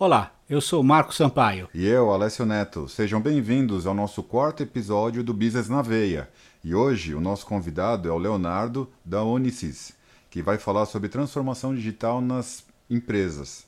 Olá, 0.00 0.32
eu 0.48 0.60
sou 0.60 0.80
Marco 0.80 1.12
Sampaio. 1.12 1.68
E 1.74 1.84
eu, 1.84 2.12
Alessio 2.12 2.46
Neto. 2.46 2.88
Sejam 2.88 3.20
bem-vindos 3.20 3.84
ao 3.84 3.92
nosso 3.92 4.22
quarto 4.22 4.62
episódio 4.62 5.24
do 5.24 5.34
Business 5.34 5.68
na 5.68 5.82
Veia. 5.82 6.30
E 6.62 6.72
hoje 6.72 7.16
o 7.16 7.20
nosso 7.20 7.44
convidado 7.44 8.08
é 8.08 8.12
o 8.12 8.16
Leonardo 8.16 8.88
da 9.04 9.24
Unisys, 9.24 9.92
que 10.30 10.40
vai 10.40 10.56
falar 10.56 10.86
sobre 10.86 11.08
transformação 11.08 11.74
digital 11.74 12.20
nas 12.20 12.64
empresas. 12.88 13.66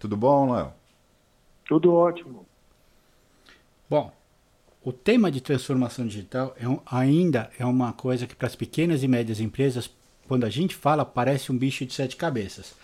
Tudo 0.00 0.16
bom, 0.16 0.52
Léo? 0.52 0.72
Tudo 1.64 1.94
ótimo. 1.94 2.44
Bom, 3.88 4.12
o 4.82 4.92
tema 4.92 5.30
de 5.30 5.40
transformação 5.40 6.04
digital 6.08 6.56
é 6.58 6.68
um, 6.68 6.80
ainda 6.84 7.52
é 7.56 7.64
uma 7.64 7.92
coisa 7.92 8.26
que 8.26 8.34
para 8.34 8.48
as 8.48 8.56
pequenas 8.56 9.04
e 9.04 9.06
médias 9.06 9.38
empresas, 9.38 9.88
quando 10.26 10.42
a 10.42 10.50
gente 10.50 10.74
fala, 10.74 11.04
parece 11.04 11.52
um 11.52 11.56
bicho 11.56 11.86
de 11.86 11.94
sete 11.94 12.16
cabeças. 12.16 12.74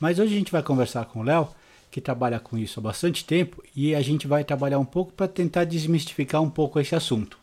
Mas 0.00 0.18
hoje 0.18 0.34
a 0.34 0.38
gente 0.38 0.50
vai 0.50 0.64
conversar 0.64 1.04
com 1.04 1.20
o 1.20 1.22
Léo, 1.22 1.48
que 1.90 2.00
trabalha 2.00 2.38
com 2.38 2.56
isso 2.58 2.80
há 2.80 2.82
bastante 2.82 3.24
tempo, 3.24 3.62
e 3.74 3.94
a 3.94 4.00
gente 4.00 4.26
vai 4.26 4.44
trabalhar 4.44 4.78
um 4.78 4.84
pouco 4.84 5.12
para 5.12 5.28
tentar 5.28 5.64
desmistificar 5.64 6.42
um 6.42 6.50
pouco 6.50 6.78
esse 6.80 6.94
assunto. 6.94 7.38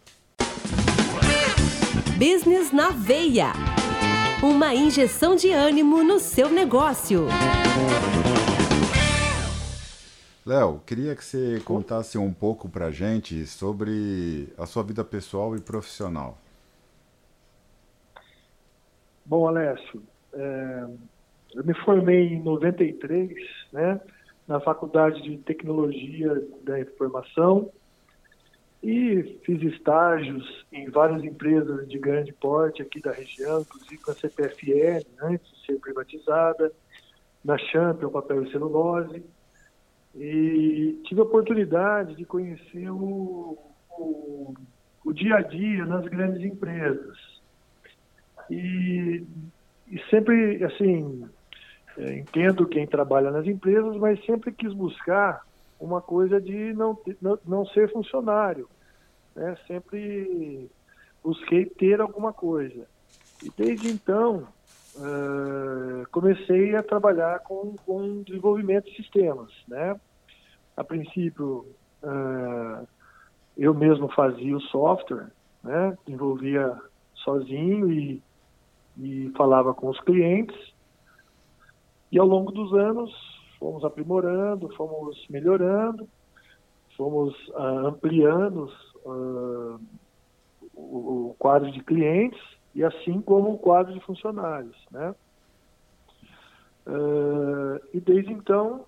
Business 2.17 2.71
na 2.71 2.89
Veia 2.89 3.51
uma 4.43 4.75
injeção 4.75 5.35
de 5.35 5.51
ânimo 5.51 6.03
no 6.03 6.20
seu 6.20 6.49
negócio. 6.49 7.25
Léo, 10.45 10.81
queria 10.85 11.15
que 11.15 11.25
você 11.25 11.59
contasse 11.65 12.17
um 12.17 12.31
pouco 12.31 12.70
para 12.70 12.87
a 12.87 12.91
gente 12.91 13.48
sobre 13.48 14.48
a 14.57 14.67
sua 14.67 14.84
vida 14.84 15.03
pessoal 15.03 15.55
e 15.55 15.62
profissional. 15.62 16.37
Bom, 19.25 19.48
Alessio, 19.48 20.03
é, 20.34 20.85
eu 21.55 21.63
me 21.63 21.73
formei 21.84 22.34
em 22.34 22.43
93, 22.43 23.31
né, 23.73 23.99
na 24.48 24.59
Faculdade 24.59 25.22
de 25.22 25.38
Tecnologia 25.38 26.41
da 26.63 26.80
Informação 26.80 27.72
e 28.84 29.40
fiz 29.43 29.62
estágios 29.63 30.65
em 30.71 30.90
várias 30.91 31.24
empresas 31.24 31.87
de 31.90 31.98
grande 31.98 32.32
porte 32.34 32.84
aqui 32.84 33.02
da 33.02 33.12
região, 33.12 33.62
inclusive 33.62 33.98
com 33.98 34.12
a 34.12 34.13
CPFL, 34.13 35.07
antes 35.24 35.52
de 35.52 35.65
ser 35.65 35.79
privatizada, 35.79 36.71
na 37.43 37.57
Champion, 37.57 38.12
papel 38.12 38.43
e 38.43 38.52
celulose. 38.52 39.24
E 40.13 41.02
tive 41.05 41.20
a 41.20 41.24
oportunidade 41.24 42.15
de 42.15 42.26
conhecer 42.26 42.90
o, 42.91 43.57
o, 43.90 44.54
o 45.04 45.13
dia 45.13 45.37
a 45.37 45.41
dia 45.41 45.84
nas 45.85 46.05
grandes 46.05 46.43
empresas. 46.43 47.18
E, 48.52 49.26
e 49.87 49.99
sempre, 50.12 50.63
assim, 50.63 51.27
é, 51.98 52.18
entendo 52.18 52.68
quem 52.68 52.85
trabalha 52.85 53.32
nas 53.32 53.46
empresas, 53.46 53.96
mas 53.98 54.24
sempre 54.26 54.51
quis 54.51 54.74
buscar 54.74 55.41
uma 55.79 56.02
coisa 56.02 56.40
de 56.40 56.74
não, 56.74 56.98
não, 57.21 57.40
não 57.46 57.65
ser 57.68 57.91
funcionário. 57.91 58.68
Né? 59.35 59.55
Sempre 59.68 60.70
busquei 61.24 61.65
ter 61.65 62.02
alguma 62.02 62.32
coisa. 62.34 62.87
E 63.43 63.52
desde 63.57 63.90
então, 63.90 64.47
uh, 64.96 66.09
comecei 66.12 66.75
a 66.75 66.84
trabalhar 66.84 67.40
com, 67.40 67.75
com 67.85 68.24
desenvolvimento 68.24 68.85
de 68.85 68.96
sistemas. 68.96 69.52
Né? 69.68 70.00
A 70.75 70.84
princípio, 70.84 71.66
uh, 72.03 72.88
eu 73.57 73.74
mesmo 73.74 74.07
fazia 74.09 74.56
o 74.56 74.62
software, 74.62 75.28
né? 75.63 75.97
desenvolvia 76.06 76.78
sozinho 77.16 77.91
e, 77.91 78.22
e 78.97 79.31
falava 79.35 79.74
com 79.74 79.90
os 79.90 80.00
clientes. 80.02 80.75
E 82.16 82.18
ao 82.18 82.25
longo 82.25 82.50
dos 82.50 82.74
anos, 82.74 83.13
fomos 83.59 83.84
aprimorando, 83.84 84.74
fomos 84.78 85.28
melhorando, 85.30 86.08
fomos 86.96 87.35
uh, 87.50 87.88
ampliando 87.88 88.72
uh, 89.06 89.78
o, 90.74 91.31
o, 91.31 91.36
quadro 91.38 91.69
de 91.69 91.84
clientes 91.84 92.40
e 92.74 92.86
assim 92.86 93.20
como 93.20 93.52
o 93.52 93.58
quadro 93.58 93.94
de 93.94 94.00
funcionários, 94.00 94.78
né? 94.90 95.14
Uh, 96.88 97.86
e 97.94 98.00
desde 98.00 98.31
então 98.31 98.86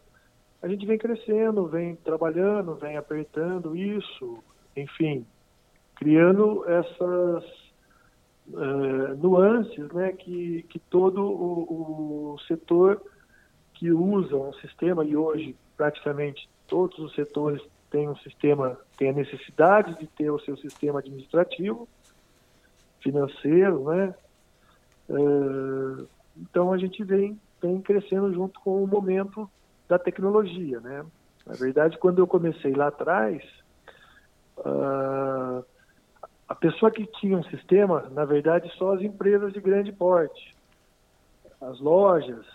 a 0.61 0.69
gente 0.69 0.85
vem 0.85 0.97
crescendo, 0.97 1.67
vem 1.67 1.97
trabalhando, 1.97 2.75
vem 2.75 2.95
apertando 2.95 3.75
isso, 3.75 4.41
enfim, 4.73 5.25
criando 5.95 6.63
essas 6.65 7.43
nuances, 9.17 9.91
né, 9.91 10.13
que, 10.13 10.63
que 10.69 10.79
todo 10.79 11.21
o, 11.21 12.35
o 12.35 12.39
setor 12.47 13.01
que 13.77 13.91
usa 13.91 14.35
um 14.35 14.53
sistema 14.53 15.05
e 15.05 15.15
hoje 15.15 15.55
praticamente 15.75 16.49
todos 16.67 16.97
os 16.97 17.13
setores 17.13 17.61
tem 17.89 18.09
um 18.09 18.15
sistema, 18.17 18.77
tem 18.97 19.09
a 19.09 19.13
necessidade 19.13 19.97
de 19.99 20.07
ter 20.07 20.29
o 20.29 20.39
seu 20.39 20.57
sistema 20.57 20.99
administrativo, 20.99 21.87
financeiro, 22.99 23.83
né? 23.85 24.13
Uh, 25.07 26.07
então 26.35 26.73
a 26.73 26.77
gente 26.77 27.03
vem, 27.03 27.39
vem 27.61 27.79
crescendo 27.79 28.33
junto 28.33 28.59
com 28.59 28.83
o 28.83 28.87
momento 28.87 29.49
da 29.87 29.97
tecnologia, 29.97 30.79
né? 30.81 31.05
Na 31.45 31.53
verdade, 31.53 31.97
quando 31.97 32.19
eu 32.19 32.27
comecei 32.27 32.73
lá 32.73 32.87
atrás, 32.87 33.41
uh, 34.57 35.63
a 36.49 36.55
pessoa 36.55 36.91
que 36.91 37.05
tinha 37.05 37.37
um 37.37 37.43
sistema, 37.43 38.09
na 38.11 38.25
verdade, 38.25 38.69
só 38.77 38.95
as 38.95 39.01
empresas 39.01 39.53
de 39.53 39.61
grande 39.61 39.93
porte, 39.93 40.55
as 41.61 41.79
lojas, 41.79 42.45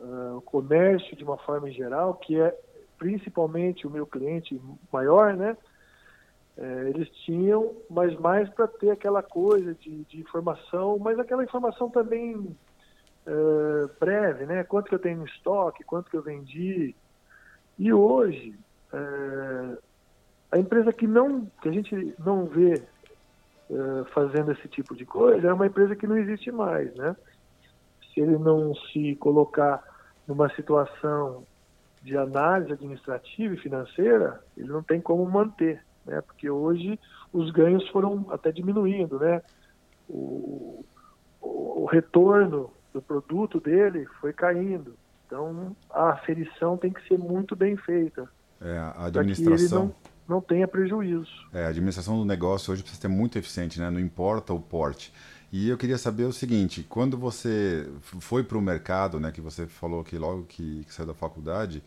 uh, 0.00 0.36
o 0.36 0.40
comércio 0.40 1.16
de 1.16 1.24
uma 1.24 1.36
forma 1.38 1.70
geral, 1.70 2.14
que 2.14 2.40
é 2.40 2.54
principalmente 2.98 3.86
o 3.86 3.90
meu 3.90 4.06
cliente 4.06 4.60
maior, 4.92 5.34
né? 5.34 5.56
É, 6.56 6.88
eles 6.88 7.08
tinham, 7.24 7.72
mas 7.88 8.18
mais 8.18 8.48
para 8.50 8.66
ter 8.66 8.90
aquela 8.90 9.22
coisa 9.22 9.74
de, 9.74 10.02
de, 10.04 10.20
informação, 10.20 10.98
mas 10.98 11.16
aquela 11.16 11.44
informação 11.44 11.88
também 11.88 12.56
é, 13.24 13.88
breve, 14.00 14.44
né? 14.44 14.64
Quanto 14.64 14.88
que 14.88 14.94
eu 14.96 14.98
tenho 14.98 15.22
em 15.22 15.24
estoque, 15.24 15.84
quanto 15.84 16.10
que 16.10 16.16
eu 16.16 16.22
vendi. 16.22 16.96
E 17.78 17.92
hoje, 17.92 18.58
é, 18.92 19.78
a 20.50 20.58
empresa 20.58 20.92
que 20.92 21.06
não, 21.06 21.46
que 21.62 21.68
a 21.68 21.72
gente 21.72 22.14
não 22.18 22.44
vê 22.44 22.82
fazendo 24.14 24.50
esse 24.50 24.66
tipo 24.66 24.96
de 24.96 25.04
coisa 25.04 25.46
é 25.46 25.52
uma 25.52 25.66
empresa 25.66 25.94
que 25.94 26.06
não 26.06 26.16
existe 26.16 26.50
mais, 26.50 26.92
né? 26.94 27.14
Se 28.00 28.18
ele 28.18 28.38
não 28.38 28.74
se 28.74 29.14
colocar 29.16 29.84
numa 30.28 30.54
situação 30.54 31.44
de 32.02 32.16
análise 32.16 32.72
administrativa 32.72 33.54
e 33.54 33.58
financeira, 33.58 34.40
ele 34.56 34.68
não 34.68 34.82
tem 34.82 35.00
como 35.00 35.24
manter, 35.28 35.82
né? 36.06 36.20
Porque 36.20 36.48
hoje 36.48 37.00
os 37.32 37.50
ganhos 37.50 37.88
foram 37.88 38.26
até 38.30 38.52
diminuindo, 38.52 39.18
né? 39.18 39.42
O, 40.08 40.84
o, 41.40 41.82
o 41.82 41.86
retorno 41.86 42.70
do 42.92 43.00
produto 43.00 43.58
dele 43.58 44.06
foi 44.20 44.32
caindo. 44.32 44.94
Então, 45.26 45.76
a 45.90 46.10
aferição 46.10 46.76
tem 46.76 46.92
que 46.92 47.06
ser 47.06 47.18
muito 47.18 47.56
bem 47.56 47.76
feita. 47.76 48.28
É, 48.60 48.78
a 48.78 49.06
administração... 49.06 49.94
não, 50.26 50.40
tenha 50.40 50.66
prejuízo. 50.66 51.30
É, 51.52 51.64
a 51.64 51.68
administração 51.68 52.18
do 52.18 52.24
negócio 52.24 52.72
hoje 52.72 52.82
precisa 52.82 53.02
ser 53.02 53.08
muito 53.08 53.38
eficiente, 53.38 53.78
né? 53.78 53.90
Não 53.90 54.00
importa 54.00 54.52
o 54.52 54.60
porte. 54.60 55.12
E 55.50 55.68
eu 55.68 55.78
queria 55.78 55.96
saber 55.96 56.24
o 56.24 56.32
seguinte, 56.32 56.84
quando 56.88 57.16
você 57.16 57.88
foi 58.20 58.44
para 58.44 58.58
o 58.58 58.60
mercado, 58.60 59.18
né, 59.18 59.32
que 59.32 59.40
você 59.40 59.66
falou 59.66 60.04
que 60.04 60.18
logo 60.18 60.44
que, 60.44 60.84
que 60.84 60.92
saiu 60.92 61.06
da 61.06 61.14
faculdade, 61.14 61.82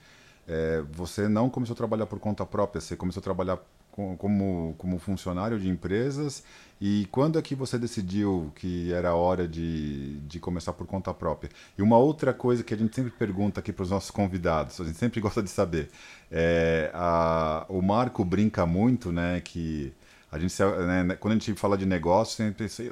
é, 0.48 0.84
você 0.92 1.28
não 1.28 1.50
começou 1.50 1.74
a 1.74 1.78
trabalhar 1.78 2.08
por 2.08 2.20
conta 2.20 2.46
própria, 2.46 2.82
você 2.82 2.96
começou 2.96 3.22
a 3.22 3.24
trabalhar 3.24 3.60
com, 3.92 4.18
como, 4.18 4.74
como 4.78 4.98
funcionário 4.98 5.60
de 5.60 5.70
empresas. 5.70 6.44
E 6.80 7.08
quando 7.12 7.38
é 7.38 7.42
que 7.42 7.54
você 7.54 7.78
decidiu 7.78 8.52
que 8.56 8.92
era 8.92 9.14
hora 9.14 9.48
de, 9.48 10.18
de 10.22 10.40
começar 10.40 10.74
por 10.74 10.88
conta 10.88 11.14
própria? 11.14 11.52
E 11.78 11.82
uma 11.84 11.98
outra 11.98 12.34
coisa 12.34 12.64
que 12.64 12.74
a 12.74 12.78
gente 12.78 12.96
sempre 12.96 13.12
pergunta 13.12 13.60
aqui 13.60 13.72
para 13.72 13.84
os 13.84 13.92
nossos 13.92 14.10
convidados, 14.10 14.82
a 14.82 14.86
gente 14.86 14.98
sempre 14.98 15.22
gosta 15.22 15.44
de 15.44 15.50
saber, 15.50 15.90
é, 16.32 16.90
a, 16.94 17.66
o 17.70 17.82
Marco 17.82 18.26
brinca 18.26 18.66
muito, 18.66 19.12
né, 19.12 19.40
que 19.42 19.94
a 20.32 20.40
gente 20.40 20.56
né, 20.64 21.16
quando 21.20 21.34
a 21.34 21.38
gente 21.38 21.54
fala 21.56 21.78
de 21.78 21.86
negócio 21.86 22.44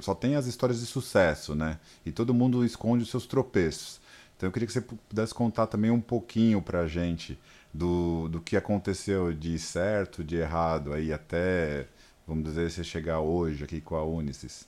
só 0.01 0.13
tem 0.13 0.36
as 0.36 0.45
histórias 0.45 0.81
de 0.81 0.86
sucesso 0.86 1.56
né? 1.56 1.80
E 2.06 2.12
todo 2.12 2.33
mundo 2.33 2.65
esconde 2.65 3.03
os 3.03 3.09
seus 3.09 3.25
tropeços. 3.25 4.01
Então 4.36 4.47
eu 4.47 4.53
queria 4.53 4.68
que 4.68 4.74
você 4.74 4.81
pudesse 4.81 5.33
contar 5.33 5.68
também 5.68 5.89
um 5.89 6.01
pouquinho 6.01 6.62
para 6.62 6.81
a 6.81 6.88
gente 6.88 7.39
do, 7.74 8.27
do 8.27 8.41
que 8.41 8.57
aconteceu 8.57 9.33
de 9.33 9.57
certo 9.57 10.24
de 10.24 10.36
errado 10.36 10.94
aí 10.94 11.13
até 11.13 11.88
vamos 12.27 12.44
dizer 12.44 12.69
você 12.69 12.83
chegar 12.83 13.21
hoje 13.21 13.63
aqui 13.63 13.80
com 13.80 13.95
a 13.95 14.03
Unisys. 14.03 14.68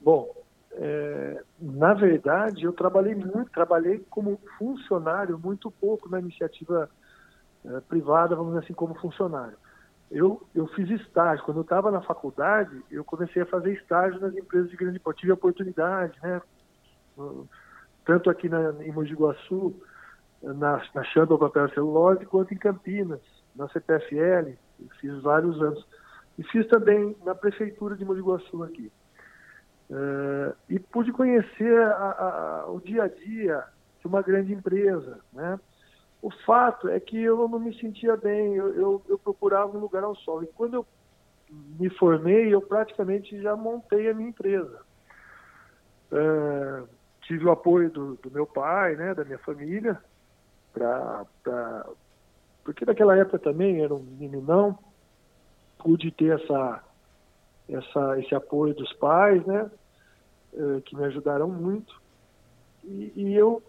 Bom 0.00 0.28
é, 0.74 1.42
na 1.60 1.94
verdade 1.94 2.64
eu 2.64 2.72
trabalhei 2.72 3.14
muito 3.14 3.50
trabalhei 3.50 4.04
como 4.10 4.38
funcionário 4.58 5.38
muito 5.38 5.70
pouco 5.70 6.10
na 6.10 6.18
iniciativa 6.18 6.90
é, 7.64 7.80
privada, 7.80 8.36
vamos 8.36 8.52
dizer 8.52 8.64
assim, 8.64 8.74
como 8.74 8.94
funcionário. 8.94 9.56
Eu, 10.10 10.42
eu 10.54 10.66
fiz 10.68 10.90
estágio. 10.90 11.44
Quando 11.44 11.58
eu 11.58 11.62
estava 11.62 11.90
na 11.90 12.02
faculdade, 12.02 12.82
eu 12.90 13.02
comecei 13.02 13.42
a 13.42 13.46
fazer 13.46 13.72
estágio 13.72 14.20
nas 14.20 14.34
empresas 14.36 14.70
de 14.70 14.76
grande 14.76 14.98
porte. 14.98 15.20
Tive 15.20 15.32
oportunidade, 15.32 16.18
né? 16.22 16.40
Tanto 18.04 18.28
aqui 18.28 18.48
na, 18.48 18.72
em 18.84 18.92
Mogi 18.92 19.14
Guaçu, 19.14 19.74
na, 20.42 20.82
na 20.94 21.04
Chamba 21.04 21.38
Papel 21.38 21.68
Celulose, 21.70 22.26
quanto 22.26 22.52
em 22.52 22.58
Campinas, 22.58 23.20
na 23.56 23.68
CPFL, 23.68 24.52
fiz 25.00 25.22
vários 25.22 25.60
anos. 25.62 25.86
E 26.38 26.42
fiz 26.44 26.66
também 26.66 27.16
na 27.24 27.34
Prefeitura 27.34 27.96
de 27.96 28.04
Mogi 28.04 28.22
aqui. 28.64 28.92
Uh, 29.90 30.54
e 30.68 30.78
pude 30.78 31.12
conhecer 31.12 31.82
a, 31.82 32.64
a, 32.64 32.70
o 32.70 32.80
dia 32.80 33.04
a 33.04 33.08
dia 33.08 33.64
de 34.00 34.06
uma 34.06 34.22
grande 34.22 34.52
empresa. 34.52 35.20
Né? 35.32 35.60
O 36.22 36.30
fato 36.30 36.88
é 36.88 37.00
que 37.00 37.20
eu 37.20 37.48
não 37.48 37.58
me 37.58 37.76
sentia 37.80 38.16
bem, 38.16 38.54
eu, 38.54 38.72
eu, 38.74 39.02
eu 39.08 39.18
procurava 39.18 39.76
um 39.76 39.80
lugar 39.80 40.04
ao 40.04 40.14
sol. 40.14 40.44
E 40.44 40.46
quando 40.46 40.74
eu 40.74 40.86
me 41.50 41.90
formei, 41.90 42.54
eu 42.54 42.62
praticamente 42.62 43.42
já 43.42 43.56
montei 43.56 44.08
a 44.08 44.14
minha 44.14 44.28
empresa. 44.28 44.80
Uh, 46.12 46.88
tive 47.22 47.44
o 47.44 47.50
apoio 47.50 47.90
do, 47.90 48.14
do, 48.14 48.30
meu 48.30 48.46
pai, 48.46 48.94
né, 48.94 49.14
da 49.14 49.24
minha 49.24 49.38
família, 49.38 50.00
pra, 50.72 51.26
pra, 51.42 51.86
porque 52.62 52.84
naquela 52.84 53.16
época 53.16 53.40
também 53.40 53.82
era 53.82 53.92
um 53.92 54.02
meninão, 54.02 54.78
pude 55.78 56.12
ter 56.12 56.40
essa, 56.40 56.84
essa, 57.68 58.20
esse 58.20 58.34
apoio 58.34 58.74
dos 58.74 58.92
pais, 58.92 59.44
né, 59.44 59.68
uh, 60.52 60.80
que 60.82 60.94
me 60.94 61.04
ajudaram 61.04 61.48
muito. 61.48 62.00
E, 62.84 63.12
e 63.16 63.34
eu 63.34 63.60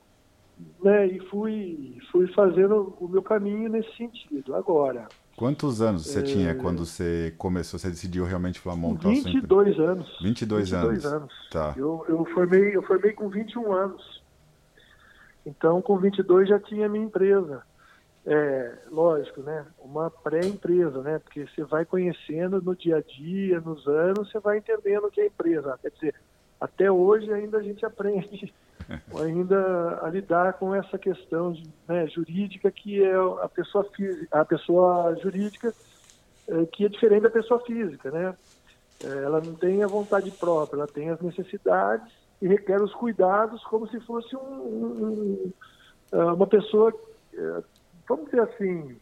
né, 0.84 1.08
e 1.08 1.20
fui, 1.28 1.98
fui 2.12 2.28
fazendo 2.34 2.96
o 3.00 3.08
meu 3.08 3.22
caminho 3.22 3.70
nesse 3.70 3.96
sentido. 3.96 4.56
Agora. 4.56 5.08
Quantos 5.36 5.82
anos 5.82 6.06
você 6.06 6.20
é... 6.20 6.24
tinha 6.24 6.56
quando 6.56 6.86
você 6.86 7.34
começou, 7.38 7.80
você 7.80 7.90
decidiu 7.90 8.26
realmente 8.26 8.60
falar, 8.60 8.76
montar 8.76 9.10
22 9.10 9.80
anos. 9.80 10.20
22, 10.22 10.70
22 10.70 10.74
anos. 10.74 11.06
anos. 11.06 11.34
Tá. 11.52 11.74
Eu, 11.76 12.06
eu, 12.08 12.26
formei, 12.26 12.76
eu 12.76 12.84
formei 12.84 13.14
com 13.14 13.30
21 13.30 13.74
anos. 13.74 14.24
Então, 15.46 15.82
com 15.82 15.98
22 15.98 16.50
já 16.50 16.60
tinha 16.60 16.88
minha 16.88 17.06
empresa. 17.06 17.64
É, 18.26 18.78
lógico, 18.90 19.42
né? 19.42 19.66
Uma 19.80 20.10
pré-empresa, 20.10 21.02
né? 21.02 21.20
Porque 21.20 21.46
você 21.46 21.64
vai 21.64 21.84
conhecendo 21.84 22.62
no 22.62 22.74
dia 22.76 22.98
a 22.98 23.02
dia, 23.02 23.60
nos 23.60 23.86
anos, 23.86 24.32
você 24.32 24.40
vai 24.40 24.60
entendendo 24.60 25.06
o 25.08 25.12
que 25.12 25.20
é 25.20 25.28
empresa. 25.28 25.78
Quer 25.82 25.92
dizer, 25.92 26.16
até 26.62 26.90
hoje 26.90 27.32
ainda 27.34 27.58
a 27.58 27.64
gente 27.64 27.84
aprende 27.86 28.54
ainda 29.22 30.00
a 30.01 30.10
lidar 30.10 30.54
com 30.54 30.74
essa 30.74 30.98
questão 30.98 31.54
né, 31.88 32.07
jurídica 32.07 32.72
que 32.72 33.04
é 33.04 33.16
a 33.42 33.50
pessoa 33.50 33.84
física, 33.95 34.28
a 34.40 34.45
pessoa 34.45 35.16
jurídica 35.22 35.74
é, 36.48 36.66
que 36.66 36.86
é 36.86 36.90
diferente 36.90 37.24
da 37.24 37.30
pessoa 37.30 37.60
física, 37.62 38.12
né? 38.12 38.36
É, 39.04 39.24
ela 39.24 39.42
não 39.42 39.56
tem 39.56 39.84
a 39.84 39.88
vontade 39.88 40.31
própria, 40.31 40.78
ela 40.78 40.88
tem 40.88 41.10
as 41.10 41.19
necessidades 41.22 42.12
e 42.42 42.48
requer 42.48 42.81
os 42.81 42.94
cuidados 42.94 43.63
como 43.66 43.88
se 43.88 44.00
fosse 44.01 44.36
um, 44.36 44.40
um, 44.40 45.54
é, 46.12 46.18
uma 46.18 46.48
pessoa, 46.48 46.94
vamos 48.07 48.25
dizer 48.25 48.42
assim, 48.42 48.98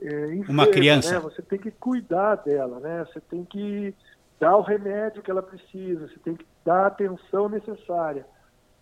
é, 0.00 0.34
enferma, 0.34 0.64
uma 0.64 0.66
criança. 0.66 1.14
Né? 1.14 1.20
Você 1.20 1.42
tem 1.42 1.58
que 1.58 1.70
cuidar 1.70 2.36
dela, 2.36 2.78
né? 2.80 3.06
Você 3.06 3.20
tem 3.20 3.44
que 3.44 3.94
dar 4.38 4.56
o 4.56 4.62
remédio 4.62 5.22
que 5.22 5.30
ela 5.30 5.42
precisa, 5.42 6.08
você 6.08 6.18
tem 6.22 6.34
que 6.34 6.46
dar 6.64 6.84
a 6.84 6.86
atenção 6.88 7.48
necessária 7.48 8.26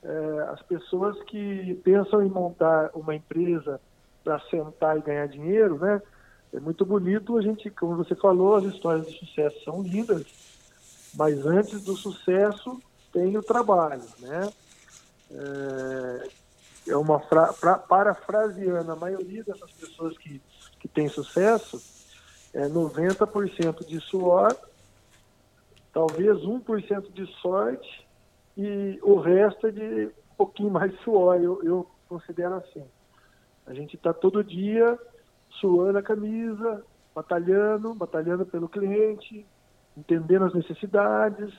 é, 0.02 0.48
as 0.50 0.60
pessoas 0.62 1.20
que 1.24 1.74
pensam 1.84 2.22
em 2.22 2.28
montar 2.28 2.90
uma 2.94 3.14
empresa 3.14 3.80
para 4.24 4.40
sentar 4.50 4.98
e 4.98 5.02
ganhar 5.02 5.26
dinheiro, 5.26 5.78
né? 5.78 6.02
É 6.52 6.60
muito 6.60 6.84
bonito 6.84 7.38
a 7.38 7.42
gente, 7.42 7.70
como 7.70 7.96
você 7.96 8.14
falou, 8.14 8.56
as 8.56 8.64
histórias 8.64 9.06
de 9.06 9.18
sucesso 9.18 9.62
são 9.64 9.82
lindas, 9.82 10.26
mas 11.14 11.46
antes 11.46 11.82
do 11.82 11.96
sucesso 11.96 12.80
tem 13.12 13.36
o 13.36 13.42
trabalho, 13.42 14.04
né? 14.18 14.52
É, 15.30 16.28
é 16.88 16.96
uma 16.96 17.20
fra, 17.20 17.52
pra, 17.52 17.78
parafraseando 17.78 18.92
a 18.92 18.96
maioria 18.96 19.44
dessas 19.44 19.70
pessoas 19.72 20.18
que, 20.18 20.42
que 20.80 20.88
têm 20.88 21.08
sucesso, 21.08 21.80
é 22.52 22.68
90% 22.68 23.86
de 23.86 24.00
suor, 24.00 24.54
talvez 25.92 26.38
1% 26.38 27.12
de 27.12 27.26
sorte 27.40 28.06
e 28.56 28.98
o 29.02 29.18
resto 29.18 29.66
é 29.66 29.70
de 29.70 30.06
um 30.06 30.36
pouquinho 30.36 30.70
mais 30.70 30.94
suor, 31.00 31.36
eu, 31.36 31.62
eu 31.62 31.86
considero 32.08 32.54
assim. 32.54 32.84
A 33.66 33.72
gente 33.72 33.96
está 33.96 34.12
todo 34.12 34.44
dia 34.44 34.98
suando 35.60 35.98
a 35.98 36.02
camisa, 36.02 36.84
batalhando, 37.14 37.94
batalhando 37.94 38.44
pelo 38.44 38.68
cliente, 38.68 39.46
entendendo 39.96 40.46
as 40.46 40.54
necessidades, 40.54 41.52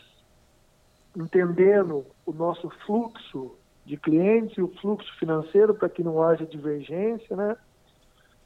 entendendo 1.16 2.06
o 2.26 2.34
nosso 2.34 2.70
fluxo 2.86 3.56
de 3.86 3.98
clientes, 3.98 4.58
o 4.58 4.68
fluxo 4.80 5.12
financeiro 5.20 5.74
para 5.74 5.90
que 5.90 6.04
não 6.04 6.22
haja 6.22 6.46
divergência, 6.46 7.36
né? 7.36 7.56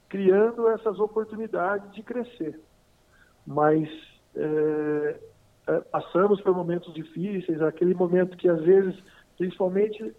criando 0.09 0.67
essas 0.69 0.99
oportunidades 0.99 1.91
de 1.93 2.03
crescer. 2.03 2.59
Mas 3.45 3.89
é, 4.35 5.19
é, 5.67 5.79
passamos 5.91 6.41
por 6.41 6.55
momentos 6.55 6.93
difíceis, 6.93 7.61
aquele 7.61 7.93
momento 7.93 8.37
que 8.37 8.47
às 8.47 8.61
vezes, 8.61 8.95
principalmente 9.37 10.15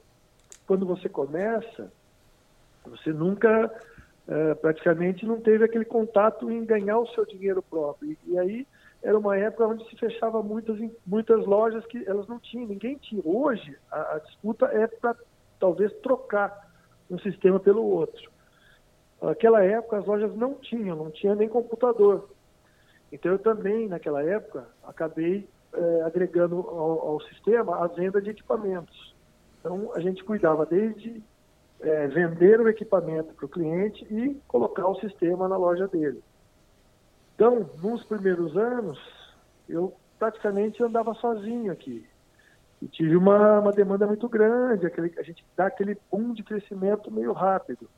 quando 0.66 0.84
você 0.84 1.08
começa, 1.08 1.90
você 2.84 3.12
nunca 3.12 3.72
é, 4.28 4.54
praticamente 4.54 5.24
não 5.24 5.40
teve 5.40 5.64
aquele 5.64 5.86
contato 5.86 6.50
em 6.50 6.64
ganhar 6.64 6.98
o 6.98 7.08
seu 7.08 7.24
dinheiro 7.24 7.62
próprio. 7.62 8.10
E, 8.10 8.18
e, 8.32 8.38
aí 8.38 8.66
era 9.02 9.18
uma 9.18 9.36
época 9.36 9.66
onde 9.66 9.88
se 9.88 9.96
fechava 9.96 10.42
muitas, 10.42 10.78
muitas 11.06 11.46
lojas 11.46 11.84
que 11.86 12.04
elas 12.06 12.28
não 12.28 12.38
tinham, 12.38 12.68
ninguém 12.68 12.96
tinha. 12.96 13.22
Hoje 13.24 13.76
a, 13.90 14.16
a 14.16 14.18
disputa 14.18 14.66
é 14.66 14.86
para 14.86 15.16
talvez 15.58 15.92
trocar 16.00 16.68
um 17.10 17.18
sistema 17.18 17.58
pelo 17.58 17.82
outro. 17.82 18.30
Naquela 19.20 19.64
época 19.64 19.98
as 19.98 20.06
lojas 20.06 20.34
não 20.36 20.54
tinham, 20.54 20.96
não 20.96 21.10
tinha 21.10 21.34
nem 21.34 21.48
computador. 21.48 22.28
Então 23.12 23.32
eu 23.32 23.38
também, 23.38 23.88
naquela 23.88 24.22
época, 24.22 24.66
acabei 24.84 25.49
é, 25.72 26.02
agregando 26.02 26.56
ao, 26.56 27.08
ao, 27.08 27.20
sistema 27.22 27.84
a 27.84 27.87
venda 27.87 28.20
de 28.20 28.31
equipamentos. 28.31 29.14
Então 29.60 29.90
a 29.94 30.00
gente 30.00 30.22
cuidava 30.25 30.66
desde 30.66 31.22
é, 31.81 32.06
vender 32.08 32.60
o 32.60 32.69
equipamento 32.69 33.34
para 33.34 33.46
o 33.46 33.49
cliente 33.49 34.06
e 34.10 34.34
colocar 34.46 34.87
o 34.88 35.00
sistema 35.00 35.49
na 35.49 35.56
loja 35.56 35.87
dele. 35.87 36.22
Então, 37.34 37.70
nos 37.81 38.02
primeiros 38.05 38.56
anos, 38.56 38.99
eu 39.69 39.94
praticamente 40.19 40.82
andava 40.82 41.14
sozinho 41.14 41.70
aqui. 41.70 42.05
E 42.82 42.88
tive 42.88 43.16
uma, 43.16 43.60
uma 43.60 43.72
demanda 43.72 44.06
muito 44.06 44.28
grande, 44.28 44.87
aquele, 44.87 45.14
a 45.19 45.22
gente 45.22 45.44
dá 45.56 45.66
aquele 45.66 45.96
boom 46.10 46.32
de 46.32 46.43
crescimento 46.43 47.10
meio 47.10 47.32
rápido. 47.32 47.88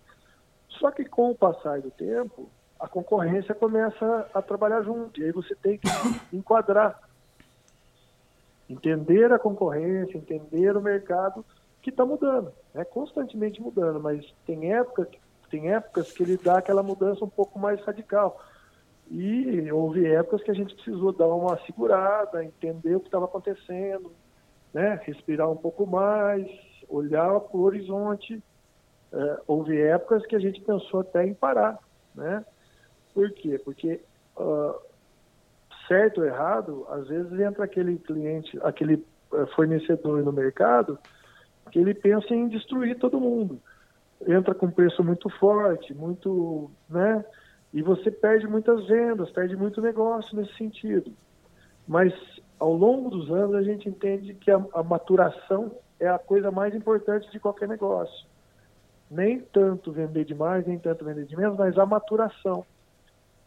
Só 0.68 0.90
que 0.90 1.04
com 1.04 1.30
o 1.30 1.34
passar 1.34 1.80
do 1.80 1.90
tempo, 1.90 2.50
a 2.80 2.88
concorrência 2.88 3.54
começa 3.54 4.26
a 4.32 4.40
trabalhar 4.40 4.82
junto. 4.82 5.20
E 5.20 5.24
aí 5.24 5.32
você 5.32 5.54
tem 5.54 5.78
que 5.78 5.88
enquadrar, 6.32 6.98
entender 8.68 9.30
a 9.32 9.38
concorrência, 9.38 10.16
entender 10.16 10.76
o 10.76 10.80
mercado 10.80 11.44
que 11.82 11.90
está 11.90 12.04
mudando, 12.04 12.52
é 12.74 12.84
constantemente 12.84 13.60
mudando, 13.60 14.00
mas 14.00 14.24
tem 14.46 14.72
época, 14.72 15.08
tem 15.50 15.72
épocas 15.72 16.12
que 16.12 16.22
ele 16.22 16.36
dá 16.36 16.58
aquela 16.58 16.82
mudança 16.82 17.24
um 17.24 17.28
pouco 17.28 17.58
mais 17.58 17.82
radical. 17.84 18.40
E 19.10 19.70
houve 19.72 20.06
épocas 20.06 20.42
que 20.42 20.50
a 20.50 20.54
gente 20.54 20.74
precisou 20.74 21.12
dar 21.12 21.26
uma 21.26 21.58
segurada, 21.66 22.44
entender 22.44 22.94
o 22.94 23.00
que 23.00 23.08
estava 23.08 23.24
acontecendo, 23.24 24.12
né? 24.72 25.00
respirar 25.04 25.50
um 25.50 25.56
pouco 25.56 25.84
mais, 25.86 26.46
olhar 26.88 27.40
para 27.40 27.56
o 27.56 27.62
horizonte. 27.62 28.40
É, 29.12 29.40
houve 29.48 29.80
épocas 29.80 30.24
que 30.26 30.36
a 30.36 30.38
gente 30.38 30.60
pensou 30.60 31.00
até 31.00 31.26
em 31.26 31.34
parar, 31.34 31.78
né? 32.14 32.44
Por 33.14 33.30
quê? 33.32 33.60
Porque 33.64 34.00
uh, 34.36 34.74
certo 35.88 36.20
ou 36.20 36.26
errado, 36.26 36.86
às 36.90 37.08
vezes 37.08 37.32
entra 37.38 37.64
aquele 37.64 37.98
cliente, 37.98 38.58
aquele 38.62 39.04
uh, 39.32 39.46
fornecedor 39.54 40.22
no 40.22 40.32
mercado 40.32 40.98
que 41.70 41.78
ele 41.78 41.94
pensa 41.94 42.34
em 42.34 42.48
destruir 42.48 42.98
todo 42.98 43.20
mundo. 43.20 43.60
Entra 44.26 44.54
com 44.54 44.70
preço 44.70 45.02
muito 45.02 45.28
forte, 45.30 45.94
muito, 45.94 46.70
né? 46.88 47.24
E 47.72 47.82
você 47.82 48.10
perde 48.10 48.46
muitas 48.46 48.86
vendas, 48.86 49.30
perde 49.30 49.56
muito 49.56 49.80
negócio 49.80 50.36
nesse 50.36 50.54
sentido. 50.54 51.12
Mas 51.86 52.12
ao 52.58 52.74
longo 52.74 53.10
dos 53.10 53.30
anos 53.30 53.54
a 53.54 53.62
gente 53.62 53.88
entende 53.88 54.34
que 54.34 54.50
a, 54.50 54.62
a 54.74 54.82
maturação 54.82 55.72
é 55.98 56.08
a 56.08 56.18
coisa 56.18 56.50
mais 56.50 56.74
importante 56.74 57.30
de 57.30 57.40
qualquer 57.40 57.68
negócio. 57.68 58.26
Nem 59.10 59.40
tanto 59.40 59.90
vender 59.90 60.24
demais, 60.24 60.66
nem 60.66 60.78
tanto 60.78 61.04
vender 61.04 61.24
de 61.26 61.36
menos, 61.36 61.56
mas 61.56 61.78
a 61.78 61.86
maturação. 61.86 62.64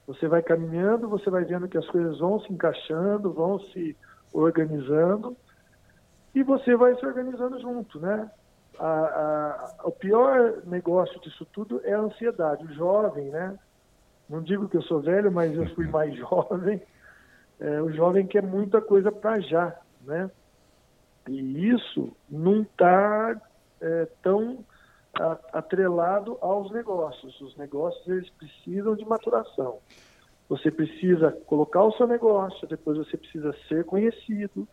Você 0.06 0.28
vai 0.28 0.42
caminhando, 0.42 1.08
você 1.08 1.30
vai 1.30 1.46
vendo 1.46 1.68
que 1.68 1.78
as 1.78 1.88
coisas 1.88 2.20
vão 2.20 2.40
se 2.42 2.52
encaixando, 2.52 3.32
vão 3.32 3.60
se 3.60 3.96
organizando 4.34 5.38
e 6.36 6.44
você 6.44 6.76
vai 6.76 6.96
se 6.96 7.06
organizando 7.06 7.60
junto, 7.60 8.00
né? 8.00 8.30
A, 8.80 8.86
a, 8.86 9.76
o 9.84 9.92
pior 9.92 10.64
negócio 10.66 11.20
disso 11.22 11.46
tudo 11.54 11.80
é 11.84 11.94
a 11.94 12.00
ansiedade. 12.00 12.66
O 12.66 12.74
jovem, 12.74 13.30
né? 13.30 13.58
Não 14.28 14.42
digo 14.42 14.68
que 14.68 14.78
eu 14.78 14.82
sou 14.82 15.00
velho, 15.00 15.32
mas 15.32 15.56
eu 15.56 15.68
fui 15.76 15.88
mais 15.90 16.16
jovem. 16.16 16.82
É, 17.60 17.82
o 17.82 17.92
jovem 17.92 18.26
quer 18.26 18.44
muita 18.44 18.82
coisa 18.82 19.12
para 19.12 19.40
já, 19.40 19.80
né? 20.02 20.30
E 21.30 21.70
isso 21.70 22.12
não 22.30 22.64
está 22.64 23.40
é, 23.80 24.08
tão 24.22 24.66
atrelado 25.52 26.38
aos 26.42 26.72
negócios. 26.72 27.40
Os 27.42 27.56
negócios 27.56 28.08
eles 28.08 28.30
precisam 28.32 28.96
de 28.96 29.06
maturação. 29.06 29.80
Você 30.50 30.72
precisa 30.72 31.32
colocar 31.46 31.84
o 31.84 31.92
seu 31.94 32.08
negócio, 32.08 32.68
depois 32.68 32.98
você 32.98 33.16
precisa 33.16 33.56
ser 33.68 33.86
conhecido, 33.86 34.68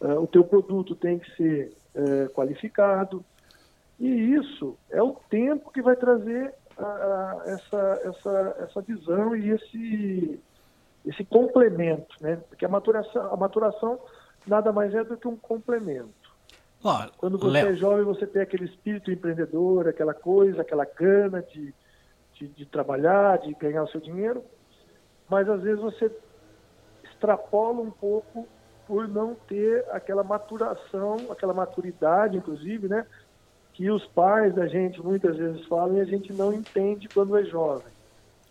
uh, 0.00 0.20
o 0.20 0.26
teu 0.26 0.44
produto 0.44 0.94
tem 0.94 1.18
que 1.18 1.36
ser 1.36 1.76
uh, 1.94 2.32
qualificado, 2.32 3.24
e 3.98 4.08
isso 4.34 4.78
é 4.88 5.02
o 5.02 5.14
tempo 5.28 5.70
que 5.72 5.82
vai 5.82 5.96
trazer 5.96 6.54
essa, 7.44 8.00
essa, 8.04 8.56
essa 8.60 8.80
visão 8.80 9.36
e 9.36 9.50
esse, 9.50 10.40
esse 11.04 11.24
complemento, 11.24 12.16
né? 12.20 12.36
Porque 12.48 12.64
a 12.64 12.68
maturação, 12.68 13.32
a 13.32 13.36
maturação 13.36 14.00
nada 14.46 14.72
mais 14.72 14.94
é 14.94 15.04
do 15.04 15.16
que 15.16 15.28
um 15.28 15.36
complemento. 15.36 16.19
Quando 17.18 17.38
você 17.38 17.58
é 17.58 17.74
jovem, 17.74 18.04
você 18.04 18.26
tem 18.26 18.42
aquele 18.42 18.64
espírito 18.64 19.10
empreendedor, 19.10 19.86
aquela 19.86 20.14
coisa, 20.14 20.62
aquela 20.62 20.84
gana 20.84 21.42
de, 21.42 21.74
de, 22.34 22.48
de 22.48 22.66
trabalhar, 22.66 23.38
de 23.38 23.52
ganhar 23.54 23.82
o 23.82 23.88
seu 23.88 24.00
dinheiro, 24.00 24.42
mas 25.28 25.48
às 25.48 25.62
vezes 25.62 25.80
você 25.80 26.10
extrapola 27.04 27.82
um 27.82 27.90
pouco 27.90 28.48
por 28.86 29.06
não 29.06 29.34
ter 29.34 29.84
aquela 29.90 30.24
maturação, 30.24 31.16
aquela 31.30 31.52
maturidade, 31.52 32.36
inclusive, 32.36 32.88
né? 32.88 33.06
Que 33.74 33.90
os 33.90 34.04
pais 34.06 34.54
da 34.54 34.66
gente 34.66 35.00
muitas 35.02 35.36
vezes 35.36 35.64
falam 35.66 35.98
e 35.98 36.00
a 36.00 36.04
gente 36.04 36.32
não 36.32 36.52
entende 36.52 37.08
quando 37.08 37.36
é 37.36 37.44
jovem. 37.44 37.92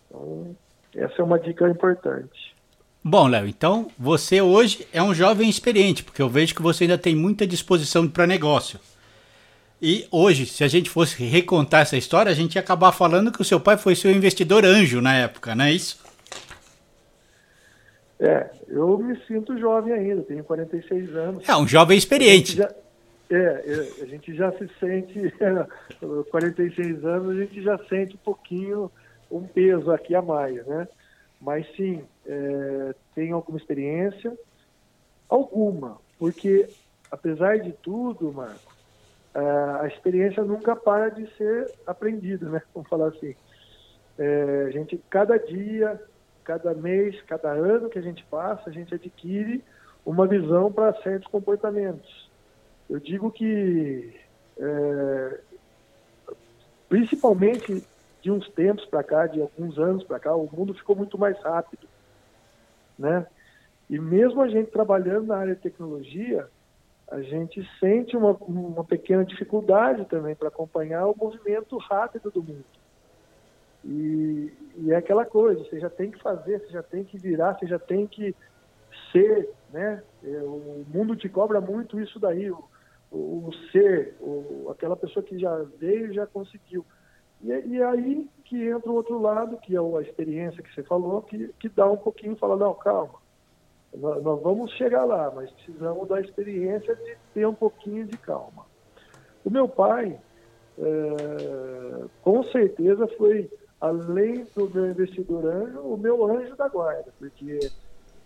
Então, 0.05 0.55
essa 0.95 1.21
é 1.21 1.23
uma 1.23 1.39
dica 1.39 1.67
importante. 1.67 2.55
Bom, 3.03 3.27
Léo, 3.27 3.47
então 3.47 3.89
você 3.97 4.41
hoje 4.41 4.85
é 4.91 5.01
um 5.01 5.13
jovem 5.13 5.49
experiente, 5.49 6.03
porque 6.03 6.21
eu 6.21 6.27
vejo 6.27 6.53
que 6.53 6.61
você 6.61 6.83
ainda 6.83 6.97
tem 6.97 7.15
muita 7.15 7.47
disposição 7.47 8.07
para 8.07 8.27
negócio. 8.27 8.79
E 9.81 10.05
hoje, 10.11 10.45
se 10.45 10.63
a 10.65 10.67
gente 10.67 10.89
fosse 10.89 11.23
recontar 11.23 11.81
essa 11.81 11.95
história, 11.95 12.29
a 12.29 12.35
gente 12.35 12.55
ia 12.55 12.61
acabar 12.61 12.91
falando 12.91 13.31
que 13.31 13.41
o 13.41 13.45
seu 13.45 13.59
pai 13.59 13.77
foi 13.77 13.95
seu 13.95 14.11
investidor 14.11 14.65
anjo 14.65 14.99
na 14.99 15.15
época, 15.15 15.55
não 15.55 15.63
é 15.63 15.71
isso? 15.71 16.03
É, 18.19 18.49
eu 18.67 18.97
me 18.97 19.17
sinto 19.25 19.57
jovem 19.57 19.93
ainda, 19.93 20.21
tenho 20.23 20.43
46 20.43 21.15
anos. 21.15 21.47
É, 21.47 21.55
um 21.55 21.65
jovem 21.65 21.97
experiente. 21.97 22.57
Já, 22.57 22.69
é, 23.29 23.87
a 24.01 24.05
gente 24.05 24.35
já 24.35 24.51
se 24.51 24.69
sente, 24.77 25.33
46 26.29 27.05
anos, 27.05 27.29
a 27.29 27.39
gente 27.39 27.61
já 27.61 27.77
sente 27.87 28.15
um 28.15 28.19
pouquinho 28.25 28.91
um 29.31 29.43
peso 29.43 29.89
aqui 29.91 30.13
a 30.13 30.21
mais, 30.21 30.65
né? 30.65 30.85
Mas 31.39 31.65
sim, 31.75 32.03
é, 32.25 32.95
tenho 33.15 33.35
alguma 33.35 33.57
experiência, 33.57 34.37
alguma, 35.27 35.97
porque 36.17 36.67
apesar 37.09 37.59
de 37.59 37.71
tudo, 37.71 38.31
Marco, 38.33 38.73
a 39.81 39.87
experiência 39.87 40.43
nunca 40.43 40.75
para 40.75 41.09
de 41.09 41.25
ser 41.35 41.71
aprendida, 41.87 42.49
né? 42.49 42.61
Vamos 42.73 42.89
falar 42.89 43.09
assim. 43.09 43.35
É, 44.17 44.65
a 44.67 44.71
gente, 44.71 44.99
cada 45.09 45.37
dia, 45.37 46.01
cada 46.43 46.73
mês, 46.73 47.21
cada 47.21 47.51
ano 47.51 47.89
que 47.89 47.97
a 47.97 48.01
gente 48.01 48.23
passa, 48.25 48.69
a 48.69 48.73
gente 48.73 48.93
adquire 48.93 49.63
uma 50.05 50.27
visão 50.27 50.71
para 50.71 50.93
certos 51.01 51.29
comportamentos. 51.29 52.29
Eu 52.89 52.99
digo 52.99 53.31
que, 53.31 54.13
é, 54.57 55.39
principalmente 56.89 57.83
de 58.21 58.31
uns 58.31 58.47
tempos 58.49 58.85
para 58.85 59.03
cá, 59.03 59.27
de 59.27 59.41
alguns 59.41 59.77
anos 59.77 60.03
para 60.03 60.19
cá, 60.19 60.35
o 60.35 60.49
mundo 60.51 60.73
ficou 60.73 60.95
muito 60.95 61.17
mais 61.17 61.39
rápido, 61.41 61.87
né? 62.97 63.25
E 63.89 63.97
mesmo 63.97 64.41
a 64.41 64.47
gente 64.47 64.71
trabalhando 64.71 65.27
na 65.27 65.37
área 65.37 65.55
de 65.55 65.61
tecnologia, 65.61 66.47
a 67.09 67.21
gente 67.21 67.67
sente 67.79 68.15
uma, 68.15 68.31
uma 68.41 68.83
pequena 68.83 69.25
dificuldade 69.25 70.05
também 70.05 70.35
para 70.35 70.49
acompanhar 70.49 71.07
o 71.07 71.15
movimento 71.17 71.77
rápido 71.77 72.29
do 72.29 72.43
mundo. 72.43 72.65
E, 73.83 74.53
e, 74.77 74.91
é 74.91 74.97
aquela 74.97 75.25
coisa, 75.25 75.63
você 75.63 75.79
já 75.79 75.89
tem 75.89 76.11
que 76.11 76.21
fazer, 76.21 76.59
você 76.59 76.71
já 76.71 76.83
tem 76.83 77.03
que 77.03 77.17
virar, 77.17 77.57
você 77.57 77.65
já 77.65 77.79
tem 77.79 78.05
que 78.05 78.35
ser, 79.11 79.49
né? 79.71 80.03
É, 80.23 80.37
o 80.43 80.85
mundo 80.93 81.15
te 81.15 81.29
cobra 81.29 81.59
muito 81.59 81.99
isso 81.99 82.19
daí, 82.19 82.51
o, 82.51 82.63
o 83.11 83.49
ser, 83.71 84.15
o, 84.19 84.67
aquela 84.69 84.95
pessoa 84.95 85.23
que 85.23 85.39
já 85.39 85.55
veio 85.79 86.13
já 86.13 86.27
conseguiu. 86.27 86.85
E, 87.43 87.47
e 87.47 87.83
aí 87.83 88.29
que 88.45 88.67
entra 88.67 88.89
o 88.89 88.95
outro 88.95 89.21
lado, 89.21 89.57
que 89.57 89.75
é 89.75 89.79
a 89.79 90.01
experiência 90.01 90.63
que 90.63 90.73
você 90.73 90.83
falou, 90.83 91.21
que, 91.21 91.49
que 91.59 91.69
dá 91.69 91.89
um 91.89 91.97
pouquinho 91.97 92.35
fala, 92.35 92.55
não, 92.55 92.73
calma, 92.73 93.19
nós, 93.95 94.23
nós, 94.23 94.41
vamos 94.41 94.71
chegar 94.71 95.05
lá, 95.05 95.31
mas 95.33 95.51
precisamos 95.51 96.07
da 96.07 96.19
experiência 96.19 96.95
de 96.95 97.15
ter 97.33 97.45
um 97.45 97.53
pouquinho 97.53 98.05
de 98.05 98.17
calma. 98.17 98.65
O 99.43 99.49
meu 99.49 99.67
pai, 99.67 100.19
é, 100.77 102.05
com 102.23 102.43
certeza, 102.45 103.07
foi, 103.17 103.49
além 103.79 104.45
do 104.55 104.69
meu 104.69 104.89
investidor 104.89 105.45
anjo, 105.45 105.79
o 105.81 105.97
meu 105.97 106.25
anjo 106.25 106.55
da 106.55 106.67
guarda, 106.67 107.13
porque 107.17 107.59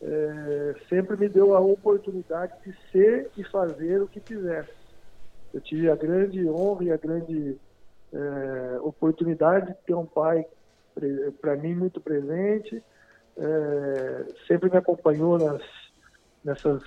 é, 0.01 0.75
sempre 0.89 1.17
me 1.17 1.29
deu 1.29 1.55
a 1.55 1.59
oportunidade 1.59 2.53
de 2.65 2.75
ser 2.91 3.29
e 3.37 3.43
fazer 3.43 4.01
o 4.01 4.07
que 4.07 4.19
quisesse. 4.19 4.71
Eu 5.53 5.61
tive 5.61 5.89
a 5.89 5.95
grande 5.95 6.47
honra 6.49 6.83
e 6.85 6.91
a 6.91 6.97
grande 6.97 7.57
é, 8.13 8.79
oportunidade 8.81 9.67
de 9.67 9.73
ter 9.85 9.95
um 9.95 10.05
pai, 10.05 10.45
para 11.41 11.55
mim, 11.55 11.73
muito 11.73 11.99
presente, 11.99 12.83
é, 13.35 14.25
sempre 14.47 14.69
me 14.69 14.77
acompanhou 14.77 15.39
nas, 15.39 15.63
nessas, 16.43 16.83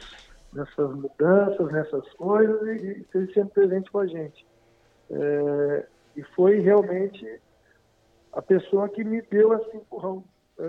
nessas 0.52 0.95
mudanças, 0.95 1.73
nessas 1.73 2.09
coisas, 2.14 2.62
e, 2.80 3.00
esteve 3.00 3.33
sempre 3.33 3.54
presente 3.54 3.90
com 3.90 3.99
a 3.99 4.06
gente. 4.06 4.47
É, 5.11 5.87
e 6.16 6.23
foi 6.23 6.61
realmente 6.61 7.40
a 8.33 8.40
pessoa 8.40 8.88
que 8.88 9.02
me 9.02 9.21
deu 9.23 9.52
esse 9.54 9.76
empurrão 9.76 10.23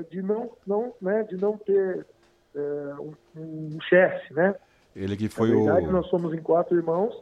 de 0.10 0.22
não, 0.22 0.52
não, 0.66 0.94
né, 1.02 1.24
de 1.24 1.38
não 1.38 1.58
ter 1.58 2.06
um, 3.00 3.14
um 3.38 3.82
chefe, 3.82 4.34
né? 4.34 4.54
Ele 4.94 5.16
que 5.16 5.30
foi 5.30 5.50
Na 5.50 5.56
verdade, 5.56 5.88
o... 5.88 5.92
nós 5.92 6.08
somos 6.08 6.34
em 6.34 6.42
quatro 6.42 6.76
irmãos 6.76 7.16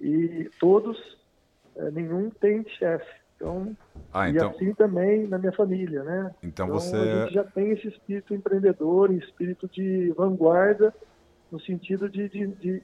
e 0.00 0.48
todos 0.58 0.98
nenhum 1.92 2.30
tem 2.30 2.64
chefe. 2.78 3.22
Então, 3.36 3.76
ah, 4.12 4.28
então, 4.28 4.52
e 4.52 4.54
assim 4.54 4.74
também 4.74 5.26
na 5.26 5.36
minha 5.36 5.52
família, 5.52 6.04
né? 6.04 6.30
Então, 6.42 6.66
então 6.66 6.68
você 6.68 6.96
a 6.96 7.24
gente 7.24 7.34
já 7.34 7.44
tem 7.44 7.72
esse 7.72 7.88
espírito 7.88 8.34
empreendedor, 8.34 9.12
espírito 9.12 9.68
de 9.68 10.12
vanguarda, 10.16 10.94
no 11.50 11.60
sentido 11.60 12.08
de, 12.08 12.28
de, 12.28 12.46
de, 12.46 12.82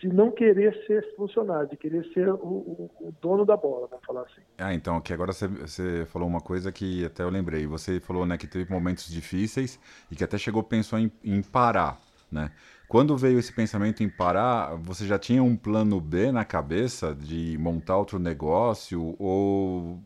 de 0.00 0.08
não 0.08 0.32
querer 0.32 0.74
ser 0.86 1.14
funcionário, 1.14 1.68
de 1.68 1.76
querer 1.76 2.04
ser 2.12 2.28
o, 2.28 2.34
o, 2.34 2.90
o, 3.00 3.14
dono 3.22 3.44
da 3.44 3.56
bola, 3.56 3.86
vamos 3.86 4.04
falar 4.04 4.22
assim. 4.22 4.42
Ah, 4.58 4.74
então, 4.74 5.00
que 5.00 5.12
agora 5.12 5.32
você, 5.32 5.46
você 5.46 6.04
falou 6.06 6.28
uma 6.28 6.40
coisa 6.40 6.72
que 6.72 7.04
até 7.04 7.22
eu 7.22 7.30
lembrei. 7.30 7.64
Você 7.66 8.00
falou 8.00 8.26
né, 8.26 8.36
que 8.36 8.48
teve 8.48 8.70
momentos 8.70 9.08
difíceis 9.08 9.78
e 10.10 10.16
que 10.16 10.24
até 10.24 10.36
chegou 10.36 10.64
pensou 10.64 10.98
em, 10.98 11.12
em 11.22 11.40
parar, 11.42 12.00
né? 12.30 12.50
Quando 12.88 13.16
veio 13.16 13.38
esse 13.38 13.52
pensamento 13.52 14.02
em 14.02 14.08
parar, 14.08 14.76
você 14.76 15.06
já 15.06 15.18
tinha 15.18 15.42
um 15.42 15.56
plano 15.56 16.00
B 16.00 16.30
na 16.30 16.44
cabeça 16.44 17.14
de 17.14 17.58
montar 17.58 17.96
outro 17.96 18.18
negócio 18.18 19.16
ou, 19.18 20.00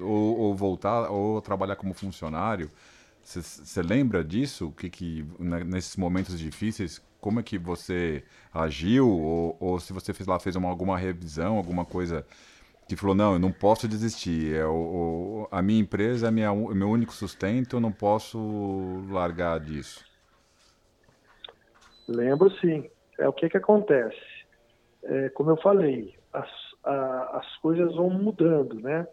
ou, 0.00 0.38
ou 0.38 0.54
voltar 0.54 1.08
ou 1.10 1.40
trabalhar 1.40 1.76
como 1.76 1.94
funcionário? 1.94 2.70
Você 3.22 3.82
lembra 3.82 4.24
disso? 4.24 4.72
Que, 4.72 4.90
que 4.90 5.24
né, 5.38 5.62
nesses 5.62 5.96
momentos 5.96 6.38
difíceis, 6.38 7.00
como 7.20 7.38
é 7.38 7.42
que 7.42 7.56
você 7.56 8.24
agiu 8.52 9.08
ou, 9.08 9.56
ou 9.60 9.78
se 9.78 9.92
você 9.92 10.12
fez 10.12 10.26
lá 10.26 10.40
fez 10.40 10.56
uma, 10.56 10.68
alguma 10.68 10.98
revisão, 10.98 11.56
alguma 11.56 11.84
coisa 11.84 12.26
que 12.88 12.96
falou 12.96 13.14
não, 13.14 13.34
eu 13.34 13.38
não 13.38 13.52
posso 13.52 13.86
desistir, 13.86 14.52
é 14.56 14.66
o, 14.66 14.72
o 15.44 15.48
a 15.52 15.62
minha 15.62 15.80
empresa 15.80 16.26
é 16.26 16.30
minha, 16.32 16.52
meu 16.52 16.90
único 16.90 17.12
sustento, 17.14 17.76
eu 17.76 17.80
não 17.80 17.92
posso 17.92 19.04
largar 19.08 19.60
disso. 19.60 20.09
Lembro 22.10 22.50
sim. 22.58 22.90
É 23.18 23.28
o 23.28 23.32
que 23.32 23.48
que 23.48 23.56
acontece. 23.56 24.18
É, 25.04 25.28
como 25.30 25.50
eu 25.50 25.56
falei, 25.56 26.14
as, 26.32 26.50
a, 26.84 27.38
as 27.38 27.56
coisas 27.58 27.94
vão 27.94 28.10
mudando, 28.10 28.74
né? 28.80 29.06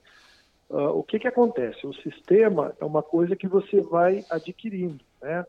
Uh, 0.70 0.90
o 0.90 1.04
que 1.04 1.20
que 1.20 1.28
acontece? 1.28 1.86
O 1.88 1.94
sistema 1.94 2.76
é 2.82 2.84
uma 2.84 3.02
coisa 3.02 3.36
que 3.36 3.48
você 3.48 3.80
vai 3.80 4.26
adquirindo, 4.30 5.04
né? 5.22 5.46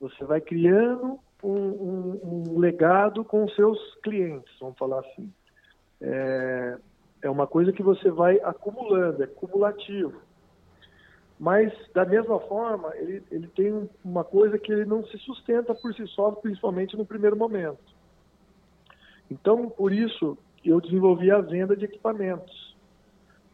Você 0.00 0.24
vai 0.24 0.40
criando 0.40 1.18
um, 1.42 1.50
um, 1.50 2.20
um 2.52 2.58
legado 2.58 3.24
com 3.24 3.48
seus 3.48 3.78
clientes, 4.02 4.52
vamos 4.60 4.78
falar 4.78 5.00
assim. 5.00 5.32
É, 6.00 6.76
é 7.22 7.30
uma 7.30 7.46
coisa 7.46 7.72
que 7.72 7.82
você 7.82 8.10
vai 8.10 8.38
acumulando, 8.40 9.22
é 9.22 9.26
cumulativo. 9.26 10.20
Mas, 11.38 11.72
da 11.92 12.04
mesma 12.04 12.38
forma, 12.38 12.94
ele, 12.96 13.22
ele 13.30 13.48
tem 13.48 13.88
uma 14.04 14.22
coisa 14.22 14.58
que 14.58 14.72
ele 14.72 14.84
não 14.84 15.04
se 15.06 15.18
sustenta 15.18 15.74
por 15.74 15.94
si 15.94 16.06
só, 16.08 16.30
principalmente 16.30 16.96
no 16.96 17.04
primeiro 17.04 17.36
momento. 17.36 17.80
Então, 19.30 19.68
por 19.68 19.92
isso, 19.92 20.36
eu 20.64 20.80
desenvolvi 20.80 21.30
a 21.30 21.40
venda 21.40 21.76
de 21.76 21.84
equipamentos. 21.84 22.76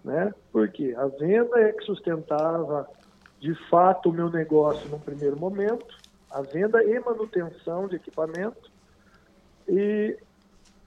Né? 0.05 0.35
Porque 0.53 0.95
a 0.97 1.07
venda 1.07 1.61
é 1.61 1.73
que 1.73 1.85
sustentava, 1.85 2.89
de 3.41 3.55
fato, 3.69 4.11
o 4.11 4.13
meu 4.13 4.31
negócio 4.31 4.89
no 4.89 4.99
primeiro 4.99 5.39
momento, 5.39 5.87
a 6.31 6.43
venda 6.43 6.83
e 6.85 6.99
manutenção 7.01 7.89
de 7.89 7.97
equipamento. 7.97 8.71
E 9.67 10.19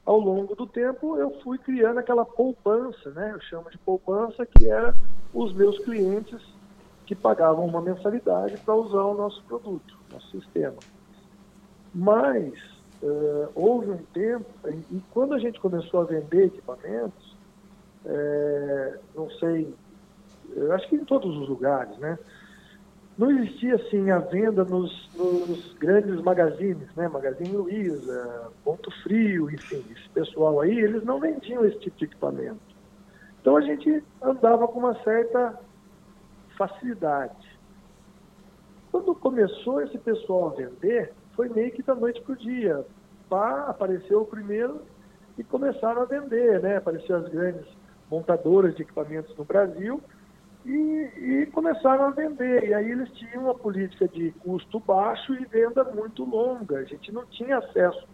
ao 0.05 0.19
longo 0.19 0.55
do 0.55 0.67
tempo, 0.67 1.17
eu 1.17 1.39
fui 1.41 1.57
criando 1.57 1.99
aquela 1.99 2.25
poupança, 2.25 3.09
né? 3.11 3.31
Eu 3.33 3.41
chamo 3.41 3.69
de 3.69 3.77
poupança, 3.77 4.45
que 4.45 4.69
era 4.69 4.95
os 5.33 5.53
meus 5.53 5.77
clientes 5.79 6.41
que 7.11 7.15
pagavam 7.15 7.65
uma 7.65 7.81
mensalidade 7.81 8.57
para 8.59 8.73
usar 8.73 9.03
o 9.03 9.13
nosso 9.13 9.43
produto, 9.43 9.97
nosso 10.09 10.31
sistema. 10.31 10.77
Mas 11.93 12.53
uh, 13.03 13.49
houve 13.53 13.91
um 13.91 13.97
tempo, 14.13 14.45
e 14.89 15.01
quando 15.11 15.33
a 15.33 15.39
gente 15.39 15.59
começou 15.59 15.99
a 15.99 16.05
vender 16.05 16.45
equipamentos, 16.45 17.35
é, 18.05 18.97
não 19.13 19.29
sei, 19.31 19.75
eu 20.55 20.71
acho 20.71 20.87
que 20.87 20.95
em 20.95 21.03
todos 21.03 21.37
os 21.37 21.49
lugares, 21.49 21.97
né? 21.97 22.17
Não 23.17 23.29
existia 23.29 23.75
assim 23.75 24.09
a 24.09 24.19
venda 24.19 24.63
nos, 24.63 25.09
nos 25.13 25.73
grandes 25.73 26.21
magazines, 26.21 26.95
né? 26.95 27.09
Magazine 27.09 27.57
Luiza, 27.57 28.53
Ponto 28.63 28.89
Frio, 29.03 29.51
enfim, 29.51 29.83
esse 29.91 30.09
pessoal 30.11 30.61
aí, 30.61 30.79
eles 30.79 31.03
não 31.03 31.19
vendiam 31.19 31.65
esse 31.65 31.77
tipo 31.79 31.97
de 31.97 32.05
equipamento. 32.05 32.61
Então 33.41 33.57
a 33.57 33.61
gente 33.61 34.01
andava 34.21 34.65
com 34.69 34.79
uma 34.79 34.95
certa 35.03 35.59
facilidade. 36.67 37.59
Quando 38.91 39.15
começou 39.15 39.81
esse 39.81 39.97
pessoal 39.97 40.49
a 40.49 40.53
vender, 40.53 41.11
foi 41.35 41.49
meio 41.49 41.71
que 41.71 41.81
da 41.81 41.95
noite 41.95 42.21
para 42.21 42.33
o 42.33 42.37
dia. 42.37 42.85
Pá, 43.27 43.65
apareceu 43.67 44.21
o 44.21 44.25
primeiro 44.25 44.81
e 45.37 45.43
começaram 45.43 46.03
a 46.03 46.05
vender, 46.05 46.61
né? 46.61 46.77
Apareceram 46.77 47.21
as 47.21 47.29
grandes 47.29 47.65
montadoras 48.11 48.75
de 48.75 48.83
equipamentos 48.83 49.35
no 49.35 49.43
Brasil 49.43 50.01
e, 50.65 50.69
e, 50.69 51.45
começaram 51.47 52.05
a 52.05 52.11
vender. 52.11 52.65
E 52.65 52.73
aí 52.73 52.91
eles 52.91 53.09
tinham 53.13 53.45
uma 53.45 53.55
política 53.55 54.07
de 54.07 54.31
custo 54.43 54.79
baixo 54.79 55.33
e 55.33 55.45
venda 55.45 55.83
muito 55.85 56.23
longa. 56.23 56.77
A 56.77 56.83
gente 56.83 57.11
não 57.11 57.25
tinha 57.25 57.57
acesso 57.57 58.07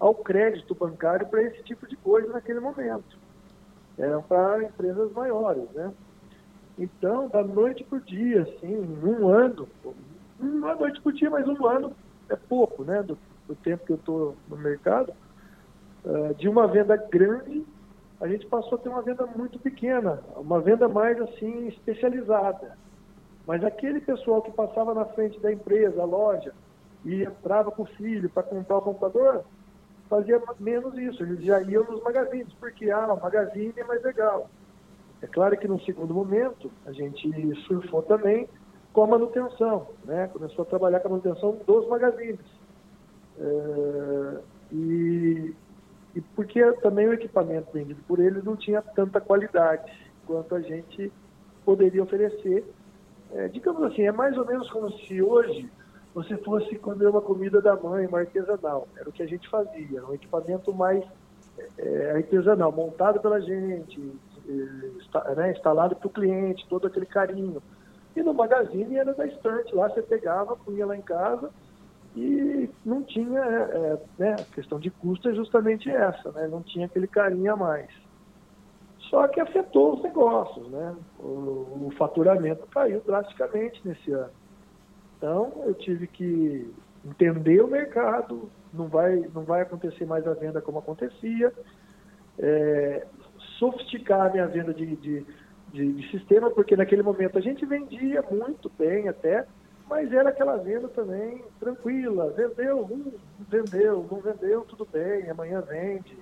ao 0.00 0.14
crédito 0.14 0.74
bancário 0.74 1.28
para 1.28 1.42
esse 1.42 1.62
tipo 1.62 1.86
de 1.86 1.94
coisa 1.96 2.32
naquele 2.32 2.58
momento. 2.58 3.16
Eram 3.96 4.22
para 4.22 4.64
empresas 4.64 5.12
maiores, 5.12 5.70
né? 5.72 5.92
Então, 6.78 7.28
da 7.28 7.42
noite 7.42 7.84
por 7.84 8.00
dia, 8.00 8.42
assim, 8.42 8.76
um 9.04 9.28
ano, 9.28 9.68
é 10.40 10.74
noite 10.74 11.00
por 11.00 11.12
dia, 11.12 11.30
mas 11.30 11.46
um 11.46 11.66
ano 11.66 11.92
é 12.28 12.36
pouco, 12.36 12.82
né? 12.84 13.02
Do, 13.02 13.18
do 13.46 13.54
tempo 13.54 13.84
que 13.84 13.92
eu 13.92 13.96
estou 13.96 14.36
no 14.48 14.56
mercado, 14.56 15.12
uh, 16.04 16.34
de 16.34 16.48
uma 16.48 16.66
venda 16.66 16.96
grande 16.96 17.64
a 18.22 18.28
gente 18.28 18.46
passou 18.46 18.78
a 18.78 18.80
ter 18.80 18.88
uma 18.88 19.02
venda 19.02 19.26
muito 19.26 19.58
pequena, 19.58 20.22
uma 20.36 20.60
venda 20.60 20.88
mais 20.88 21.20
assim 21.20 21.66
especializada. 21.66 22.78
Mas 23.44 23.64
aquele 23.64 24.00
pessoal 24.00 24.40
que 24.40 24.52
passava 24.52 24.94
na 24.94 25.04
frente 25.04 25.40
da 25.40 25.52
empresa, 25.52 26.00
a 26.00 26.04
loja, 26.04 26.54
e 27.04 27.24
entrava 27.24 27.72
com 27.72 27.82
o 27.82 27.86
filho 27.86 28.30
para 28.30 28.44
comprar 28.44 28.76
o 28.76 28.82
computador, 28.82 29.44
fazia 30.08 30.40
menos 30.60 30.96
isso. 30.96 31.20
Eles 31.20 31.44
já 31.44 31.60
iam 31.62 31.82
nos 31.82 32.00
magazines, 32.00 32.52
porque 32.60 32.92
ah, 32.92 33.12
o 33.12 33.20
magazine 33.20 33.74
é 33.76 33.82
mais 33.82 34.00
legal. 34.04 34.48
É 35.22 35.26
claro 35.28 35.56
que 35.56 35.68
no 35.68 35.80
segundo 35.82 36.12
momento 36.12 36.70
a 36.84 36.92
gente 36.92 37.30
surfou 37.66 38.02
também 38.02 38.48
com 38.92 39.04
a 39.04 39.06
manutenção, 39.06 39.86
né? 40.04 40.28
Começou 40.32 40.64
a 40.64 40.66
trabalhar 40.66 41.00
com 41.00 41.08
a 41.08 41.10
manutenção 41.12 41.56
dos 41.66 41.88
magazines. 41.88 42.40
É, 43.38 44.40
e, 44.72 45.54
e 46.14 46.20
porque 46.34 46.60
também 46.82 47.08
o 47.08 47.12
equipamento 47.12 47.68
vendido 47.72 48.02
por 48.06 48.18
eles 48.18 48.44
não 48.44 48.56
tinha 48.56 48.82
tanta 48.82 49.20
qualidade 49.20 49.90
quanto 50.26 50.54
a 50.54 50.60
gente 50.60 51.10
poderia 51.64 52.02
oferecer. 52.02 52.64
É, 53.32 53.48
digamos 53.48 53.82
assim, 53.84 54.02
é 54.02 54.12
mais 54.12 54.36
ou 54.36 54.44
menos 54.44 54.68
como 54.70 54.90
se 54.90 55.22
hoje 55.22 55.70
você 56.14 56.36
fosse 56.38 56.76
comer 56.76 57.06
uma 57.06 57.22
comida 57.22 57.62
da 57.62 57.74
mãe, 57.76 58.06
uma 58.06 58.20
artesanal. 58.20 58.86
Era 58.96 59.08
o 59.08 59.12
que 59.12 59.22
a 59.22 59.26
gente 59.26 59.48
fazia, 59.48 60.04
um 60.04 60.12
equipamento 60.12 60.74
mais 60.74 61.02
é, 61.78 62.12
artesanal, 62.16 62.70
montado 62.72 63.20
pela 63.20 63.40
gente, 63.40 64.00
é, 64.00 64.31
né, 65.36 65.52
instalado 65.52 65.96
para 65.96 66.06
o 66.06 66.10
cliente, 66.10 66.66
todo 66.68 66.86
aquele 66.86 67.06
carinho. 67.06 67.62
E 68.14 68.22
no 68.22 68.34
magazine 68.34 68.96
era 68.96 69.14
da 69.14 69.26
estante, 69.26 69.74
lá 69.74 69.88
você 69.88 70.02
pegava, 70.02 70.56
punha 70.56 70.84
lá 70.84 70.96
em 70.96 71.02
casa, 71.02 71.50
e 72.14 72.68
não 72.84 73.02
tinha, 73.02 73.40
é, 73.40 73.98
né, 74.18 74.36
a 74.38 74.54
questão 74.54 74.78
de 74.78 74.90
custo 74.90 75.28
é 75.28 75.34
justamente 75.34 75.90
essa, 75.90 76.30
né, 76.32 76.46
não 76.46 76.62
tinha 76.62 76.86
aquele 76.86 77.06
carinho 77.06 77.52
a 77.52 77.56
mais. 77.56 77.90
Só 79.10 79.26
que 79.28 79.40
afetou 79.40 79.94
os 79.94 80.02
negócios, 80.02 80.68
né, 80.68 80.94
o, 81.18 81.86
o 81.86 81.92
faturamento 81.96 82.66
caiu 82.66 83.00
drasticamente 83.00 83.80
nesse 83.86 84.12
ano. 84.12 84.30
Então 85.16 85.52
eu 85.64 85.74
tive 85.74 86.06
que 86.06 86.70
entender 87.04 87.62
o 87.62 87.68
mercado, 87.68 88.50
não 88.72 88.88
vai, 88.88 89.16
não 89.34 89.42
vai 89.42 89.62
acontecer 89.62 90.04
mais 90.04 90.26
a 90.26 90.34
venda 90.34 90.60
como 90.60 90.78
acontecia, 90.78 91.52
é, 92.38 93.06
sofisticar 93.62 94.26
a 94.26 94.30
minha 94.30 94.46
venda 94.48 94.74
de, 94.74 94.96
de, 94.96 95.24
de, 95.72 95.92
de 95.92 96.10
sistema, 96.10 96.50
porque 96.50 96.74
naquele 96.74 97.02
momento 97.02 97.38
a 97.38 97.40
gente 97.40 97.64
vendia 97.64 98.20
muito 98.28 98.68
bem 98.76 99.08
até, 99.08 99.46
mas 99.88 100.12
era 100.12 100.30
aquela 100.30 100.56
venda 100.56 100.88
também 100.88 101.44
tranquila. 101.60 102.30
Vendeu, 102.30 102.80
hum, 102.90 103.12
vendeu, 103.48 104.04
não 104.10 104.20
vendeu, 104.20 104.62
tudo 104.62 104.84
bem, 104.92 105.30
amanhã 105.30 105.60
vende. 105.60 106.18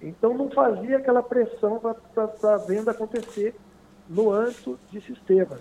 Então 0.00 0.32
não 0.32 0.50
fazia 0.50 0.96
aquela 0.96 1.22
pressão 1.22 1.78
para 1.78 2.54
a 2.54 2.56
venda 2.56 2.92
acontecer 2.92 3.54
no 4.08 4.32
âmbito 4.32 4.80
de 4.90 5.00
sistemas. 5.02 5.60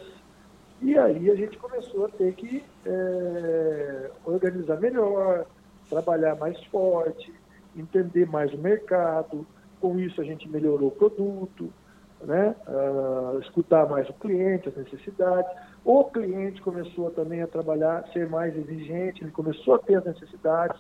E 0.82 0.98
aí 0.98 1.30
a 1.30 1.36
gente 1.36 1.58
começou 1.58 2.06
a 2.06 2.10
ter 2.10 2.34
que 2.36 2.64
é, 2.86 4.12
organizar 4.24 4.80
melhor, 4.80 5.46
trabalhar 5.90 6.36
mais 6.36 6.58
forte, 6.66 7.34
entender 7.76 8.26
mais 8.26 8.54
o 8.54 8.58
mercado. 8.58 9.46
Com 9.82 10.00
isso 10.00 10.22
a 10.22 10.24
gente 10.24 10.48
melhorou 10.48 10.90
o 10.90 10.92
produto, 10.92 11.74
né? 12.22 12.56
Uh, 12.68 13.40
escutar 13.40 13.90
mais 13.90 14.08
o 14.08 14.14
cliente, 14.14 14.70
as 14.70 14.76
necessidades. 14.78 15.52
O 15.84 16.06
cliente 16.06 16.62
começou 16.62 17.10
também 17.10 17.42
a 17.42 17.48
trabalhar, 17.48 18.08
ser 18.14 18.30
mais 18.30 18.56
exigente, 18.56 19.24
ele 19.24 19.32
começou 19.32 19.74
a 19.74 19.80
ter 19.80 19.96
as 19.96 20.06
necessidades. 20.06 20.80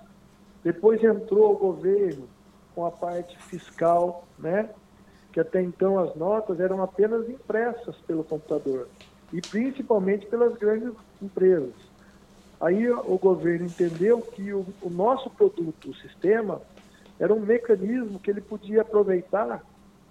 Depois 0.64 1.04
entrou 1.04 1.54
o 1.54 1.58
governo 1.58 2.30
com 2.76 2.86
a 2.86 2.92
parte 2.92 3.36
fiscal, 3.44 4.24
né? 4.38 4.70
que 5.32 5.40
até 5.40 5.62
então 5.62 5.98
as 5.98 6.16
notas 6.16 6.60
eram 6.60 6.82
apenas 6.84 7.28
impressas 7.30 7.96
pelo 8.06 8.24
computador 8.24 8.88
e 9.32 9.42
principalmente 9.42 10.26
pelas 10.26 10.56
grandes 10.58 10.94
empresas. 11.22 11.74
Aí 12.60 12.88
o 12.90 13.18
governo 13.18 13.66
entendeu 13.66 14.22
que 14.22 14.54
o, 14.54 14.66
o 14.82 14.90
nosso 14.90 15.30
produto, 15.30 15.90
o 15.90 15.96
sistema, 15.96 16.62
era 17.22 17.32
um 17.32 17.40
mecanismo 17.40 18.20
que 18.20 18.32
ele 18.32 18.42
podia 18.42 18.82
aproveitar 18.82 19.64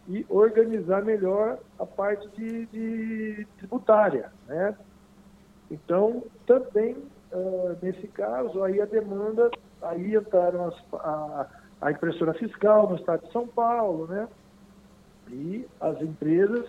e 0.09 0.25
organizar 0.29 1.05
melhor 1.05 1.59
a 1.77 1.85
parte 1.85 2.29
de, 2.37 2.67
de 2.67 3.47
tributária, 3.59 4.31
né? 4.47 4.77
Então, 5.69 6.23
também 6.47 6.97
uh, 7.33 7.77
nesse 7.83 8.07
caso, 8.07 8.63
aí 8.63 8.81
a 8.81 8.85
demanda, 8.85 9.51
aí 9.83 10.15
entraram 10.15 10.69
as, 10.69 10.75
a, 10.95 11.47
a 11.81 11.91
impressora 11.91 12.33
fiscal 12.35 12.89
no 12.89 12.95
estado 12.95 13.27
de 13.27 13.33
São 13.33 13.47
Paulo, 13.47 14.07
né? 14.07 14.29
E 15.33 15.67
as 15.81 16.01
empresas, 16.01 16.65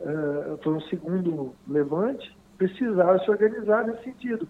uh, 0.00 0.56
foi 0.62 0.74
um 0.74 0.80
segundo 0.82 1.52
levante, 1.66 2.36
precisaram 2.56 3.18
se 3.24 3.30
organizar 3.30 3.84
nesse 3.84 4.04
sentido. 4.04 4.48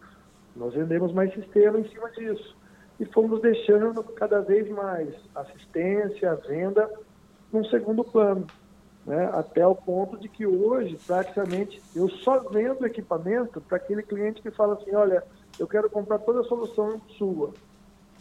Nós 0.54 0.74
vendemos 0.74 1.14
mais 1.14 1.32
sistema 1.32 1.78
em 1.80 1.88
cima 1.88 2.10
disso. 2.10 2.58
E 2.98 3.04
fomos 3.06 3.40
deixando 3.40 4.02
cada 4.02 4.40
vez 4.40 4.68
mais 4.70 5.14
assistência, 5.34 6.34
venda 6.48 6.90
num 7.52 7.64
segundo 7.64 8.04
plano, 8.04 8.46
né? 9.06 9.30
até 9.32 9.66
o 9.66 9.74
ponto 9.74 10.18
de 10.18 10.28
que 10.28 10.46
hoje, 10.46 10.98
praticamente, 11.06 11.80
eu 11.94 12.08
só 12.08 12.40
vendo 12.40 12.84
equipamento 12.84 13.60
para 13.60 13.76
aquele 13.76 14.02
cliente 14.02 14.42
que 14.42 14.50
fala 14.50 14.74
assim, 14.74 14.94
olha, 14.94 15.22
eu 15.58 15.66
quero 15.66 15.88
comprar 15.88 16.18
toda 16.18 16.40
a 16.40 16.44
solução 16.44 17.00
sua, 17.16 17.52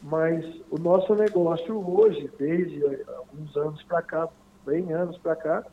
mas 0.04 0.46
o 0.70 0.78
nosso 0.78 1.14
negócio 1.16 1.78
hoje, 1.78 2.32
desde 2.38 2.84
alguns 3.08 3.56
anos 3.58 3.84
para 3.84 4.02
cá, 4.02 4.30
bem 4.66 4.94
anos 4.94 5.18
para 5.18 5.36
cá, 5.36 5.66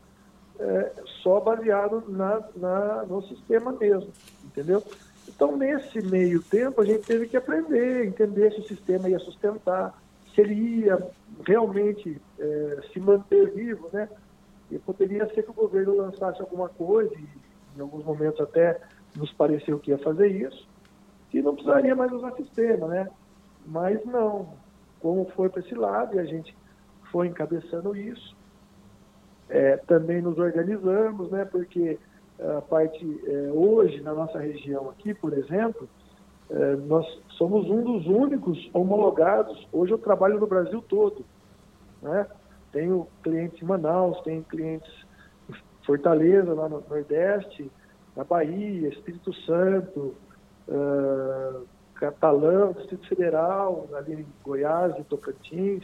é 0.59 0.91
só 1.21 1.39
baseado 1.39 2.03
na, 2.07 2.41
na, 2.55 3.03
no 3.03 3.21
sistema 3.23 3.71
mesmo, 3.71 4.11
entendeu? 4.43 4.81
Então, 5.27 5.57
nesse 5.57 6.01
meio 6.01 6.41
tempo, 6.41 6.81
a 6.81 6.85
gente 6.85 7.03
teve 7.05 7.27
que 7.27 7.35
aprender, 7.35 8.05
entender 8.05 8.53
se 8.53 8.61
o 8.61 8.67
sistema 8.67 9.09
ia 9.09 9.19
sustentar, 9.19 9.99
se 10.33 10.41
ele 10.41 10.53
ia 10.53 10.99
realmente 11.45 12.21
é, 12.39 12.79
se 12.91 12.99
manter 12.99 13.51
vivo, 13.51 13.89
né? 13.91 14.07
E 14.71 14.77
poderia 14.79 15.27
ser 15.33 15.43
que 15.43 15.51
o 15.51 15.53
governo 15.53 15.97
lançasse 15.97 16.41
alguma 16.41 16.69
coisa, 16.69 17.13
e 17.15 17.27
em 17.77 17.81
alguns 17.81 18.03
momentos 18.03 18.39
até 18.39 18.79
nos 19.15 19.31
pareceu 19.33 19.79
que 19.79 19.91
ia 19.91 19.97
fazer 19.97 20.27
isso, 20.27 20.67
que 21.29 21.41
não 21.41 21.53
precisaria 21.53 21.95
mais 21.95 22.11
usar 22.11 22.31
sistema, 22.33 22.87
né? 22.87 23.09
Mas 23.65 24.03
não, 24.05 24.53
como 24.99 25.25
foi 25.35 25.49
para 25.49 25.61
esse 25.61 25.73
lado 25.73 26.15
e 26.15 26.19
a 26.19 26.25
gente 26.25 26.55
foi 27.11 27.27
encabeçando 27.27 27.95
isso, 27.95 28.35
é, 29.49 29.77
também 29.77 30.21
nos 30.21 30.37
organizamos, 30.37 31.31
né? 31.31 31.45
Porque 31.45 31.97
a 32.39 32.61
parte 32.61 33.21
é, 33.25 33.51
hoje 33.51 34.01
na 34.01 34.13
nossa 34.13 34.39
região 34.39 34.89
aqui, 34.89 35.13
por 35.13 35.33
exemplo, 35.33 35.87
é, 36.49 36.75
nós 36.75 37.05
somos 37.37 37.69
um 37.69 37.81
dos 37.81 38.05
únicos 38.07 38.69
homologados. 38.73 39.67
Hoje 39.71 39.93
eu 39.93 39.97
trabalho 39.97 40.39
no 40.39 40.47
Brasil 40.47 40.81
todo. 40.87 41.25
né? 42.01 42.27
Tenho 42.71 43.07
clientes 43.23 43.61
em 43.61 43.65
Manaus, 43.65 44.19
tenho 44.21 44.43
clientes 44.43 44.91
em 45.49 45.55
Fortaleza, 45.85 46.53
lá 46.53 46.67
no 46.67 46.83
Nordeste, 46.87 47.71
na 48.15 48.23
Bahia, 48.23 48.89
Espírito 48.89 49.33
Santo, 49.45 50.15
uh, 50.67 51.65
Catalão, 51.95 52.73
Distrito 52.73 53.07
Federal, 53.07 53.87
ali 53.95 54.13
em 54.13 54.27
Goiás 54.43 54.93
e 54.99 55.03
Tocantins, 55.05 55.83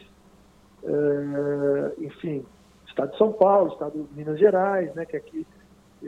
uh, 0.82 1.92
enfim, 1.98 2.44
Estado 2.86 3.12
de 3.12 3.18
São 3.18 3.32
Paulo, 3.32 3.72
Estado 3.72 3.92
de 3.92 4.14
Minas 4.14 4.38
Gerais, 4.38 4.94
né, 4.94 5.06
que 5.06 5.16
aqui 5.16 5.46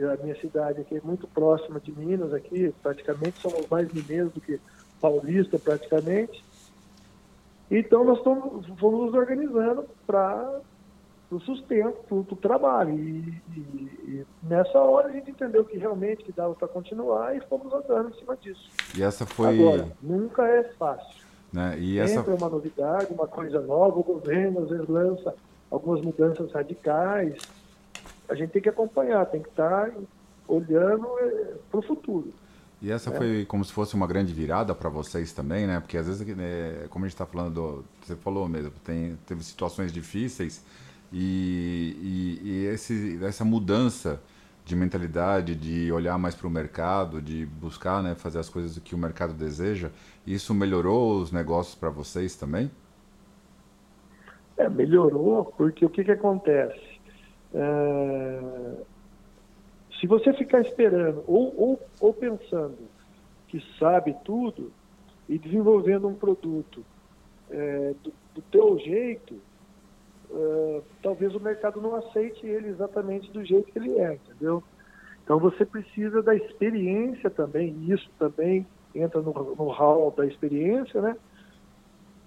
a 0.03 0.17
minha 0.21 0.35
cidade 0.39 0.81
aqui 0.81 0.97
é 0.97 1.01
muito 1.03 1.27
próxima 1.27 1.79
de 1.79 1.91
Minas, 1.91 2.33
aqui 2.33 2.73
praticamente 2.81 3.41
somos 3.41 3.67
mais 3.69 3.91
mineiros 3.91 4.33
do 4.33 4.41
que 4.41 4.59
paulista 4.99 5.57
praticamente. 5.57 6.43
Então 7.69 8.03
nós 8.03 8.17
estamos, 8.17 8.67
fomos 8.79 9.05
nos 9.05 9.13
organizando 9.13 9.85
para 10.05 10.61
o 11.31 11.39
sustento, 11.39 11.97
para 12.07 12.15
o 12.15 12.35
trabalho. 12.35 12.93
E, 12.93 13.41
e, 13.55 13.59
e, 13.59 14.25
nessa 14.43 14.79
hora 14.79 15.07
a 15.07 15.11
gente 15.11 15.31
entendeu 15.31 15.65
que 15.65 15.77
realmente 15.77 16.23
que 16.23 16.31
dava 16.31 16.53
para 16.53 16.67
continuar 16.67 17.35
e 17.35 17.41
fomos 17.41 17.73
andando 17.73 18.09
em 18.09 18.19
cima 18.19 18.37
disso. 18.37 18.69
E 18.95 19.01
essa 19.01 19.25
foi. 19.25 19.59
Agora, 19.59 19.87
nunca 20.01 20.47
é 20.47 20.63
fácil. 20.77 21.25
Né? 21.51 21.77
E 21.79 21.99
essa... 21.99 22.15
Sempre 22.15 22.33
é 22.33 22.35
uma 22.35 22.49
novidade, 22.49 23.13
uma 23.13 23.27
coisa 23.27 23.61
nova, 23.61 23.97
o 23.97 24.03
governo 24.03 24.63
às 24.63 24.69
vezes 24.69 24.87
lança 24.87 25.33
algumas 25.71 26.01
mudanças 26.01 26.51
radicais. 26.51 27.37
A 28.29 28.35
gente 28.35 28.51
tem 28.51 28.61
que 28.61 28.69
acompanhar, 28.69 29.25
tem 29.27 29.41
que 29.41 29.49
estar 29.49 29.91
olhando 30.47 31.07
é, 31.19 31.53
para 31.69 31.79
o 31.79 31.83
futuro. 31.83 32.33
E 32.81 32.91
essa 32.91 33.09
é. 33.09 33.17
foi 33.17 33.45
como 33.45 33.63
se 33.63 33.71
fosse 33.71 33.95
uma 33.95 34.05
grande 34.05 34.33
virada 34.33 34.75
para 34.75 34.89
vocês 34.89 35.31
também, 35.31 35.65
né? 35.65 35.79
Porque 35.79 35.97
às 35.97 36.07
vezes, 36.07 36.25
né, 36.35 36.87
como 36.89 37.05
a 37.05 37.07
gente 37.07 37.15
está 37.15 37.25
falando, 37.25 37.53
do, 37.53 37.85
você 38.01 38.15
falou 38.15 38.47
mesmo, 38.47 38.71
tem, 38.83 39.17
teve 39.25 39.43
situações 39.43 39.91
difíceis 39.91 40.63
e, 41.11 42.39
e, 42.43 42.49
e 42.49 42.65
esse, 42.65 43.23
essa 43.23 43.45
mudança 43.45 44.19
de 44.65 44.75
mentalidade, 44.75 45.55
de 45.55 45.91
olhar 45.91 46.17
mais 46.17 46.33
para 46.33 46.47
o 46.47 46.49
mercado, 46.49 47.21
de 47.21 47.45
buscar 47.45 48.01
né, 48.01 48.15
fazer 48.15 48.39
as 48.39 48.49
coisas 48.49 48.77
que 48.79 48.95
o 48.95 48.97
mercado 48.97 49.33
deseja, 49.33 49.91
isso 50.25 50.53
melhorou 50.55 51.21
os 51.21 51.31
negócios 51.31 51.75
para 51.75 51.91
vocês 51.91 52.35
também? 52.35 52.71
É, 54.57 54.67
melhorou, 54.67 55.53
porque 55.57 55.85
o 55.85 55.89
que, 55.89 56.03
que 56.03 56.11
acontece? 56.11 56.94
É... 57.55 58.83
Se 59.99 60.07
você 60.07 60.33
ficar 60.33 60.61
esperando 60.61 61.23
ou, 61.25 61.53
ou, 61.57 61.79
ou 61.99 62.13
pensando 62.13 62.77
que 63.47 63.63
sabe 63.79 64.15
tudo 64.25 64.71
e 65.27 65.39
desenvolvendo 65.39 66.07
um 66.07 66.13
produto 66.13 66.85
é, 67.49 67.95
do, 68.03 68.13
do 68.35 68.41
teu 68.51 68.77
jeito, 68.79 69.39
uh, 70.29 70.83
talvez 71.01 71.33
o 71.33 71.39
mercado 71.39 71.81
não 71.81 71.95
aceite 71.95 72.45
ele 72.45 72.67
exatamente 72.67 73.31
do 73.31 73.43
jeito 73.43 73.71
que 73.71 73.79
ele 73.79 73.97
é, 73.99 74.15
entendeu? 74.15 74.63
Então 75.23 75.39
você 75.39 75.65
precisa 75.65 76.21
da 76.21 76.35
experiência 76.35 77.29
também, 77.29 77.73
e 77.79 77.91
isso 77.91 78.09
também 78.19 78.67
entra 78.93 79.21
no, 79.21 79.33
no 79.33 79.67
hall 79.69 80.11
da 80.11 80.25
experiência, 80.25 81.01
né? 81.01 81.15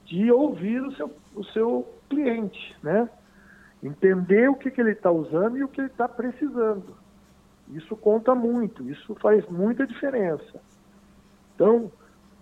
De 0.04 0.32
ouvir 0.32 0.82
o 0.82 0.92
seu, 0.92 1.10
o 1.34 1.44
seu 1.44 1.86
cliente, 2.08 2.74
né? 2.82 3.08
Entender 3.82 4.48
o 4.48 4.56
que, 4.56 4.70
que 4.70 4.80
ele 4.80 4.92
está 4.92 5.10
usando 5.10 5.56
e 5.56 5.64
o 5.64 5.68
que 5.68 5.80
ele 5.80 5.88
está 5.88 6.08
precisando. 6.08 6.96
Isso 7.70 7.96
conta 7.96 8.34
muito, 8.34 8.88
isso 8.90 9.14
faz 9.16 9.46
muita 9.48 9.86
diferença. 9.86 10.60
Então, 11.54 11.92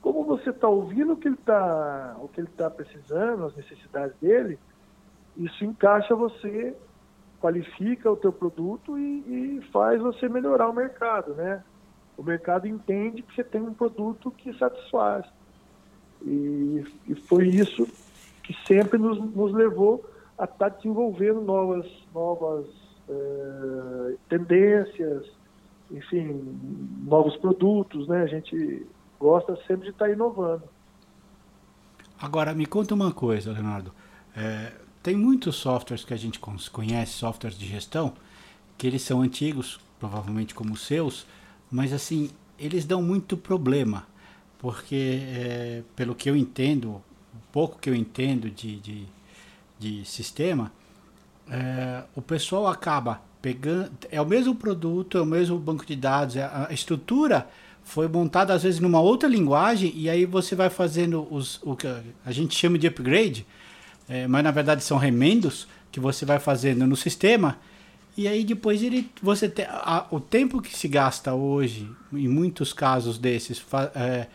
como 0.00 0.24
você 0.24 0.50
está 0.50 0.68
ouvindo 0.68 1.14
o 1.14 1.16
que 1.16 1.28
ele 1.28 1.34
está 1.34 2.16
tá 2.56 2.70
precisando, 2.70 3.44
as 3.44 3.56
necessidades 3.56 4.16
dele, 4.20 4.58
isso 5.36 5.64
encaixa 5.64 6.14
você, 6.14 6.76
qualifica 7.40 8.10
o 8.10 8.16
teu 8.16 8.32
produto 8.32 8.98
e, 8.98 9.58
e 9.58 9.62
faz 9.72 10.00
você 10.00 10.28
melhorar 10.28 10.68
o 10.68 10.72
mercado, 10.72 11.34
né? 11.34 11.62
O 12.16 12.22
mercado 12.22 12.66
entende 12.66 13.22
que 13.22 13.34
você 13.34 13.44
tem 13.44 13.60
um 13.60 13.74
produto 13.74 14.30
que 14.30 14.56
satisfaz. 14.56 15.26
E, 16.22 16.84
e 17.08 17.14
foi 17.14 17.48
isso 17.48 17.86
que 18.42 18.54
sempre 18.66 18.98
nos, 18.98 19.18
nos 19.34 19.52
levou 19.52 20.04
a 20.38 20.44
estar 20.44 20.56
tá 20.56 20.68
desenvolvendo 20.68 21.40
novas, 21.40 21.86
novas 22.14 22.66
eh, 23.08 24.16
tendências, 24.28 25.26
enfim, 25.90 26.42
novos 27.04 27.36
produtos, 27.36 28.08
né? 28.08 28.22
A 28.22 28.26
gente 28.26 28.86
gosta 29.18 29.56
sempre 29.66 29.84
de 29.84 29.90
estar 29.90 30.06
tá 30.06 30.10
inovando. 30.10 30.64
Agora, 32.20 32.54
me 32.54 32.66
conta 32.66 32.94
uma 32.94 33.12
coisa, 33.12 33.52
Leonardo. 33.52 33.92
É, 34.34 34.72
tem 35.02 35.16
muitos 35.16 35.56
softwares 35.56 36.04
que 36.04 36.14
a 36.14 36.16
gente 36.16 36.40
conhece, 36.72 37.12
softwares 37.12 37.58
de 37.58 37.66
gestão, 37.66 38.14
que 38.76 38.86
eles 38.86 39.02
são 39.02 39.22
antigos, 39.22 39.78
provavelmente 39.98 40.54
como 40.54 40.74
os 40.74 40.86
seus, 40.86 41.26
mas 41.70 41.92
assim, 41.92 42.30
eles 42.58 42.84
dão 42.84 43.02
muito 43.02 43.36
problema, 43.36 44.06
porque 44.58 45.20
é, 45.22 45.82
pelo 45.94 46.14
que 46.14 46.28
eu 46.28 46.36
entendo, 46.36 46.90
o 46.90 47.02
pouco 47.52 47.78
que 47.78 47.88
eu 47.88 47.94
entendo 47.94 48.50
de, 48.50 48.76
de, 48.80 49.06
de 49.78 50.04
sistema, 50.04 50.72
é, 51.50 52.02
o 52.14 52.22
pessoal 52.22 52.66
acaba 52.66 53.20
pegando, 53.40 53.90
é 54.10 54.20
o 54.20 54.26
mesmo 54.26 54.54
produto, 54.54 55.18
é 55.18 55.20
o 55.20 55.26
mesmo 55.26 55.58
banco 55.58 55.84
de 55.86 55.94
dados, 55.94 56.36
é 56.36 56.42
a 56.42 56.68
estrutura 56.70 57.46
foi 57.86 58.08
montada 58.08 58.52
às 58.52 58.64
vezes 58.64 58.80
numa 58.80 59.00
outra 59.00 59.28
linguagem 59.28 59.92
e 59.94 60.10
aí 60.10 60.26
você 60.26 60.56
vai 60.56 60.68
fazendo 60.68 61.26
os, 61.30 61.60
o 61.62 61.76
que 61.76 61.86
a 62.24 62.32
gente 62.32 62.52
chama 62.56 62.76
de 62.76 62.88
upgrade, 62.88 63.46
é, 64.08 64.26
mas 64.26 64.42
na 64.42 64.50
verdade 64.50 64.82
são 64.82 64.98
remendos 64.98 65.68
que 65.92 66.00
você 66.00 66.24
vai 66.24 66.40
fazendo 66.40 66.84
no 66.84 66.96
sistema. 66.96 67.56
E 68.16 68.26
aí 68.26 68.44
depois 68.44 68.82
ele, 68.82 69.08
você 69.22 69.48
tem, 69.48 69.66
a, 69.68 70.04
o 70.10 70.18
tempo 70.18 70.60
que 70.60 70.76
se 70.76 70.88
gasta 70.88 71.32
hoje, 71.32 71.88
em 72.12 72.26
muitos 72.26 72.72
casos 72.72 73.18
desses, 73.18 73.60
fa, 73.60 73.92
é, 73.94 74.26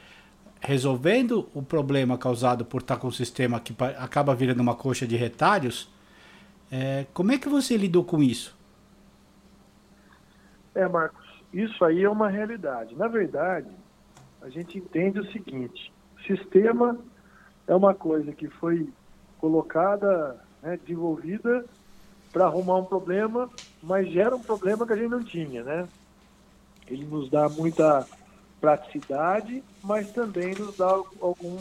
resolvendo 0.61 1.49
o 1.53 1.61
problema 1.61 2.17
causado 2.17 2.63
por 2.63 2.81
estar 2.81 2.97
com 2.97 3.07
um 3.07 3.11
sistema 3.11 3.59
que 3.59 3.75
acaba 3.97 4.33
virando 4.35 4.61
uma 4.61 4.75
coxa 4.75 5.07
de 5.07 5.15
retalhos, 5.15 5.89
é, 6.71 7.05
como 7.13 7.31
é 7.31 7.37
que 7.37 7.49
você 7.49 7.75
lidou 7.75 8.03
com 8.03 8.21
isso? 8.21 8.55
É, 10.73 10.87
Marcos, 10.87 11.27
isso 11.51 11.83
aí 11.83 12.03
é 12.03 12.09
uma 12.09 12.29
realidade. 12.29 12.95
Na 12.95 13.07
verdade, 13.07 13.69
a 14.41 14.49
gente 14.49 14.77
entende 14.77 15.19
o 15.19 15.31
seguinte: 15.31 15.91
sistema 16.25 16.97
é 17.67 17.75
uma 17.75 17.93
coisa 17.93 18.31
que 18.31 18.47
foi 18.47 18.87
colocada, 19.39 20.39
né, 20.61 20.77
desenvolvida 20.77 21.65
para 22.31 22.45
arrumar 22.45 22.77
um 22.77 22.85
problema, 22.85 23.49
mas 23.81 24.09
gera 24.09 24.35
um 24.35 24.41
problema 24.41 24.85
que 24.85 24.93
a 24.93 24.95
gente 24.95 25.09
não 25.09 25.23
tinha, 25.23 25.63
né? 25.63 25.87
Ele 26.87 27.05
nos 27.05 27.29
dá 27.29 27.49
muita 27.49 28.07
praticidade, 28.61 29.63
mas 29.83 30.11
também 30.11 30.53
nos 30.53 30.77
dá 30.77 30.85
algum, 31.19 31.57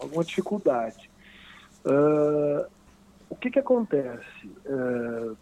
alguma 0.00 0.24
dificuldade. 0.24 1.10
Uh, 1.84 2.66
o 3.28 3.34
que, 3.34 3.50
que 3.50 3.58
acontece? 3.58 4.46
Uh, 4.64 5.36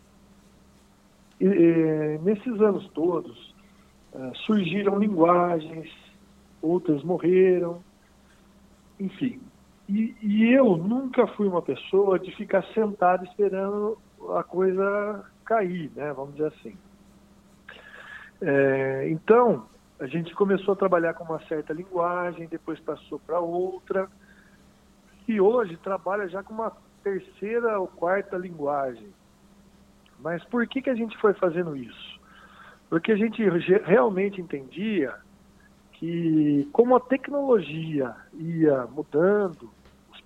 e, 1.40 1.44
e, 1.44 2.18
nesses 2.22 2.60
anos 2.60 2.88
todos, 2.94 3.54
uh, 4.14 4.34
surgiram 4.46 4.98
linguagens, 4.98 5.92
outras 6.62 7.04
morreram, 7.04 7.80
enfim, 8.98 9.40
e, 9.88 10.14
e, 10.22 10.52
eu 10.52 10.76
nunca 10.76 11.26
fui 11.28 11.48
uma 11.48 11.62
pessoa 11.62 12.18
de 12.18 12.34
ficar 12.36 12.62
sentado 12.74 13.24
esperando 13.24 13.96
a 14.36 14.42
coisa 14.42 15.24
cair, 15.46 15.90
né? 15.96 16.12
Vamos 16.12 16.32
dizer 16.32 16.48
assim. 16.48 16.76
É, 18.42 19.08
então, 19.10 19.66
a 20.00 20.06
gente 20.06 20.34
começou 20.34 20.74
a 20.74 20.76
trabalhar 20.76 21.14
com 21.14 21.24
uma 21.24 21.40
certa 21.46 21.72
linguagem, 21.72 22.48
depois 22.48 22.78
passou 22.80 23.18
para 23.18 23.40
outra, 23.40 24.08
e 25.26 25.40
hoje 25.40 25.76
trabalha 25.76 26.28
já 26.28 26.42
com 26.42 26.54
uma 26.54 26.72
terceira 27.02 27.78
ou 27.78 27.88
quarta 27.88 28.36
linguagem. 28.36 29.08
Mas 30.20 30.44
por 30.44 30.66
que, 30.66 30.82
que 30.82 30.90
a 30.90 30.94
gente 30.94 31.16
foi 31.18 31.34
fazendo 31.34 31.76
isso? 31.76 32.20
Porque 32.88 33.12
a 33.12 33.16
gente 33.16 33.42
realmente 33.84 34.40
entendia 34.40 35.14
que, 35.92 36.68
como 36.72 36.96
a 36.96 37.00
tecnologia 37.00 38.14
ia 38.34 38.86
mudando, 38.86 39.70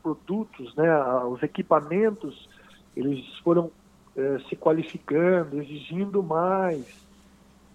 produtos, 0.03 0.75
né, 0.75 0.93
os 1.25 1.43
equipamentos, 1.43 2.49
eles 2.97 3.25
foram 3.39 3.71
é, 4.17 4.39
se 4.49 4.57
qualificando, 4.57 5.63
exigindo 5.63 6.23
mais. 6.23 6.85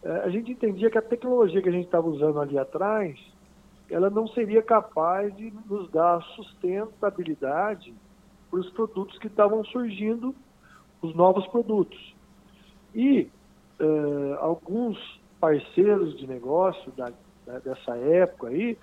É, 0.03 0.11
a 0.23 0.29
gente 0.29 0.51
entendia 0.51 0.89
que 0.89 0.97
a 0.97 1.01
tecnologia 1.01 1.61
que 1.61 1.69
a 1.69 1.71
gente 1.71 1.85
estava 1.85 2.07
usando 2.07 2.39
ali 2.39 2.57
atrás, 2.57 3.19
ela 3.89 4.09
não 4.09 4.27
seria 4.27 4.61
capaz 4.61 5.35
de 5.35 5.51
nos 5.67 5.89
dar 5.91 6.21
sustentabilidade 6.35 7.93
para 8.49 8.59
os 8.59 8.69
produtos 8.71 9.17
que 9.17 9.27
estavam 9.27 9.63
surgindo, 9.65 10.35
os 11.01 11.15
novos 11.15 11.45
produtos. 11.47 12.15
E 12.93 13.29
é, 13.79 14.37
alguns 14.39 14.97
parceiros 15.39 16.17
de 16.17 16.27
negócio 16.27 16.91
da, 16.93 17.11
da, 17.45 17.59
dessa 17.59 17.95
época 17.97 18.47
aí, 18.47 18.77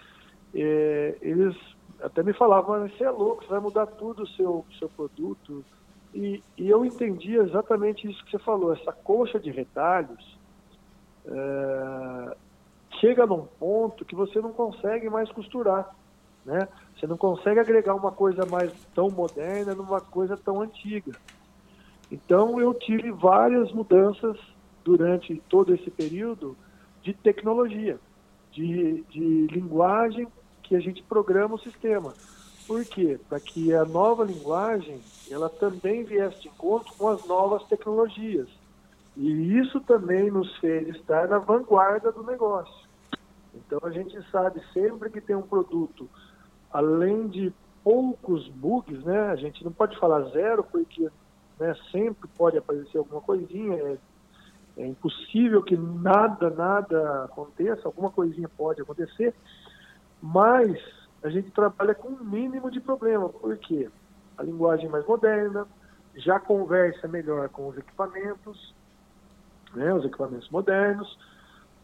é, 0.55 1.18
eles 1.20 1.57
até 2.00 2.22
me 2.22 2.33
falavam, 2.33 2.88
você 2.88 3.05
é 3.05 3.11
louco, 3.11 3.42
você 3.42 3.50
vai 3.50 3.61
mudar 3.61 3.87
tudo 3.87 4.22
o 4.22 4.29
seu, 4.29 4.64
seu 4.79 4.88
produto, 4.88 5.64
E, 6.14 6.42
e, 6.57 6.68
eu 6.68 6.85
entendi 6.85 7.35
exatamente 7.35 8.09
isso 8.09 8.24
que 8.24 8.31
você 8.31 8.38
falou, 8.38 8.72
essa 8.72 8.92
coxa 8.92 9.40
de 9.40 9.50
retalhos 9.50 10.38
é, 11.26 12.37
chega 13.00 13.26
num 13.26 13.46
ponto 13.58 14.04
que 14.04 14.14
você 14.14 14.40
não 14.40 14.52
consegue 14.52 15.08
mais 15.08 15.30
costurar, 15.32 15.94
né? 16.44 16.68
Você 16.96 17.06
não 17.06 17.16
consegue 17.16 17.60
agregar 17.60 17.94
uma 17.94 18.12
coisa 18.12 18.46
mais 18.46 18.72
tão 18.94 19.10
moderna 19.10 19.74
numa 19.74 20.00
coisa 20.00 20.37
tão 20.37 20.60
antiga. 20.60 21.12
Então 22.10 22.60
eu 22.60 22.74
tive 22.74 23.10
várias 23.10 23.72
mudanças 23.72 24.38
durante 24.84 25.42
todo 25.48 25.74
esse 25.74 25.90
período 25.90 26.56
de 27.02 27.12
tecnologia, 27.14 27.98
de, 28.52 29.02
de 29.04 29.46
linguagem 29.48 30.28
que 30.62 30.76
a 30.76 30.80
gente 30.80 31.02
programa 31.02 31.54
o 31.54 31.60
sistema. 31.60 32.14
Por 32.66 32.84
quê? 32.87 33.20
Para 33.28 33.40
que 33.40 33.74
a 33.74 33.84
nova 33.84 34.24
linguagem 34.24 35.00
ela 35.30 35.48
também 35.48 36.04
viesse 36.04 36.40
de 36.40 36.48
encontro 36.48 36.94
com 36.96 37.08
as 37.08 37.24
novas 37.26 37.64
tecnologias. 37.64 38.48
E 39.16 39.59
isso 39.59 39.81
também 39.81 40.31
nos 40.31 40.57
fez 40.59 40.88
estar 40.88 41.29
na 41.29 41.38
vanguarda 41.38 42.11
do 42.11 42.24
negócio. 42.24 42.88
Então 43.55 43.79
a 43.83 43.90
gente 43.90 44.20
sabe 44.31 44.61
sempre 44.72 45.11
que 45.11 45.20
tem 45.20 45.37
um 45.37 45.42
produto, 45.42 46.09
além 46.72 47.29
de 47.29 47.53
poucos 47.85 48.48
bugs, 48.48 49.05
né? 49.05 49.29
A 49.31 49.37
gente 49.37 49.64
não 49.64 49.70
pode 49.70 49.96
falar 49.98 50.22
zero, 50.31 50.64
porque 50.64 51.09
né, 51.59 51.74
sempre 51.92 52.29
pode 52.37 52.59
aparecer 52.59 52.98
alguma 52.98 53.20
coisinha. 53.20 53.74
É, 53.74 53.98
é 54.79 54.87
impossível 54.87 55.62
que 55.62 55.77
nada, 55.77 56.50
nada 56.50 57.24
aconteça, 57.24 57.83
alguma 57.85 58.11
coisinha 58.11 58.48
pode 58.48 58.83
acontecer, 58.83 59.33
mas 60.20 60.77
a 61.22 61.29
gente 61.29 61.50
trabalha 61.53 61.94
com 61.94 62.09
um 62.09 62.24
mínimo 62.24 62.70
de 62.70 62.81
problema, 62.81 63.29
porque 63.29 63.88
a 64.37 64.42
linguagem 64.42 64.88
mais 64.88 65.07
moderna, 65.07 65.66
já 66.16 66.40
conversa 66.40 67.07
melhor 67.07 67.48
com 67.48 67.68
os 67.68 67.79
equipamentos, 67.79 68.74
né, 69.74 69.92
os 69.94 70.04
equipamentos 70.04 70.48
modernos, 70.50 71.18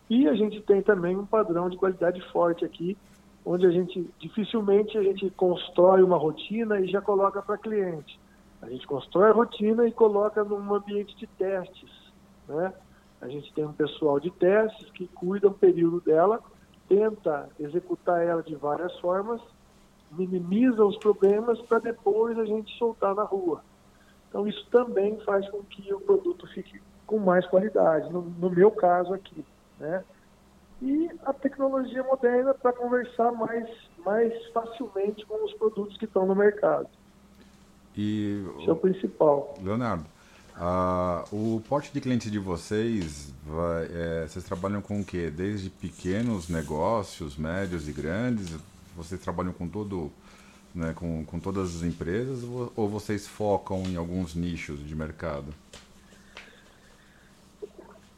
e 0.08 0.28
a 0.28 0.34
gente 0.34 0.60
tem 0.62 0.82
também 0.82 1.16
um 1.16 1.24
padrão 1.24 1.70
de 1.70 1.76
qualidade 1.76 2.20
forte 2.32 2.64
aqui, 2.64 2.98
onde 3.44 3.66
a 3.66 3.70
gente 3.70 4.08
dificilmente 4.18 4.98
a 4.98 5.02
gente 5.02 5.30
constrói 5.30 6.02
uma 6.02 6.16
rotina 6.16 6.80
e 6.80 6.88
já 6.88 7.00
coloca 7.00 7.40
para 7.40 7.56
cliente. 7.56 8.18
A 8.60 8.68
gente 8.68 8.86
constrói 8.86 9.30
a 9.30 9.32
rotina 9.32 9.86
e 9.86 9.92
coloca 9.92 10.44
num 10.44 10.74
ambiente 10.74 11.16
de 11.16 11.26
testes, 11.26 11.90
né? 12.48 12.72
A 13.20 13.28
gente 13.28 13.52
tem 13.52 13.64
um 13.64 13.72
pessoal 13.72 14.18
de 14.18 14.30
testes 14.30 14.90
que 14.90 15.06
cuida 15.06 15.48
um 15.48 15.52
período 15.52 16.00
dela, 16.00 16.40
tenta 16.88 17.48
executar 17.58 18.26
ela 18.26 18.42
de 18.42 18.54
várias 18.56 18.98
formas, 18.98 19.40
minimiza 20.10 20.84
os 20.84 20.96
problemas 20.98 21.60
para 21.62 21.78
depois 21.78 22.38
a 22.38 22.44
gente 22.44 22.76
soltar 22.78 23.14
na 23.14 23.22
rua. 23.22 23.62
Então 24.28 24.46
isso 24.46 24.66
também 24.70 25.18
faz 25.20 25.48
com 25.50 25.62
que 25.62 25.92
o 25.92 26.00
produto 26.00 26.46
fique 26.48 26.80
com 27.10 27.18
mais 27.18 27.44
qualidade, 27.46 28.08
no, 28.12 28.22
no 28.22 28.48
meu 28.48 28.70
caso 28.70 29.12
aqui, 29.12 29.44
né? 29.80 30.04
E 30.80 31.10
a 31.26 31.32
tecnologia 31.32 32.04
moderna 32.04 32.54
para 32.54 32.72
conversar 32.72 33.32
mais, 33.32 33.68
mais 34.06 34.32
facilmente 34.52 35.26
com 35.26 35.44
os 35.44 35.52
produtos 35.54 35.96
que 35.98 36.04
estão 36.04 36.24
no 36.24 36.36
mercado. 36.36 36.88
E, 37.96 38.46
Isso 38.60 38.70
é 38.70 38.72
o 38.72 38.76
principal. 38.76 39.54
Leonardo, 39.60 40.06
o 41.32 41.60
porte 41.68 41.92
de 41.92 42.00
clientes 42.00 42.30
de 42.30 42.38
vocês, 42.38 43.34
vai, 43.44 43.88
é, 43.92 44.26
vocês 44.28 44.44
trabalham 44.44 44.80
com 44.80 45.00
o 45.00 45.04
quê? 45.04 45.30
Desde 45.30 45.68
pequenos 45.68 46.48
negócios, 46.48 47.36
médios 47.36 47.88
e 47.88 47.92
grandes? 47.92 48.56
Vocês 48.96 49.20
trabalham 49.20 49.52
com 49.52 49.66
todo, 49.66 50.12
né, 50.72 50.92
com, 50.94 51.24
com 51.24 51.40
todas 51.40 51.74
as 51.74 51.82
empresas 51.82 52.44
ou 52.76 52.88
vocês 52.88 53.26
focam 53.26 53.82
em 53.82 53.96
alguns 53.96 54.36
nichos 54.36 54.86
de 54.86 54.94
mercado? 54.94 55.52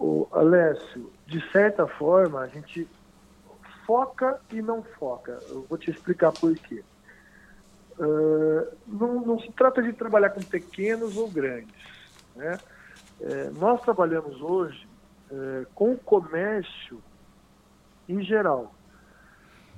O 0.04 0.26
Alessio, 0.32 1.12
de 1.28 1.40
certa 1.52 1.86
forma, 1.86 2.40
a 2.40 2.48
gente 2.48 2.88
foca 3.86 4.40
e 4.50 4.60
não 4.60 4.82
foca. 4.82 5.38
Eu 5.48 5.64
vou 5.68 5.78
te 5.78 5.92
explicar 5.92 6.32
por 6.32 6.52
quê. 6.56 6.82
Uh, 8.00 8.66
não, 8.88 9.20
não, 9.20 9.38
se 9.38 9.52
trata 9.52 9.80
de 9.80 9.92
trabalhar 9.92 10.30
com 10.30 10.40
pequenos 10.40 11.16
ou 11.16 11.30
grandes. 11.30 11.72
Né? 12.34 12.58
É, 13.20 13.50
nós 13.50 13.80
trabalhamos 13.82 14.42
hoje 14.42 14.88
é, 15.30 15.66
com 15.72 15.92
o 15.92 15.98
comércio 15.98 17.00
em 18.08 18.24
geral. 18.24 18.74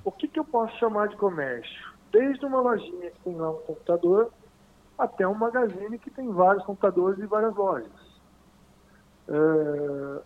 O 0.03 0.11
que, 0.11 0.27
que 0.27 0.39
eu 0.39 0.45
posso 0.45 0.75
chamar 0.79 1.09
de 1.09 1.17
comércio? 1.17 1.93
Desde 2.11 2.43
uma 2.47 2.61
lojinha 2.61 3.11
que 3.11 3.19
tem 3.19 3.35
lá 3.35 3.51
um 3.51 3.61
computador 3.61 4.31
até 4.97 5.27
um 5.27 5.35
magazine 5.35 5.99
que 5.99 6.09
tem 6.09 6.31
vários 6.31 6.65
computadores 6.65 7.19
e 7.19 7.27
várias 7.27 7.55
lojas. 7.55 8.04
Uh, 9.27 10.21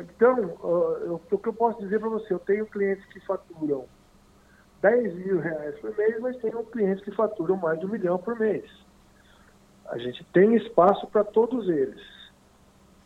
então, 0.00 0.44
uh, 0.62 1.20
o 1.30 1.38
que 1.38 1.48
eu 1.48 1.52
posso 1.52 1.80
dizer 1.80 1.98
para 1.98 2.08
você, 2.08 2.32
eu 2.32 2.38
tenho 2.38 2.66
clientes 2.66 3.04
que 3.06 3.20
faturam 3.20 3.86
10 4.80 5.14
mil 5.14 5.40
reais 5.40 5.78
por 5.80 5.96
mês, 5.96 6.20
mas 6.20 6.36
tenho 6.36 6.64
clientes 6.66 7.02
que 7.02 7.10
faturam 7.10 7.56
mais 7.56 7.78
de 7.80 7.86
um 7.86 7.88
milhão 7.88 8.18
por 8.18 8.38
mês. 8.38 8.64
A 9.86 9.98
gente 9.98 10.24
tem 10.32 10.54
espaço 10.54 11.06
para 11.08 11.24
todos 11.24 11.68
eles. 11.68 12.02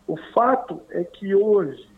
O 0.06 0.16
fato 0.32 0.82
é 0.90 1.04
que 1.04 1.34
hoje, 1.34 1.88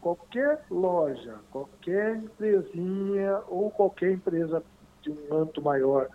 qualquer 0.00 0.64
loja, 0.70 1.36
qualquer 1.50 2.16
empresinha 2.16 3.40
ou 3.48 3.70
qualquer 3.70 4.12
empresa 4.12 4.62
de 5.02 5.10
um 5.10 5.28
manto 5.30 5.60
maior 5.60 6.08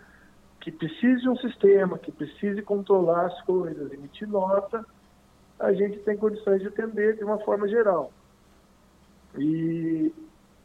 que 0.59 0.71
precise 0.71 1.21
de 1.21 1.29
um 1.29 1.37
sistema, 1.37 1.97
que 1.97 2.11
precise 2.11 2.61
controlar 2.61 3.27
as 3.27 3.41
coisas, 3.43 3.91
emitir 3.91 4.27
nota, 4.27 4.85
a 5.59 5.73
gente 5.73 5.99
tem 5.99 6.17
condições 6.17 6.61
de 6.61 6.67
atender 6.67 7.17
de 7.17 7.23
uma 7.23 7.39
forma 7.39 7.67
geral. 7.67 8.11
E 9.37 10.13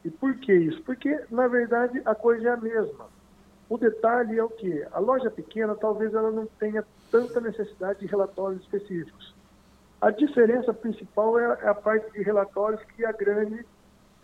e 0.05 0.11
por 0.11 0.35
que 0.37 0.53
isso? 0.53 0.83
Porque, 0.83 1.25
na 1.31 1.47
verdade, 1.47 2.03
a 2.05 2.15
coisa 2.15 2.49
é 2.49 2.53
a 2.53 2.57
mesma. 2.57 3.07
O 3.69 3.79
detalhe 3.79 4.39
é 4.39 4.45
o 4.45 4.49
que? 4.49 4.85
A 4.93 4.99
loja 4.99 5.31
pequena 5.31 5.75
talvez 5.75 6.13
ela 6.13 6.31
não 6.31 6.47
tenha 6.59 6.85
tanta 7.11 7.41
necessidade 7.41 8.01
de 8.01 8.07
relatórios 8.07 8.61
específicos. 8.63 9.35
A 10.01 10.11
diferença 10.11 10.75
principal 10.75 11.39
é 11.39 11.69
a 11.69 11.75
parte 11.75 12.11
de 12.13 12.23
relatórios 12.23 12.83
que 12.97 13.05
a 13.05 13.13
grande 13.13 13.65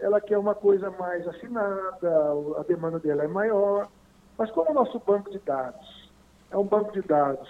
ela 0.00 0.20
quer 0.20 0.38
uma 0.38 0.54
coisa 0.54 0.90
mais 0.92 1.26
afinada, 1.26 2.32
a 2.56 2.62
demanda 2.62 2.98
dela 2.98 3.24
é 3.24 3.28
maior. 3.28 3.88
Mas 4.36 4.50
como 4.50 4.70
o 4.70 4.74
nosso 4.74 4.98
banco 5.00 5.30
de 5.30 5.38
dados 5.38 6.10
é 6.50 6.56
um 6.56 6.64
banco 6.64 6.92
de 6.92 7.02
dados 7.02 7.48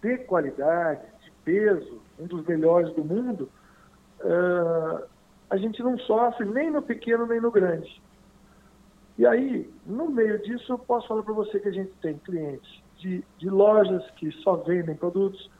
de 0.00 0.18
qualidade, 0.18 1.02
de 1.22 1.30
peso, 1.44 2.00
um 2.18 2.26
dos 2.26 2.44
melhores 2.46 2.92
do 2.94 3.04
mundo, 3.04 3.48
uh, 4.20 5.04
a 5.50 5.56
gente 5.56 5.82
não 5.82 5.98
sofre 5.98 6.44
nem 6.46 6.70
no 6.70 6.82
pequeno 6.82 7.26
nem 7.26 7.40
no 7.40 7.50
grande. 7.50 8.02
E 9.16 9.26
aí, 9.26 9.70
no 9.86 10.10
meio 10.10 10.42
disso, 10.42 10.72
eu 10.72 10.78
posso 10.78 11.06
falar 11.06 11.22
para 11.22 11.34
você 11.34 11.60
que 11.60 11.68
a 11.68 11.72
gente 11.72 11.92
tem 12.02 12.18
clientes 12.18 12.82
de, 12.98 13.24
de 13.38 13.48
lojas 13.48 14.04
que 14.12 14.30
só 14.42 14.56
vendem 14.56 14.96
produtos, 14.96 15.50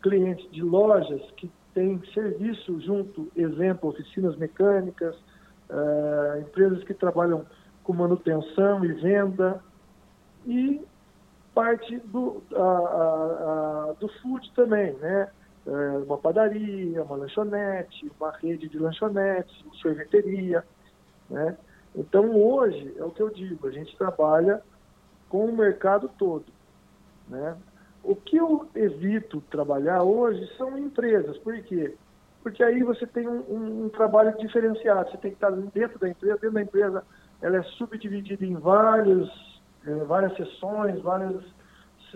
clientes 0.00 0.50
de 0.50 0.62
lojas 0.62 1.20
que 1.32 1.50
têm 1.74 2.02
serviço 2.14 2.80
junto, 2.80 3.30
exemplo, 3.36 3.90
oficinas 3.90 4.36
mecânicas, 4.36 5.14
uh, 5.68 6.40
empresas 6.40 6.82
que 6.84 6.94
trabalham 6.94 7.44
com 7.84 7.92
manutenção 7.92 8.84
e 8.84 8.92
venda, 8.92 9.62
e 10.46 10.80
parte 11.54 11.98
do, 11.98 12.42
do 14.00 14.08
food 14.20 14.50
também, 14.54 14.92
né? 14.94 15.28
É, 15.66 15.70
uma 15.98 16.18
padaria, 16.18 17.02
uma 17.02 17.16
lanchonete, 17.16 18.10
uma 18.18 18.32
rede 18.32 18.68
de 18.68 18.78
lanchonetes, 18.78 19.60
uma 19.62 19.74
sorveteria. 19.74 20.64
Né? 21.30 21.56
Então, 21.94 22.34
hoje, 22.34 22.94
é 22.98 23.04
o 23.04 23.10
que 23.10 23.22
eu 23.22 23.30
digo, 23.30 23.66
a 23.68 23.70
gente 23.70 23.96
trabalha 23.96 24.62
com 25.28 25.46
o 25.46 25.56
mercado 25.56 26.10
todo. 26.18 26.44
Né? 27.28 27.56
O 28.02 28.16
que 28.16 28.36
eu 28.36 28.68
evito 28.74 29.40
trabalhar 29.50 30.02
hoje 30.02 30.46
são 30.56 30.76
empresas. 30.76 31.38
Por 31.38 31.56
quê? 31.62 31.94
Porque 32.42 32.64
aí 32.64 32.82
você 32.82 33.06
tem 33.06 33.28
um, 33.28 33.40
um, 33.48 33.84
um 33.84 33.88
trabalho 33.88 34.36
diferenciado. 34.38 35.10
Você 35.10 35.16
tem 35.18 35.30
que 35.30 35.36
estar 35.36 35.50
dentro 35.50 35.98
da 35.98 36.08
empresa. 36.08 36.34
Dentro 36.34 36.50
da 36.50 36.62
empresa, 36.62 37.04
ela 37.40 37.58
é 37.58 37.62
subdividida 37.62 38.44
em 38.44 38.56
vários, 38.56 39.62
é, 39.86 39.94
várias 40.04 40.36
sessões, 40.36 41.00
várias 41.00 41.40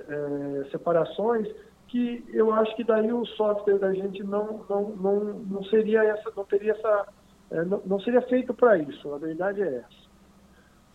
é, 0.00 0.68
separações 0.72 1.48
que 1.96 2.24
eu 2.28 2.52
acho 2.52 2.76
que 2.76 2.84
daí 2.84 3.10
o 3.10 3.24
software 3.24 3.78
da 3.78 3.92
gente 3.94 4.22
não, 4.22 4.64
não, 4.68 4.90
não, 4.90 5.20
não 5.20 5.64
seria 5.64 6.04
essa, 6.04 6.30
não 6.36 6.44
teria 6.44 6.72
essa, 6.72 7.08
é, 7.50 7.64
não, 7.64 7.80
não, 7.86 8.00
seria 8.00 8.20
feito 8.22 8.52
para 8.52 8.76
isso, 8.76 9.14
a 9.14 9.18
verdade 9.18 9.62
é 9.62 9.76
essa. 9.76 10.06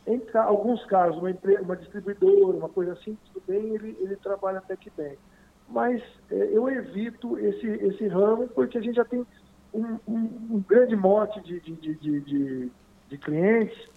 Em 0.05 0.21
alguns 0.35 0.85
casos, 0.85 1.17
uma, 1.17 1.31
empresa, 1.31 1.63
uma 1.63 1.75
distribuidora, 1.75 2.57
uma 2.57 2.69
coisa 2.69 2.93
assim, 2.93 3.17
tudo 3.25 3.43
bem, 3.47 3.73
ele, 3.73 3.97
ele 3.99 4.15
trabalha 4.17 4.59
até 4.59 4.75
que 4.75 4.91
bem. 4.91 5.17
Mas 5.67 6.03
é, 6.29 6.49
eu 6.51 6.69
evito 6.69 7.39
esse, 7.39 7.65
esse 7.65 8.07
ramo 8.07 8.47
porque 8.49 8.77
a 8.77 8.81
gente 8.81 8.95
já 8.95 9.05
tem 9.05 9.25
um, 9.73 9.97
um, 10.07 10.29
um 10.51 10.63
grande 10.67 10.95
mote 10.95 11.41
de, 11.41 11.59
de, 11.61 11.75
de, 11.75 12.19
de, 12.19 12.71
de 13.09 13.17
clientes 13.17 13.89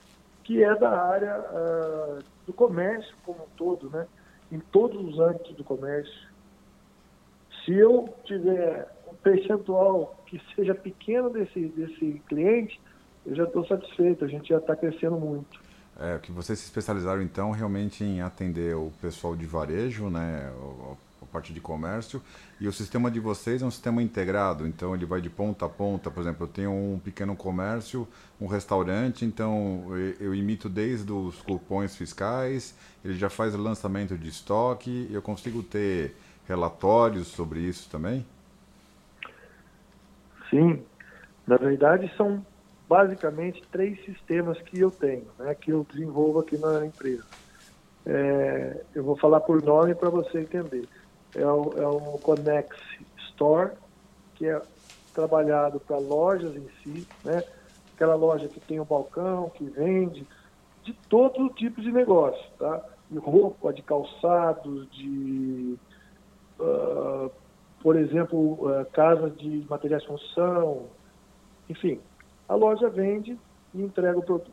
que 0.43 0.63
é 0.63 0.75
da 0.75 0.91
área 0.91 1.39
uh, 1.41 2.23
do 2.47 2.53
comércio 2.53 3.15
como 3.25 3.43
um 3.45 3.57
todo, 3.57 3.91
né? 3.91 4.07
em 4.53 4.61
todos 4.61 5.03
os 5.03 5.19
âmbitos 5.19 5.55
do 5.55 5.65
comércio. 5.65 6.34
Se 7.65 7.73
eu 7.73 8.15
tiver 8.25 8.89
um 9.11 9.15
percentual 9.15 10.23
que 10.27 10.41
seja 10.55 10.75
pequeno 10.75 11.31
desse, 11.31 11.61
desse 11.69 12.23
cliente, 12.29 12.81
eu 13.25 13.35
já 13.35 13.45
estou 13.45 13.67
satisfeito, 13.67 14.25
a 14.25 14.29
gente 14.29 14.49
já 14.49 14.59
está 14.59 14.77
crescendo 14.77 15.17
muito. 15.17 15.61
É, 15.99 16.19
que 16.19 16.33
vocês 16.33 16.59
se 16.59 16.65
especializaram 16.67 17.23
então 17.23 17.53
realmente 17.53 18.03
em 18.03 18.21
atender 18.21 18.75
o 18.75 18.93
pessoal 19.01 19.37
de 19.37 19.47
varejo, 19.47 20.11
né, 20.11 20.53
a 21.23 21.27
parte 21.27 21.53
de 21.53 21.61
comércio, 21.61 22.21
e 22.61 22.67
o 22.67 22.73
sistema 22.73 23.11
de 23.11 23.21
vocês 23.21 23.63
é 23.63 23.65
um 23.65 23.71
sistema 23.71 24.03
integrado, 24.03 24.67
então 24.67 24.95
ele 24.95 25.07
vai 25.07 25.21
de 25.21 25.31
ponta 25.31 25.67
a 25.67 25.69
ponta, 25.69 26.11
por 26.11 26.21
exemplo, 26.21 26.45
eu 26.45 26.49
tenho 26.49 26.73
um 26.73 26.99
pequeno 26.99 27.37
comércio, 27.37 28.09
um 28.41 28.47
restaurante, 28.47 29.25
então 29.25 29.87
eu 30.21 30.35
imito 30.35 30.69
desde 30.69 31.13
os 31.13 31.41
cupons 31.43 31.97
fiscais, 31.97 32.75
ele 33.05 33.15
já 33.15 33.31
faz 33.31 33.55
lançamento 33.55 34.19
de 34.19 34.29
estoque, 34.29 35.09
eu 35.13 35.23
consigo 35.23 35.63
ter 35.63 36.15
relatórios 36.47 37.29
sobre 37.29 37.61
isso 37.61 37.89
também? 37.91 38.25
Sim, 40.51 40.83
na 41.47 41.57
verdade 41.57 42.11
são 42.17 42.45
basicamente 42.89 43.63
três 43.73 44.03
sistemas 44.05 44.61
que 44.63 44.79
eu 44.79 44.91
tenho, 44.91 45.27
né, 45.39 45.55
que 45.55 45.71
eu 45.71 45.87
desenvolvo 45.91 46.41
aqui 46.41 46.57
na 46.59 46.85
empresa. 46.85 47.25
É, 48.07 48.83
eu 48.95 49.03
vou 49.03 49.17
falar 49.17 49.41
por 49.41 49.63
nome 49.63 49.95
para 49.95 50.11
você 50.11 50.41
entender. 50.41 50.87
É 51.35 51.47
o, 51.47 51.73
é 51.77 51.87
o 51.87 52.19
Conex 52.19 52.77
Store, 53.31 53.73
que 54.35 54.47
é 54.47 54.61
trabalhado 55.15 55.81
para 55.81 55.99
lojas 55.99 56.55
em 56.55 56.69
si, 56.83 57.07
né? 57.25 57.43
aquela 57.95 58.15
loja 58.15 58.49
que 58.49 58.61
tem 58.61 58.79
o 58.79 58.83
um 58.83 58.87
balcão, 58.87 59.51
que 59.51 59.65
vende, 59.65 60.27
de 60.83 60.93
todo 61.09 61.49
tipo 61.51 61.81
de 61.81 61.91
negócio, 61.91 62.45
tá? 62.59 62.83
De 63.11 63.19
roupa, 63.19 63.73
de 63.73 63.83
calçados, 63.83 64.91
de, 64.91 65.77
uh, 66.59 67.31
por 67.81 67.97
exemplo, 67.97 68.59
uh, 68.67 69.31
de 69.31 69.67
materiais 69.69 70.03
de 70.03 70.09
construção, 70.09 70.87
enfim, 71.69 72.01
a 72.49 72.55
loja 72.55 72.89
vende 72.89 73.39
e 73.75 73.83
entrega 73.83 74.19
o 74.19 74.23
produto. 74.23 74.53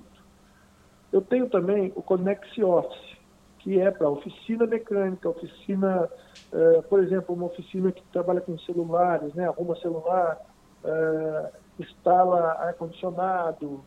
Eu 1.12 1.22
tenho 1.22 1.50
também 1.50 1.92
o 1.96 2.02
Conex 2.02 2.58
Office, 2.58 3.18
que 3.60 3.80
é 3.80 3.92
para 3.92 4.10
oficina 4.10 4.66
mecânica, 4.66 5.30
oficina, 5.30 6.10
uh, 6.52 6.84
por 6.84 7.04
exemplo, 7.04 7.36
uma 7.36 7.46
oficina 7.46 7.92
que 7.92 8.04
trabalha 8.12 8.42
com 8.42 8.58
celulares, 8.60 9.34
né, 9.34 9.48
arruma 9.48 9.76
celular, 9.78 10.38
uh, 10.84 11.50
instala 11.80 12.54
ar-condicionado 12.54 13.84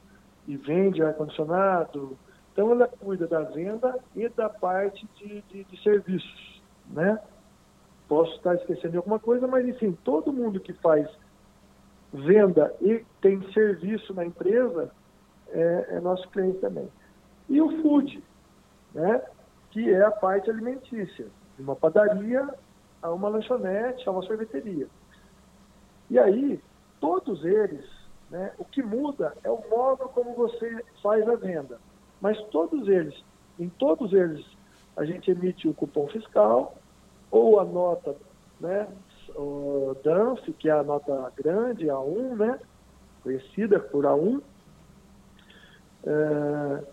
e 0.47 0.57
vende 0.57 1.03
ar-condicionado. 1.03 2.17
Então, 2.53 2.71
ela 2.71 2.87
cuida 2.87 3.27
da 3.27 3.41
venda 3.41 3.99
e 4.15 4.29
da 4.29 4.49
parte 4.49 5.07
de, 5.17 5.43
de, 5.43 5.65
de 5.65 5.83
serviços, 5.83 6.63
né? 6.89 7.19
Posso 8.09 8.35
estar 8.37 8.55
esquecendo 8.55 8.91
de 8.91 8.97
alguma 8.97 9.19
coisa, 9.19 9.47
mas, 9.47 9.67
enfim, 9.67 9.97
todo 10.05 10.33
mundo 10.33 10.61
que 10.61 10.73
faz 10.75 11.09
venda 12.13 12.75
e 12.81 13.05
tem 13.21 13.41
serviço 13.53 14.15
na 14.15 14.25
empresa 14.25 14.91
é, 15.49 15.87
é 15.91 16.01
nosso 16.01 16.29
cliente 16.29 16.59
também. 16.59 16.89
E 17.49 17.61
o 17.61 17.83
food, 17.83 18.23
né? 18.95 19.23
que 19.71 19.91
é 19.93 20.05
a 20.05 20.11
parte 20.11 20.49
alimentícia, 20.49 21.27
de 21.57 21.63
uma 21.63 21.75
padaria 21.75 22.49
a 23.03 23.11
uma 23.11 23.29
lanchonete, 23.29 24.09
a 24.09 24.13
uma 24.13 24.23
sorveteria. 24.23 24.87
E 26.09 26.19
aí, 26.19 26.61
todos 27.01 27.45
eles, 27.45 27.85
né, 28.31 28.53
o 28.57 28.65
que 28.65 28.83
muda 28.83 29.35
é 29.43 29.51
o 29.51 29.69
modo 29.69 30.09
como 30.11 30.33
você 30.35 30.85
faz 31.03 31.29
a 31.29 31.35
venda. 31.35 31.81
Mas 32.21 32.41
todos 32.45 32.87
eles, 32.87 33.15
em 33.59 33.69
todos 33.69 34.13
eles, 34.13 34.47
a 34.97 35.05
gente 35.05 35.31
emite 35.31 35.69
o 35.69 35.75
cupom 35.75 36.07
fiscal 36.07 36.77
ou 37.35 37.59
a 37.59 37.65
nota 37.65 38.15
né, 38.61 38.87
o 39.35 39.97
que 40.59 40.69
é 40.69 40.73
a 40.73 40.85
nota 40.85 41.33
grande, 41.37 41.87
A1, 41.87 42.37
né? 42.37 42.61
Conhecida 43.23 43.81
por 43.81 44.05
A1. 44.05 44.41
É, 46.07 46.85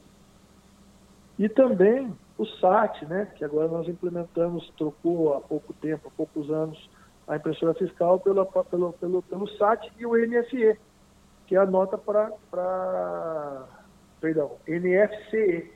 e 1.37 1.47
também 1.47 2.11
o 2.37 2.45
SAT, 2.45 3.05
né? 3.05 3.27
Que 3.35 3.45
agora 3.45 3.67
nós 3.67 3.87
implementamos, 3.87 4.67
trocou 4.77 5.35
há 5.35 5.41
pouco 5.41 5.73
tempo, 5.73 6.07
há 6.07 6.11
poucos 6.11 6.49
anos, 6.49 6.89
a 7.27 7.35
impressora 7.35 7.75
fiscal 7.75 8.19
pelo, 8.19 8.43
pelo, 8.45 8.93
pelo, 8.93 9.21
pelo 9.21 9.47
SAT 9.57 9.91
e 9.99 10.05
o 10.05 10.15
NFE, 10.15 10.79
que 11.45 11.55
é 11.55 11.59
a 11.59 11.65
nota 11.65 11.97
para. 11.97 12.31
Perdão, 14.19 14.57
NFCE, 14.67 15.71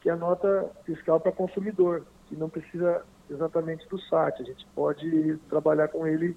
que 0.00 0.08
é 0.08 0.12
a 0.12 0.16
nota 0.16 0.70
fiscal 0.84 1.20
para 1.20 1.32
consumidor, 1.32 2.04
que 2.26 2.36
não 2.36 2.48
precisa 2.48 3.04
exatamente 3.30 3.88
do 3.88 3.98
SAT. 3.98 4.40
A 4.40 4.44
gente 4.44 4.66
pode 4.74 5.36
trabalhar 5.48 5.88
com 5.88 6.06
ele 6.06 6.36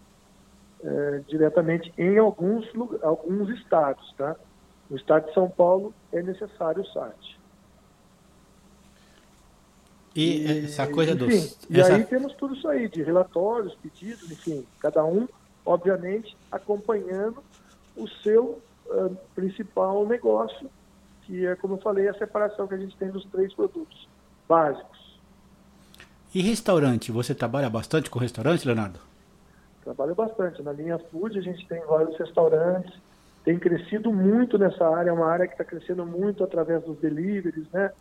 é, 0.84 1.22
diretamente 1.28 1.94
em 1.98 2.18
alguns, 2.18 2.66
alguns 3.02 3.50
estados. 3.50 4.14
Tá? 4.18 4.36
No 4.90 4.98
estado 4.98 5.28
de 5.28 5.34
São 5.34 5.50
Paulo 5.50 5.94
é 6.12 6.22
necessário 6.22 6.82
o 6.82 6.86
SAT. 6.86 7.40
E, 10.16 10.46
e 10.46 10.66
essa 10.66 10.88
coisa 10.88 11.14
enfim, 11.14 11.26
dos. 11.26 11.58
E 11.70 11.80
essa... 11.80 11.96
aí 11.96 12.04
temos 12.04 12.34
tudo 12.34 12.54
isso 12.54 12.68
aí, 12.68 12.88
de 12.88 13.02
relatórios, 13.02 13.74
pedidos, 13.76 14.32
enfim, 14.32 14.66
cada 14.80 15.04
um, 15.04 15.28
obviamente, 15.66 16.38
acompanhando 16.52 17.44
o 17.98 18.08
seu 18.08 18.62
uh, 18.86 19.18
principal 19.34 20.06
negócio, 20.06 20.70
que 21.24 21.46
é, 21.46 21.56
como 21.56 21.76
eu 21.76 21.78
falei, 21.80 22.08
a 22.08 22.14
separação 22.14 22.68
que 22.68 22.76
a 22.76 22.78
gente 22.78 22.96
tem 22.98 23.10
dos 23.10 23.26
três 23.26 23.54
produtos 23.54 24.08
básicos. 24.48 24.93
E 26.36 26.42
restaurante, 26.42 27.12
você 27.12 27.36
trabalha 27.36 27.70
bastante 27.70 28.10
com 28.10 28.18
restaurante, 28.18 28.66
Leonardo? 28.66 29.00
Trabalho 29.84 30.16
bastante. 30.16 30.64
Na 30.64 30.72
linha 30.72 30.98
food 30.98 31.38
a 31.38 31.42
gente 31.42 31.68
tem 31.68 31.80
vários 31.86 32.18
restaurantes, 32.18 32.92
tem 33.46 33.60
crescido 33.60 34.12
muito 34.12 34.58
nessa 34.58 34.84
área, 34.88 35.12
é 35.12 35.14
uma 35.14 35.28
área 35.28 35.46
que 35.46 35.54
está 35.54 35.64
crescendo 35.64 36.04
muito 36.04 36.44
através 36.44 36.84
dos 36.84 36.98
deliveries, 36.98 37.70
né? 37.72 37.92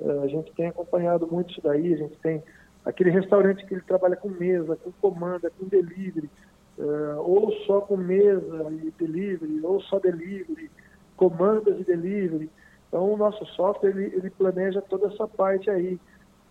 Eh, 0.00 0.20
a 0.22 0.28
gente 0.28 0.52
tem 0.52 0.68
acompanhado 0.68 1.26
muito 1.26 1.50
isso 1.50 1.60
daí, 1.60 1.92
a 1.92 1.96
gente 1.96 2.16
tem 2.18 2.40
aquele 2.84 3.10
restaurante 3.10 3.66
que 3.66 3.74
ele 3.74 3.82
trabalha 3.82 4.14
com 4.14 4.28
mesa, 4.28 4.76
com 4.76 4.92
comanda, 4.92 5.50
com 5.50 5.66
delivery, 5.66 6.30
uh, 6.78 7.18
ou 7.18 7.52
só 7.66 7.80
com 7.80 7.96
mesa 7.96 8.66
e 8.70 8.92
delivery, 8.96 9.60
ou 9.64 9.80
só 9.82 9.98
delivery, 9.98 10.70
comandas 11.16 11.80
e 11.80 11.84
delivery. 11.84 12.48
Então 12.88 13.12
o 13.12 13.16
nosso 13.16 13.44
software 13.46 13.90
ele, 13.90 14.04
ele 14.14 14.30
planeja 14.30 14.80
toda 14.82 15.08
essa 15.08 15.26
parte 15.26 15.68
aí 15.68 15.98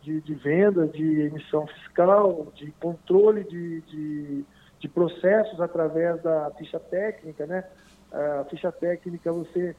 de, 0.01 0.19
de 0.21 0.33
venda, 0.33 0.87
de 0.87 1.21
emissão 1.21 1.67
fiscal, 1.67 2.47
de 2.55 2.71
controle 2.79 3.43
de, 3.43 3.81
de, 3.81 4.45
de, 4.79 4.87
processos 4.87 5.59
através 5.61 6.21
da 6.21 6.51
ficha 6.57 6.79
técnica, 6.79 7.45
né? 7.45 7.63
A 8.11 8.43
ficha 8.45 8.71
técnica 8.71 9.31
você 9.31 9.75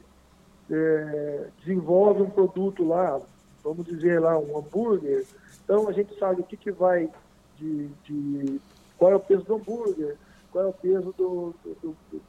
é, 0.71 1.47
desenvolve 1.59 2.23
um 2.23 2.29
produto 2.29 2.87
lá, 2.87 3.21
vamos 3.63 3.85
dizer 3.85 4.19
lá, 4.19 4.37
um 4.37 4.57
hambúrguer, 4.57 5.25
então 5.63 5.87
a 5.87 5.91
gente 5.91 6.17
sabe 6.17 6.41
o 6.41 6.43
que, 6.43 6.57
que 6.57 6.71
vai 6.71 7.09
de, 7.57 7.87
de 8.05 8.61
qual 8.97 9.11
é 9.11 9.15
o 9.15 9.19
peso 9.19 9.43
do 9.43 9.55
hambúrguer, 9.55 10.17
qual 10.51 10.65
é 10.65 10.67
o 10.67 10.73
peso 10.73 11.13
do, 11.17 11.53
do, 11.63 11.95
do, 12.11 12.21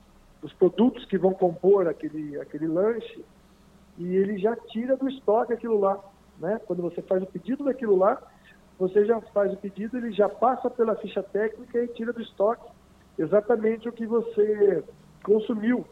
dos 0.42 0.52
produtos 0.52 1.04
que 1.06 1.16
vão 1.16 1.32
compor 1.32 1.88
aquele, 1.88 2.38
aquele 2.40 2.66
lanche, 2.66 3.24
e 3.96 4.16
ele 4.16 4.38
já 4.38 4.56
tira 4.56 4.96
do 4.96 5.08
estoque 5.08 5.52
aquilo 5.52 5.78
lá. 5.78 5.98
Né? 6.38 6.60
Quando 6.66 6.82
você 6.82 7.02
faz 7.02 7.22
o 7.22 7.26
pedido 7.26 7.64
daquilo 7.64 7.96
lá, 7.96 8.20
você 8.78 9.04
já 9.04 9.20
faz 9.20 9.52
o 9.52 9.56
pedido, 9.56 9.96
ele 9.96 10.12
já 10.12 10.28
passa 10.28 10.68
pela 10.68 10.96
ficha 10.96 11.22
técnica 11.22 11.78
e 11.78 11.88
tira 11.88 12.12
do 12.12 12.20
estoque 12.20 12.70
exatamente 13.18 13.88
o 13.88 13.92
que 13.92 14.06
você 14.06 14.82
consumiu. 15.22 15.86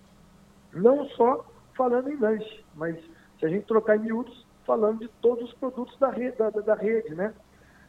Não 0.73 1.07
só 1.11 1.45
falando 1.77 2.11
em 2.11 2.17
lanche, 2.17 2.65
mas 2.75 2.97
se 3.39 3.47
a 3.47 3.49
gente 3.49 3.67
trocar 3.67 3.97
em 3.97 4.01
miúdos, 4.01 4.47
falando 4.67 5.01
de 5.01 5.09
todos 5.21 5.45
os 5.45 5.55
produtos 5.55 5.97
da 5.99 6.11
rede, 6.11 6.37
da, 6.37 6.51
da 6.51 6.75
rede 6.75 7.15
né? 7.15 7.33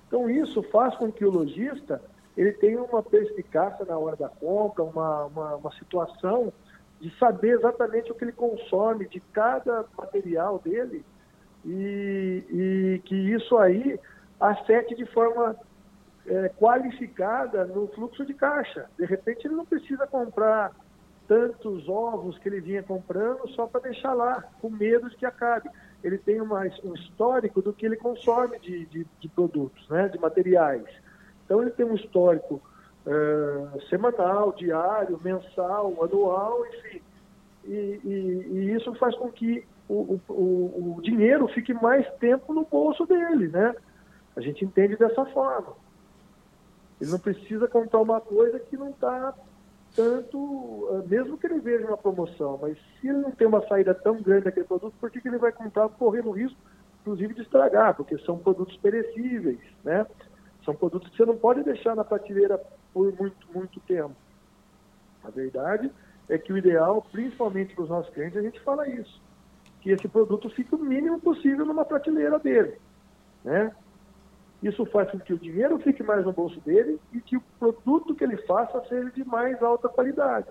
Então 0.08 0.30
isso 0.30 0.62
faz 0.64 0.95
com 0.95 1.12
que 1.12 1.26
o 1.26 1.32
lojista 1.32 2.01
ele 2.36 2.51
tenha 2.54 2.82
uma 2.82 3.01
perspicácia 3.01 3.86
na 3.86 3.97
hora 3.97 4.16
da 4.16 4.30
compra, 4.30 4.84
uma, 4.84 5.26
uma, 5.26 5.56
uma 5.56 5.72
situação 5.74 6.51
de 6.99 7.16
saber 7.18 7.58
exatamente 7.58 8.12
o 8.12 8.16
que 8.16 8.24
ele 8.24 8.32
consome 8.32 9.08
de 9.08 9.20
cada 9.20 9.86
material 9.97 10.60
dele 10.60 11.06
e, 11.66 12.43
e 12.51 13.01
que 13.05 13.16
isso 13.16 13.57
aí 13.57 13.99
afete 14.39 14.95
de 14.95 15.05
forma 15.05 15.55
é, 16.28 16.49
qualificada 16.49 17.66
no 17.66 17.88
fluxo 17.89 18.26
de 18.26 18.34
caixa. 18.34 18.89
De 18.97 19.05
repente 19.05 19.45
ele 19.45 19.55
não 19.55 19.66
precisa 19.66 20.05
comprar 20.07 20.72
tantos 21.28 21.88
ovos 21.88 22.38
que 22.38 22.49
ele 22.49 22.59
vinha 22.59 22.84
comprando 22.84 23.47
só 23.49 23.66
para 23.66 23.82
deixar 23.82 24.14
lá, 24.14 24.43
com 24.61 24.70
medo 24.70 25.09
de 25.09 25.16
que 25.16 25.26
acabe. 25.26 25.70
Ele 26.03 26.18
tem 26.18 26.41
uma, 26.41 26.61
um 26.84 26.93
histórico 26.93 27.61
do 27.61 27.72
que 27.72 27.86
ele 27.86 27.95
consome 27.95 28.59
de, 28.59 28.86
de, 28.88 29.07
de, 29.20 29.30
produtos, 29.30 29.88
né, 29.88 30.09
de 30.09 30.20
materiais. 30.20 30.86
Então 31.45 31.61
ele 31.61 31.72
tem 31.72 31.86
um 31.86 31.95
histórico 31.95 32.61
uh, 33.05 33.82
semanal, 33.89 34.51
diário, 34.51 35.20
mensal, 35.24 36.03
anual, 36.03 36.66
enfim. 36.68 37.01
E, 37.66 38.01
e, 38.03 38.47
e 38.51 38.76
isso 38.76 38.93
faz 38.95 39.16
com 39.16 39.32
que 39.32 39.66
o, 39.94 40.22
o, 40.30 40.96
o 40.98 41.02
dinheiro 41.02 41.48
fique 41.48 41.74
mais 41.74 42.10
tempo 42.16 42.54
no 42.54 42.66
bolso 42.66 43.06
dele, 43.06 43.48
né? 43.48 43.76
A 44.36 44.41
gente 44.41 44.66
entende 44.66 44.96
dessa 44.96 45.26
forma. 45.26 45.74
Ele 47.00 47.12
não 47.12 47.20
precisa 47.20 47.68
comprar 47.68 48.02
uma 48.02 48.20
coisa 48.20 48.60
que 48.60 48.76
não 48.76 48.89
está 48.89 49.34
tanto, 49.96 50.89
eh, 50.91 51.08
mesmo 51.08 51.38
que 51.38 51.46
ele 51.46 51.60
veja 51.60 51.86
uma 51.86 51.98
promoção, 51.98 52.58
mas 52.60 52.78
se 53.00 53.08
ele 53.08 53.20
não 53.20 53.32
tem 53.32 53.46
uma 53.46 53.66
saída 53.68 53.94
tão 53.94 54.20
grande 54.22 54.46
daquele 54.46 54.66
produto, 54.66 54.96
por 55.00 55.12
que, 55.12 55.22
que 55.22 55.28
ele 55.28 55.38
vai 55.38 55.52
comprar 55.52 55.88
correndo 55.89 56.32
risco, 56.32 56.58
inclusive, 57.02 57.34
de 57.34 57.41
estragar? 57.41 57.96
Porque 57.96 58.18
são 58.20 58.38
produtos 58.38 58.76
perecíveis, 58.78 59.60
né? 59.84 60.06
São 60.66 60.74
produtos 60.74 61.10
que 61.10 61.18
você 61.18 61.26
não 61.26 61.38
pode 61.38 61.62
deixar 61.64 61.96
na 61.96 62.04
prateleira 62.04 62.60
por 62.94 63.14
muito, 63.20 63.48
muito 63.54 63.80
tempo. 63.82 64.16
A 65.24 65.30
verdade 65.30 65.91
é 66.30 66.38
que 66.38 66.52
o 66.52 66.58
ideal, 66.58 67.06
principalmente 67.12 67.76
para 67.76 67.84
os 67.84 67.89
nossos 67.89 68.14
clientes, 68.14 68.38
a 68.38 68.41
gente 68.41 68.60
fala 68.62 68.88
isso, 68.88 69.22
que 69.84 69.92
esse 69.92 70.08
produto 70.08 70.50
fique 70.50 70.74
o 70.74 70.78
mínimo 70.78 71.20
possível 71.20 71.66
numa 71.66 71.84
prateleira 71.84 72.40
dele, 72.40 72.78
né? 73.44 73.76
Isso 74.64 74.86
faz 74.86 75.12
com 75.12 75.20
que 75.20 75.34
o 75.34 75.38
dinheiro 75.38 75.78
fique 75.80 76.02
mais 76.02 76.24
no 76.24 76.32
bolso 76.32 76.58
dele 76.62 76.98
e 77.12 77.20
que 77.20 77.36
o 77.36 77.42
produto 77.60 78.16
que 78.16 78.24
ele 78.24 78.38
faça 78.38 78.82
seja 78.88 79.12
de 79.12 79.26
mais 79.26 79.62
alta 79.62 79.90
qualidade. 79.90 80.48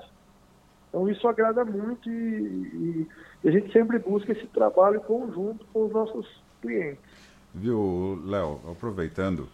Então 0.91 1.09
isso 1.09 1.27
agrada 1.27 1.65
muito 1.65 2.11
e, 2.11 3.09
e, 3.43 3.49
a 3.49 3.51
gente 3.51 3.73
sempre 3.73 3.99
busca 3.99 4.33
esse 4.33 4.47
trabalho 4.49 5.01
conjunto 5.01 5.65
com 5.73 5.87
os 5.87 5.93
nossos 5.93 6.29
clientes. 6.61 7.03
Viu, 7.55 8.21
Léo, 8.27 8.61
aproveitando 8.71 9.49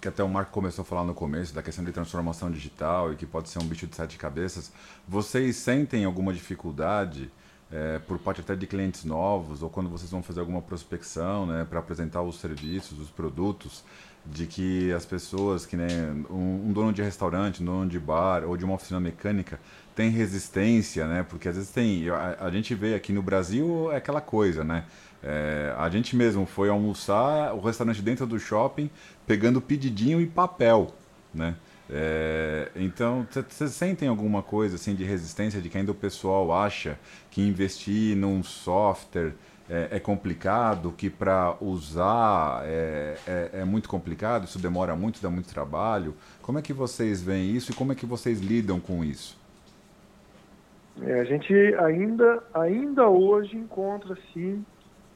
que 0.00 0.06
até 0.06 0.22
o 0.22 0.28
Marco 0.28 0.52
começou 0.52 0.82
a 0.82 0.86
falar 0.86 1.04
no 1.04 1.14
começo 1.14 1.52
da 1.52 1.62
questão 1.62 1.84
de 1.84 1.90
transformação 1.90 2.52
digital 2.52 3.12
e 3.12 3.16
que 3.16 3.26
pode 3.26 3.48
ser 3.48 3.58
um 3.58 3.66
bicho 3.66 3.88
de 3.88 3.96
sete 3.96 4.16
cabeças, 4.16 4.72
vocês 5.08 5.56
sentem 5.56 6.04
alguma 6.04 6.32
dificuldade 6.32 7.32
é, 7.72 7.98
por 8.00 8.18
parte 8.18 8.40
até 8.40 8.54
de 8.54 8.66
clientes 8.66 9.04
novos 9.04 9.62
ou 9.62 9.70
quando 9.70 9.88
vocês 9.88 10.10
vão 10.10 10.22
fazer 10.22 10.40
alguma 10.40 10.60
prospecção, 10.60 11.46
né, 11.46 11.66
para 11.68 11.78
apresentar 11.78 12.22
os 12.22 12.38
serviços, 12.38 12.98
os 13.00 13.10
produtos, 13.10 13.82
de 14.24 14.46
que 14.46 14.92
as 14.92 15.04
pessoas, 15.04 15.66
que 15.66 15.76
nem 15.76 15.88
um, 16.30 16.68
um, 16.68 16.72
dono 16.72 16.92
de 16.92 17.02
restaurante, 17.02 17.62
um 17.62 17.66
dono 17.66 17.90
de 17.90 17.98
bar 17.98 18.44
ou 18.44 18.56
de 18.56 18.64
uma 18.64 18.74
oficina 18.74 19.00
mecânica 19.00 19.58
tem 19.96 20.10
resistência, 20.10 21.06
né? 21.06 21.26
Porque 21.28 21.48
às 21.48 21.56
vezes 21.56 21.70
tem, 21.70 22.08
a, 22.08 22.36
a 22.40 22.50
gente 22.50 22.74
vê 22.74 22.94
aqui 22.94 23.12
no 23.12 23.20
Brasil 23.20 23.90
é 23.92 23.96
aquela 23.96 24.20
coisa, 24.20 24.62
né? 24.62 24.84
É, 25.22 25.74
a 25.76 25.88
gente 25.88 26.16
mesmo 26.16 26.46
foi 26.46 26.68
almoçar 26.68 27.54
o 27.54 27.60
restaurante 27.60 28.00
dentro 28.00 28.26
do 28.26 28.38
shopping 28.38 28.90
pegando 29.26 29.60
pedidinho 29.60 30.20
e 30.20 30.26
papel, 30.26 30.94
né? 31.34 31.56
É, 31.94 32.70
então, 32.74 33.26
vocês 33.30 33.72
sentem 33.72 34.08
alguma 34.08 34.42
coisa 34.42 34.76
assim 34.76 34.94
de 34.94 35.04
resistência 35.04 35.60
de 35.60 35.68
que 35.68 35.76
ainda 35.76 35.92
o 35.92 35.94
pessoal 35.94 36.50
acha 36.50 36.98
que 37.30 37.42
investir 37.42 38.16
num 38.16 38.42
software 38.42 39.34
é, 39.68 39.88
é 39.96 40.00
complicado, 40.00 40.92
que 40.92 41.10
para 41.10 41.54
usar 41.60 42.62
é, 42.64 43.16
é, 43.26 43.50
é, 43.60 43.64
muito 43.64 43.90
complicado, 43.90 44.44
isso 44.44 44.58
demora 44.58 44.96
muito, 44.96 45.20
dá 45.20 45.28
muito 45.28 45.52
trabalho. 45.52 46.14
Como 46.40 46.58
é 46.58 46.62
que 46.62 46.72
vocês 46.72 47.22
veem 47.22 47.54
isso 47.54 47.72
e 47.72 47.74
como 47.74 47.92
é 47.92 47.94
que 47.94 48.06
vocês 48.06 48.40
lidam 48.40 48.80
com 48.80 49.04
isso? 49.04 49.38
É, 51.02 51.20
a 51.20 51.24
gente 51.24 51.52
ainda, 51.78 52.42
ainda 52.54 53.06
hoje 53.08 53.56
encontra 53.56 54.16
sim 54.32 54.64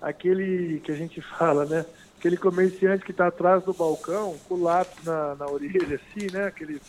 aquele 0.00 0.80
que 0.80 0.92
a 0.92 0.94
gente 0.94 1.22
fala, 1.38 1.64
né? 1.64 1.86
Aquele 2.18 2.36
comerciante 2.36 3.04
que 3.04 3.10
está 3.10 3.26
atrás 3.28 3.62
do 3.64 3.72
balcão, 3.72 4.36
com 4.48 4.54
o 4.54 4.62
lápis 4.62 5.04
na, 5.04 5.34
na 5.34 5.46
orelha, 5.46 5.96
assim, 5.96 6.26
né? 6.32 6.44
Aquele, 6.44 6.80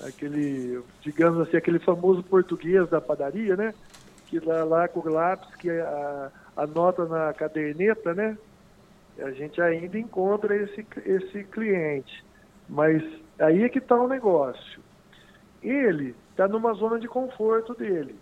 aquele, 0.00 0.82
digamos 1.02 1.40
assim, 1.40 1.56
aquele 1.56 1.78
famoso 1.78 2.22
português 2.22 2.88
da 2.88 3.00
padaria, 3.00 3.56
né? 3.56 3.74
Que 4.26 4.40
lá, 4.40 4.64
lá 4.64 4.88
com 4.88 5.00
o 5.00 5.12
lápis, 5.12 5.54
que 5.56 5.70
a, 5.70 6.30
anota 6.56 7.04
na 7.04 7.32
caderneta, 7.34 8.14
né? 8.14 8.38
A 9.18 9.30
gente 9.30 9.60
ainda 9.60 9.98
encontra 9.98 10.54
esse, 10.56 10.86
esse 11.04 11.44
cliente. 11.44 12.24
Mas 12.68 13.02
aí 13.38 13.62
é 13.62 13.68
que 13.68 13.78
está 13.78 13.96
o 13.96 14.08
negócio. 14.08 14.80
Ele 15.62 16.14
está 16.30 16.46
numa 16.46 16.74
zona 16.74 16.98
de 16.98 17.08
conforto 17.08 17.74
dele. 17.74 18.14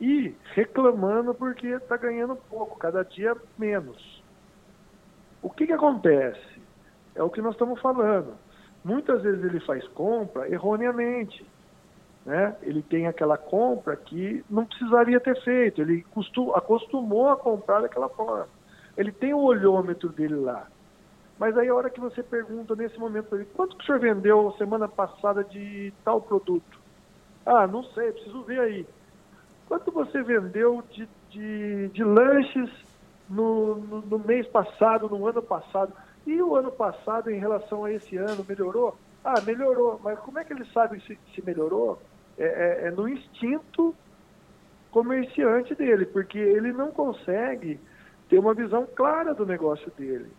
E 0.00 0.34
reclamando 0.54 1.32
porque 1.34 1.68
está 1.68 1.96
ganhando 1.96 2.36
pouco, 2.36 2.78
cada 2.78 3.02
dia 3.02 3.34
menos. 3.56 4.15
O 5.46 5.50
que, 5.50 5.64
que 5.64 5.72
acontece? 5.72 6.60
É 7.14 7.22
o 7.22 7.30
que 7.30 7.40
nós 7.40 7.52
estamos 7.52 7.80
falando. 7.80 8.34
Muitas 8.84 9.22
vezes 9.22 9.44
ele 9.44 9.60
faz 9.60 9.86
compra 9.86 10.50
erroneamente. 10.50 11.46
Né? 12.24 12.56
Ele 12.62 12.82
tem 12.82 13.06
aquela 13.06 13.38
compra 13.38 13.94
que 13.94 14.44
não 14.50 14.64
precisaria 14.64 15.20
ter 15.20 15.40
feito, 15.44 15.80
ele 15.80 16.04
acostumou 16.52 17.28
a 17.28 17.36
comprar 17.36 17.82
daquela 17.82 18.08
forma. 18.08 18.48
Ele 18.96 19.12
tem 19.12 19.32
o 19.34 19.38
olhômetro 19.38 20.08
dele 20.08 20.34
lá. 20.34 20.66
Mas 21.38 21.56
aí 21.56 21.68
a 21.68 21.74
hora 21.76 21.90
que 21.90 22.00
você 22.00 22.24
pergunta 22.24 22.74
nesse 22.74 22.98
momento 22.98 23.26
para 23.26 23.38
ele, 23.38 23.48
quanto 23.54 23.76
que 23.76 23.84
o 23.84 23.86
senhor 23.86 24.00
vendeu 24.00 24.52
semana 24.58 24.88
passada 24.88 25.44
de 25.44 25.94
tal 26.04 26.20
produto? 26.20 26.80
Ah, 27.46 27.68
não 27.68 27.84
sei, 27.84 28.10
preciso 28.10 28.42
ver 28.42 28.58
aí. 28.58 28.86
Quanto 29.68 29.92
você 29.92 30.24
vendeu 30.24 30.82
de, 30.90 31.08
de, 31.30 31.88
de 31.90 32.02
lanches 32.02 32.85
no, 33.28 33.76
no, 33.76 34.00
no, 34.02 34.18
mês 34.18 34.46
passado, 34.48 35.08
no 35.08 35.26
ano 35.26 35.42
passado. 35.42 35.92
E 36.26 36.40
o 36.42 36.56
ano 36.56 36.72
passado, 36.72 37.30
em 37.30 37.38
relação 37.38 37.84
a 37.84 37.92
esse 37.92 38.16
ano, 38.16 38.44
melhorou? 38.48 38.96
Ah, 39.24 39.40
melhorou. 39.40 40.00
Mas 40.02 40.18
como 40.20 40.38
é 40.38 40.44
que 40.44 40.52
ele 40.52 40.64
sabe 40.72 41.00
se, 41.02 41.18
se 41.34 41.42
melhorou? 41.44 42.00
É, 42.38 42.44
é, 42.84 42.88
é 42.88 42.90
no 42.90 43.08
instinto 43.08 43.94
comerciante 44.90 45.74
dele, 45.74 46.06
porque 46.06 46.38
ele 46.38 46.72
não 46.72 46.90
consegue 46.90 47.80
ter 48.28 48.38
uma 48.38 48.54
visão 48.54 48.86
clara 48.94 49.34
do 49.34 49.46
negócio 49.46 49.90
dele. 49.96 50.30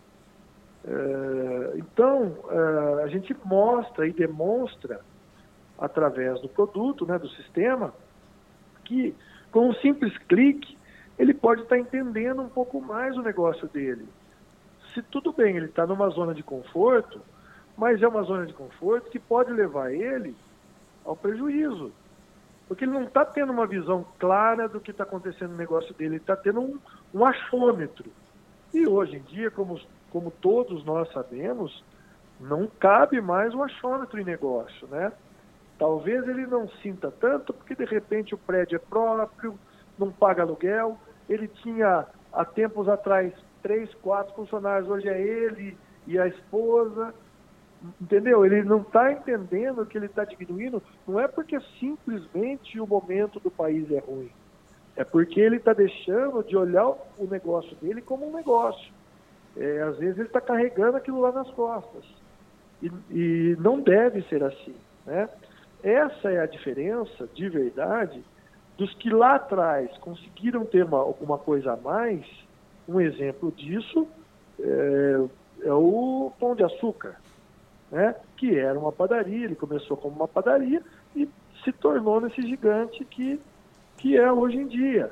É, 0.84 1.78
então, 1.78 2.36
é, 2.50 3.02
a 3.04 3.08
gente 3.08 3.36
mostra 3.44 4.06
e 4.06 4.12
demonstra, 4.12 5.00
através 5.78 6.40
do 6.40 6.48
produto, 6.48 7.06
né, 7.06 7.18
do 7.18 7.28
sistema, 7.28 7.92
que 8.84 9.14
com 9.52 9.68
um 9.68 9.74
simples 9.74 10.16
clique, 10.28 10.77
ele 11.18 11.34
pode 11.34 11.62
estar 11.62 11.78
entendendo 11.78 12.40
um 12.40 12.48
pouco 12.48 12.80
mais 12.80 13.16
o 13.16 13.22
negócio 13.22 13.66
dele. 13.68 14.08
Se 14.94 15.02
tudo 15.02 15.32
bem, 15.32 15.56
ele 15.56 15.66
está 15.66 15.86
numa 15.86 16.08
zona 16.10 16.32
de 16.32 16.42
conforto, 16.42 17.20
mas 17.76 18.02
é 18.02 18.08
uma 18.08 18.22
zona 18.22 18.46
de 18.46 18.52
conforto 18.52 19.10
que 19.10 19.18
pode 19.18 19.52
levar 19.52 19.92
ele 19.92 20.34
ao 21.04 21.16
prejuízo. 21.16 21.92
Porque 22.66 22.84
ele 22.84 22.92
não 22.92 23.04
está 23.04 23.24
tendo 23.24 23.52
uma 23.52 23.66
visão 23.66 24.04
clara 24.18 24.68
do 24.68 24.80
que 24.80 24.90
está 24.90 25.04
acontecendo 25.04 25.50
no 25.50 25.56
negócio 25.56 25.94
dele, 25.94 26.14
ele 26.14 26.16
está 26.16 26.36
tendo 26.36 26.60
um, 26.60 26.78
um 27.14 27.24
achômetro. 27.24 28.10
E 28.72 28.86
hoje 28.86 29.16
em 29.16 29.22
dia, 29.22 29.50
como, 29.50 29.80
como 30.10 30.30
todos 30.30 30.84
nós 30.84 31.10
sabemos, 31.12 31.82
não 32.38 32.66
cabe 32.66 33.20
mais 33.20 33.54
um 33.54 33.62
achômetro 33.62 34.20
em 34.20 34.24
negócio, 34.24 34.86
né? 34.88 35.10
Talvez 35.78 36.26
ele 36.28 36.46
não 36.46 36.68
sinta 36.82 37.10
tanto, 37.10 37.54
porque 37.54 37.74
de 37.74 37.84
repente 37.84 38.34
o 38.34 38.38
prédio 38.38 38.76
é 38.76 38.78
próprio, 38.78 39.58
não 39.98 40.12
paga 40.12 40.42
aluguel, 40.42 40.98
ele 41.28 41.48
tinha 41.48 42.06
há 42.32 42.44
tempos 42.44 42.88
atrás 42.88 43.32
três, 43.62 43.92
quatro 43.94 44.34
funcionários, 44.34 44.88
hoje 44.88 45.08
é 45.08 45.20
ele 45.20 45.76
e 46.06 46.18
a 46.18 46.26
esposa. 46.26 47.14
Entendeu? 48.00 48.44
Ele 48.44 48.62
não 48.64 48.80
está 48.80 49.12
entendendo 49.12 49.86
que 49.86 49.96
ele 49.96 50.06
está 50.06 50.24
diminuindo, 50.24 50.82
não 51.06 51.20
é 51.20 51.28
porque 51.28 51.60
simplesmente 51.78 52.80
o 52.80 52.86
momento 52.86 53.38
do 53.38 53.50
país 53.50 53.88
é 53.92 54.00
ruim. 54.00 54.30
É 54.96 55.04
porque 55.04 55.40
ele 55.40 55.56
está 55.56 55.72
deixando 55.72 56.42
de 56.42 56.56
olhar 56.56 56.88
o 56.88 57.26
negócio 57.30 57.76
dele 57.76 58.02
como 58.02 58.28
um 58.28 58.34
negócio. 58.34 58.92
É, 59.56 59.82
às 59.82 59.96
vezes 59.96 60.18
ele 60.18 60.26
está 60.26 60.40
carregando 60.40 60.96
aquilo 60.96 61.20
lá 61.20 61.30
nas 61.30 61.48
costas. 61.52 62.04
E, 62.82 62.90
e 63.10 63.56
não 63.60 63.80
deve 63.80 64.22
ser 64.22 64.42
assim. 64.42 64.74
Né? 65.06 65.28
Essa 65.82 66.32
é 66.32 66.40
a 66.40 66.46
diferença, 66.46 67.28
de 67.32 67.48
verdade, 67.48 68.24
dos 68.78 68.94
que 68.94 69.10
lá 69.10 69.34
atrás 69.34 69.90
conseguiram 69.98 70.64
ter 70.64 70.84
uma, 70.84 70.98
alguma 70.98 71.36
coisa 71.36 71.72
a 71.72 71.76
mais, 71.76 72.24
um 72.88 73.00
exemplo 73.00 73.50
disso 73.50 74.06
é, 74.58 75.24
é 75.62 75.72
o 75.72 76.32
Pão 76.38 76.54
de 76.54 76.62
Açúcar, 76.62 77.16
né? 77.90 78.14
que 78.36 78.56
era 78.56 78.78
uma 78.78 78.92
padaria, 78.92 79.44
ele 79.44 79.56
começou 79.56 79.96
como 79.96 80.14
uma 80.14 80.28
padaria 80.28 80.80
e 81.14 81.28
se 81.64 81.72
tornou 81.72 82.20
nesse 82.20 82.40
gigante 82.42 83.04
que, 83.04 83.40
que 83.96 84.16
é 84.16 84.32
hoje 84.32 84.58
em 84.58 84.68
dia. 84.68 85.10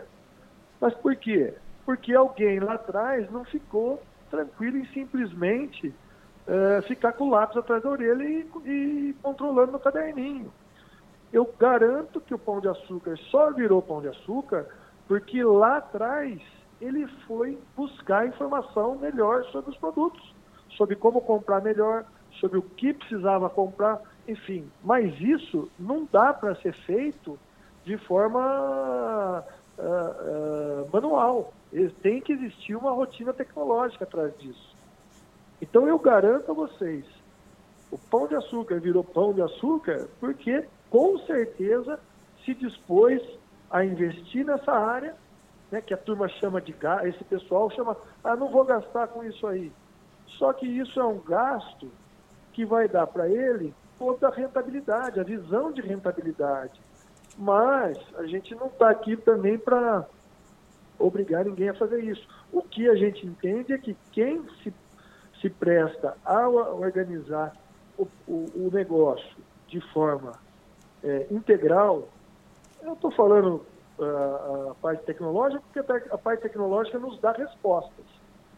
Mas 0.80 0.94
por 0.94 1.16
quê? 1.16 1.52
Porque 1.84 2.14
alguém 2.14 2.60
lá 2.60 2.74
atrás 2.74 3.28
não 3.32 3.44
ficou 3.44 4.00
tranquilo 4.30 4.76
em 4.78 4.86
simplesmente 4.86 5.92
é, 6.46 6.82
ficar 6.82 7.14
com 7.14 7.24
o 7.24 7.30
lápis 7.30 7.56
atrás 7.56 7.82
da 7.82 7.90
orelha 7.90 8.22
e, 8.22 8.48
e 8.64 9.16
controlando 9.20 9.72
no 9.72 9.80
caderninho 9.80 10.52
eu 11.32 11.52
garanto 11.58 12.20
que 12.20 12.34
o 12.34 12.38
pão 12.38 12.60
de 12.60 12.68
açúcar 12.68 13.16
só 13.30 13.50
virou 13.52 13.82
pão 13.82 14.00
de 14.00 14.08
açúcar 14.08 14.66
porque 15.06 15.42
lá 15.42 15.78
atrás 15.78 16.40
ele 16.80 17.06
foi 17.26 17.58
buscar 17.76 18.26
informação 18.26 18.96
melhor 18.96 19.44
sobre 19.46 19.70
os 19.70 19.76
produtos, 19.76 20.34
sobre 20.70 20.96
como 20.96 21.20
comprar 21.20 21.62
melhor, 21.62 22.04
sobre 22.40 22.58
o 22.58 22.62
que 22.62 22.92
precisava 22.92 23.48
comprar, 23.48 24.00
enfim. 24.28 24.70
Mas 24.84 25.18
isso 25.20 25.70
não 25.78 26.06
dá 26.10 26.32
para 26.32 26.54
ser 26.56 26.74
feito 26.74 27.38
de 27.84 27.96
forma 27.96 29.44
uh, 29.78 30.82
uh, 30.84 30.90
manual. 30.92 31.52
Tem 32.02 32.20
que 32.20 32.32
existir 32.32 32.76
uma 32.76 32.92
rotina 32.92 33.32
tecnológica 33.32 34.04
atrás 34.04 34.36
disso. 34.38 34.74
Então 35.60 35.88
eu 35.88 35.98
garanto 35.98 36.50
a 36.50 36.54
vocês, 36.54 37.04
o 37.90 37.96
pão 37.96 38.26
de 38.26 38.34
açúcar 38.34 38.78
virou 38.80 39.02
pão 39.02 39.32
de 39.32 39.40
açúcar 39.40 40.08
porque 40.20 40.64
com 40.90 41.18
certeza 41.20 41.98
se 42.44 42.54
dispôs 42.54 43.22
a 43.70 43.84
investir 43.84 44.44
nessa 44.44 44.72
área, 44.72 45.14
né, 45.70 45.80
que 45.80 45.92
a 45.92 45.96
turma 45.96 46.28
chama 46.28 46.60
de 46.60 46.72
gasto, 46.72 47.06
esse 47.06 47.24
pessoal 47.24 47.70
chama, 47.70 47.96
ah, 48.22 48.36
não 48.36 48.48
vou 48.48 48.64
gastar 48.64 49.08
com 49.08 49.24
isso 49.24 49.46
aí. 49.46 49.72
Só 50.38 50.52
que 50.52 50.66
isso 50.66 50.98
é 51.00 51.04
um 51.04 51.18
gasto 51.18 51.90
que 52.52 52.64
vai 52.64 52.88
dar 52.88 53.06
para 53.06 53.28
ele 53.28 53.74
toda 53.98 54.28
a 54.28 54.34
rentabilidade, 54.34 55.18
a 55.18 55.24
visão 55.24 55.72
de 55.72 55.80
rentabilidade. 55.80 56.80
Mas 57.36 57.98
a 58.16 58.26
gente 58.26 58.54
não 58.54 58.66
está 58.66 58.90
aqui 58.90 59.16
também 59.16 59.58
para 59.58 60.06
obrigar 60.98 61.44
ninguém 61.44 61.68
a 61.68 61.74
fazer 61.74 62.02
isso. 62.02 62.26
O 62.52 62.62
que 62.62 62.88
a 62.88 62.94
gente 62.94 63.26
entende 63.26 63.72
é 63.72 63.78
que 63.78 63.96
quem 64.12 64.42
se, 64.62 64.72
se 65.40 65.50
presta 65.50 66.16
a 66.24 66.48
organizar 66.48 67.54
o, 67.98 68.06
o, 68.26 68.46
o 68.54 68.70
negócio 68.72 69.36
de 69.68 69.80
forma 69.92 70.32
é, 71.06 71.26
integral, 71.30 72.08
eu 72.82 72.94
estou 72.94 73.12
falando 73.12 73.64
uh, 73.98 74.70
a 74.72 74.74
parte 74.74 75.04
tecnológica 75.04 75.62
porque 75.72 76.08
a 76.10 76.18
parte 76.18 76.42
tecnológica 76.42 76.98
nos 76.98 77.18
dá 77.20 77.32
respostas. 77.32 78.04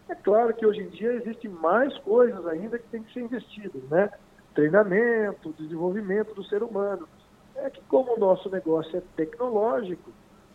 É 0.09 0.15
claro 0.15 0.55
que 0.55 0.65
hoje 0.65 0.81
em 0.81 0.89
dia 0.89 1.13
existem 1.13 1.51
mais 1.51 1.97
coisas 1.99 2.47
ainda 2.47 2.79
que 2.79 2.89
tem 2.89 3.03
que 3.03 3.13
ser 3.13 3.21
investidas, 3.21 3.83
né? 3.91 4.11
Treinamento, 4.55 5.55
desenvolvimento 5.59 6.35
do 6.35 6.43
ser 6.45 6.63
humano. 6.63 7.07
É 7.55 7.69
que 7.69 7.83
como 7.83 8.15
o 8.15 8.19
nosso 8.19 8.49
negócio 8.49 8.97
é 8.97 9.03
tecnológico, 9.15 10.11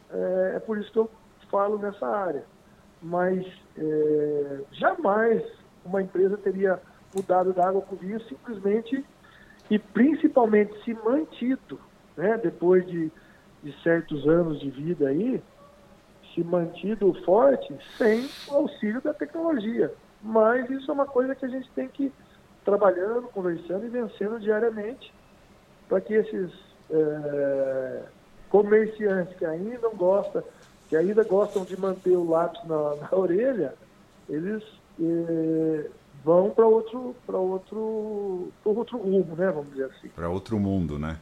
é, 0.09 0.53
é 0.55 0.59
por 0.59 0.79
isso 0.79 0.91
que 0.91 0.97
eu 0.97 1.09
falo 1.51 1.77
nessa 1.77 2.07
área. 2.07 2.43
Mas 3.01 3.45
é, 3.77 4.61
jamais 4.71 5.43
uma 5.85 6.01
empresa 6.01 6.37
teria 6.37 6.81
mudado 7.13 7.53
da 7.53 7.67
água 7.67 7.81
para 7.81 7.93
o 7.93 7.97
vinho 7.97 8.19
simplesmente 8.23 9.05
e 9.73 9.79
principalmente 9.79 10.71
se 10.83 10.93
mantido, 10.93 11.79
né, 12.15 12.37
depois 12.37 12.85
de, 12.85 13.11
de 13.63 13.81
certos 13.81 14.27
anos 14.27 14.59
de 14.59 14.69
vida 14.69 15.07
aí, 15.07 15.41
se 16.31 16.43
mantido 16.43 17.11
forte 17.25 17.75
sem 17.97 18.29
o 18.49 18.53
auxílio 18.53 19.01
da 19.01 19.15
tecnologia. 19.15 19.91
Mas 20.21 20.69
isso 20.69 20.91
é 20.91 20.93
uma 20.93 21.07
coisa 21.07 21.33
que 21.33 21.45
a 21.45 21.49
gente 21.49 21.67
tem 21.71 21.87
que 21.87 22.03
ir 22.03 22.13
trabalhando, 22.63 23.23
conversando 23.29 23.83
e 23.87 23.89
vencendo 23.89 24.39
diariamente 24.39 25.11
para 25.89 25.99
que 25.99 26.13
esses 26.13 26.51
é, 26.91 28.03
comerciantes 28.51 29.35
que 29.37 29.45
ainda 29.45 29.89
gostam, 29.89 30.43
que 30.87 30.95
ainda 30.95 31.23
gostam 31.23 31.65
de 31.65 31.75
manter 31.79 32.15
o 32.15 32.29
lápis 32.29 32.63
na, 32.65 32.95
na 33.09 33.17
orelha, 33.17 33.73
eles 34.29 34.63
é, 35.01 35.89
vão 36.23 36.49
para 36.51 36.65
outro 36.65 37.15
para 37.25 37.37
outro 37.37 38.51
pra 38.63 38.71
outro 38.71 38.97
rumo, 38.97 39.35
né? 39.35 39.51
Vamos 39.51 39.71
dizer 39.71 39.85
assim. 39.85 40.07
Para 40.09 40.29
outro 40.29 40.59
mundo, 40.59 40.97
né? 40.97 41.17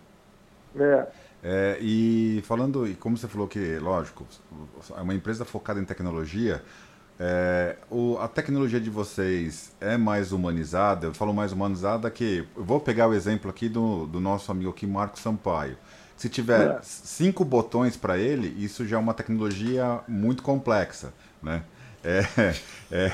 É. 0.76 1.08
é. 1.44 1.78
E 1.82 2.42
falando, 2.46 2.88
e 2.88 2.96
como 2.96 3.18
você 3.18 3.28
falou 3.28 3.48
que, 3.48 3.78
lógico, 3.80 4.26
é 4.96 5.02
uma 5.02 5.14
empresa 5.14 5.46
focada 5.46 5.80
em 5.80 5.86
tecnologia. 5.86 6.62
É, 7.24 7.76
o, 7.88 8.18
a 8.18 8.28
tecnologia 8.28 8.80
de 8.80 8.90
vocês 8.90 9.76
é 9.80 9.96
mais 9.96 10.32
humanizada? 10.32 11.08
Eu 11.08 11.14
falo 11.14 11.34
mais 11.34 11.52
humanizada 11.52 12.10
que. 12.10 12.48
Eu 12.56 12.64
vou 12.64 12.80
pegar 12.80 13.08
o 13.08 13.14
exemplo 13.14 13.50
aqui 13.50 13.70
do, 13.70 14.08
do 14.08 14.20
nosso 14.20 14.52
amigo 14.52 14.72
aqui, 14.72 14.88
Marco 14.88 15.20
Sampaio. 15.20 15.78
Se 16.16 16.30
tiver 16.30 16.78
é. 16.78 16.80
cinco 16.82 17.44
botões 17.44 17.98
para 17.98 18.18
ele, 18.18 18.48
isso 18.64 18.86
já 18.88 18.98
é 18.98 19.00
uma 19.00 19.14
tecnologia 19.14 20.02
muito 20.08 20.42
complexa, 20.44 21.14
né? 21.42 21.64
É, 22.04 22.26
é, 22.92 23.12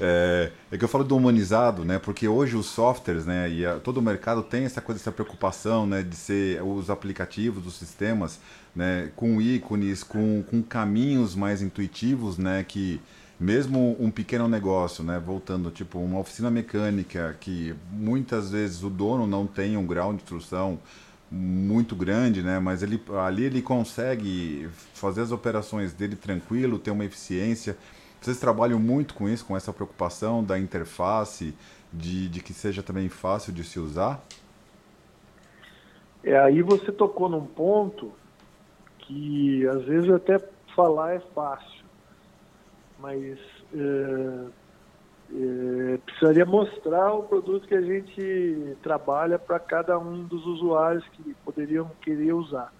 é, 0.00 0.52
é, 0.70 0.78
que 0.78 0.84
eu 0.84 0.88
falo 0.88 1.04
do 1.04 1.16
humanizado, 1.16 1.84
né? 1.84 1.98
Porque 1.98 2.28
hoje 2.28 2.56
os 2.56 2.66
softwares, 2.66 3.26
né? 3.26 3.50
E 3.50 3.66
a, 3.66 3.78
todo 3.80 3.98
o 3.98 4.02
mercado 4.02 4.42
tem 4.42 4.64
essa 4.64 4.80
coisa, 4.80 5.00
essa 5.00 5.12
preocupação, 5.12 5.86
né? 5.86 6.02
De 6.02 6.14
ser 6.14 6.62
os 6.62 6.88
aplicativos, 6.88 7.66
os 7.66 7.74
sistemas, 7.74 8.38
né? 8.74 9.10
Com 9.16 9.40
ícones, 9.40 10.02
com, 10.02 10.42
com 10.48 10.62
caminhos 10.62 11.34
mais 11.34 11.62
intuitivos, 11.62 12.38
né? 12.38 12.64
Que 12.66 13.00
mesmo 13.38 13.96
um 13.98 14.10
pequeno 14.10 14.46
negócio, 14.46 15.02
né? 15.02 15.18
Voltando, 15.18 15.70
tipo, 15.70 15.98
uma 15.98 16.18
oficina 16.20 16.50
mecânica 16.50 17.36
que 17.40 17.74
muitas 17.90 18.50
vezes 18.50 18.82
o 18.82 18.90
dono 18.90 19.26
não 19.26 19.46
tem 19.46 19.76
um 19.76 19.86
grau 19.86 20.12
de 20.12 20.22
instrução 20.22 20.78
muito 21.30 21.94
grande, 21.94 22.42
né? 22.42 22.58
Mas 22.58 22.82
ele, 22.82 23.00
ali 23.24 23.44
ele 23.44 23.62
consegue 23.62 24.68
fazer 24.94 25.20
as 25.20 25.30
operações 25.30 25.92
dele 25.92 26.16
tranquilo, 26.16 26.78
ter 26.78 26.90
uma 26.90 27.04
eficiência. 27.04 27.76
Vocês 28.20 28.38
trabalham 28.38 28.78
muito 28.78 29.14
com 29.14 29.28
isso, 29.28 29.46
com 29.46 29.56
essa 29.56 29.72
preocupação 29.72 30.42
da 30.42 30.58
interface, 30.58 31.54
de, 31.92 32.28
de 32.28 32.40
que 32.42 32.52
seja 32.52 32.82
também 32.82 33.08
fácil 33.08 33.52
de 33.52 33.62
se 33.64 33.78
usar? 33.78 34.22
É, 36.22 36.38
aí 36.38 36.60
você 36.62 36.92
tocou 36.92 37.28
num 37.28 37.46
ponto 37.46 38.12
que 38.98 39.66
às 39.68 39.84
vezes 39.84 40.10
até 40.10 40.38
falar 40.74 41.14
é 41.14 41.20
fácil, 41.34 41.84
mas 42.98 43.38
é, 43.74 44.46
é, 45.32 45.98
precisaria 45.98 46.44
mostrar 46.44 47.12
o 47.14 47.22
produto 47.22 47.66
que 47.68 47.74
a 47.74 47.80
gente 47.80 48.76
trabalha 48.82 49.38
para 49.38 49.58
cada 49.60 49.98
um 49.98 50.24
dos 50.24 50.44
usuários 50.44 51.06
que 51.10 51.34
poderiam 51.44 51.90
querer 52.00 52.32
usar. 52.32 52.72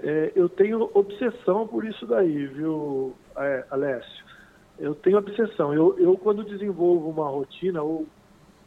É, 0.00 0.32
eu 0.34 0.48
tenho 0.48 0.90
obsessão 0.94 1.68
por 1.68 1.84
isso 1.84 2.06
daí, 2.06 2.46
viu, 2.46 3.14
é, 3.36 3.64
Alessio? 3.70 4.24
Eu 4.78 4.94
tenho 4.94 5.18
obsessão. 5.18 5.72
Eu, 5.74 5.96
eu, 5.98 6.16
quando 6.16 6.42
desenvolvo 6.42 7.08
uma 7.10 7.28
rotina, 7.28 7.82
ou 7.82 8.06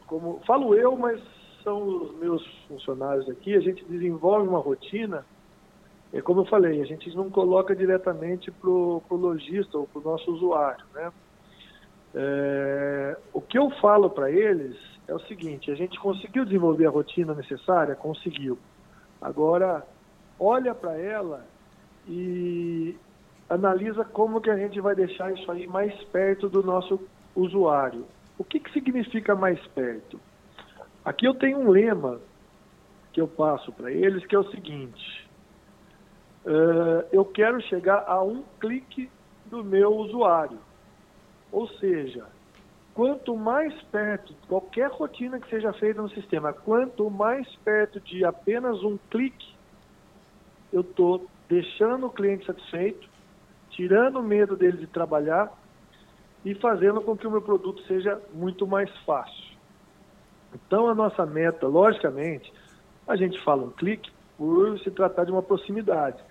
como 0.06 0.40
falo 0.46 0.74
eu, 0.74 0.96
mas 0.96 1.20
são 1.64 1.82
os 1.82 2.16
meus 2.18 2.46
funcionários 2.68 3.28
aqui, 3.28 3.54
a 3.54 3.60
gente 3.60 3.84
desenvolve 3.84 4.48
uma 4.48 4.60
rotina, 4.60 5.26
é 6.12 6.22
como 6.22 6.42
eu 6.42 6.44
falei, 6.46 6.80
a 6.80 6.86
gente 6.86 7.14
não 7.16 7.28
coloca 7.28 7.74
diretamente 7.74 8.50
para 8.52 8.70
o 8.70 9.02
lojista 9.10 9.76
ou 9.76 9.86
para 9.88 10.00
o 10.00 10.04
nosso 10.04 10.30
usuário, 10.30 10.84
né? 10.94 11.12
É, 12.18 13.14
o 13.34 13.42
que 13.42 13.58
eu 13.58 13.68
falo 13.72 14.08
para 14.08 14.30
eles 14.30 14.74
é 15.06 15.14
o 15.14 15.20
seguinte: 15.20 15.70
a 15.70 15.74
gente 15.74 16.00
conseguiu 16.00 16.46
desenvolver 16.46 16.86
a 16.86 16.90
rotina 16.90 17.34
necessária? 17.34 17.94
Conseguiu. 17.94 18.58
Agora, 19.20 19.86
olha 20.40 20.74
para 20.74 20.96
ela 20.96 21.44
e 22.08 22.96
analisa 23.50 24.02
como 24.02 24.40
que 24.40 24.48
a 24.48 24.56
gente 24.56 24.80
vai 24.80 24.94
deixar 24.94 25.30
isso 25.34 25.50
aí 25.52 25.66
mais 25.66 25.92
perto 26.04 26.48
do 26.48 26.62
nosso 26.62 26.98
usuário. 27.34 28.06
O 28.38 28.44
que, 28.44 28.60
que 28.60 28.72
significa 28.72 29.34
mais 29.34 29.60
perto? 29.68 30.18
Aqui 31.04 31.26
eu 31.26 31.34
tenho 31.34 31.58
um 31.58 31.68
lema 31.68 32.18
que 33.12 33.20
eu 33.20 33.28
passo 33.28 33.70
para 33.72 33.92
eles, 33.92 34.24
que 34.24 34.34
é 34.34 34.38
o 34.38 34.50
seguinte: 34.50 35.28
uh, 36.46 37.06
eu 37.12 37.26
quero 37.26 37.60
chegar 37.60 38.04
a 38.06 38.22
um 38.22 38.42
clique 38.58 39.10
do 39.44 39.62
meu 39.62 39.94
usuário. 39.94 40.58
Ou 41.52 41.68
seja, 41.68 42.26
quanto 42.94 43.36
mais 43.36 43.74
perto, 43.84 44.34
qualquer 44.48 44.90
rotina 44.90 45.38
que 45.38 45.48
seja 45.48 45.72
feita 45.74 46.02
no 46.02 46.10
sistema, 46.10 46.52
quanto 46.52 47.10
mais 47.10 47.46
perto 47.56 48.00
de 48.00 48.24
apenas 48.24 48.82
um 48.82 48.98
clique, 49.10 49.54
eu 50.72 50.80
estou 50.80 51.26
deixando 51.48 52.06
o 52.06 52.10
cliente 52.10 52.46
satisfeito, 52.46 53.08
tirando 53.70 54.18
o 54.18 54.22
medo 54.22 54.56
dele 54.56 54.78
de 54.78 54.86
trabalhar 54.86 55.52
e 56.44 56.54
fazendo 56.54 57.00
com 57.00 57.16
que 57.16 57.26
o 57.26 57.30
meu 57.30 57.42
produto 57.42 57.82
seja 57.82 58.20
muito 58.32 58.66
mais 58.66 58.90
fácil. 59.04 59.56
Então, 60.54 60.88
a 60.88 60.94
nossa 60.94 61.26
meta, 61.26 61.66
logicamente, 61.66 62.52
a 63.06 63.16
gente 63.16 63.42
fala 63.44 63.64
um 63.64 63.70
clique 63.70 64.10
por 64.38 64.78
se 64.80 64.90
tratar 64.90 65.24
de 65.24 65.32
uma 65.32 65.42
proximidade. 65.42 66.22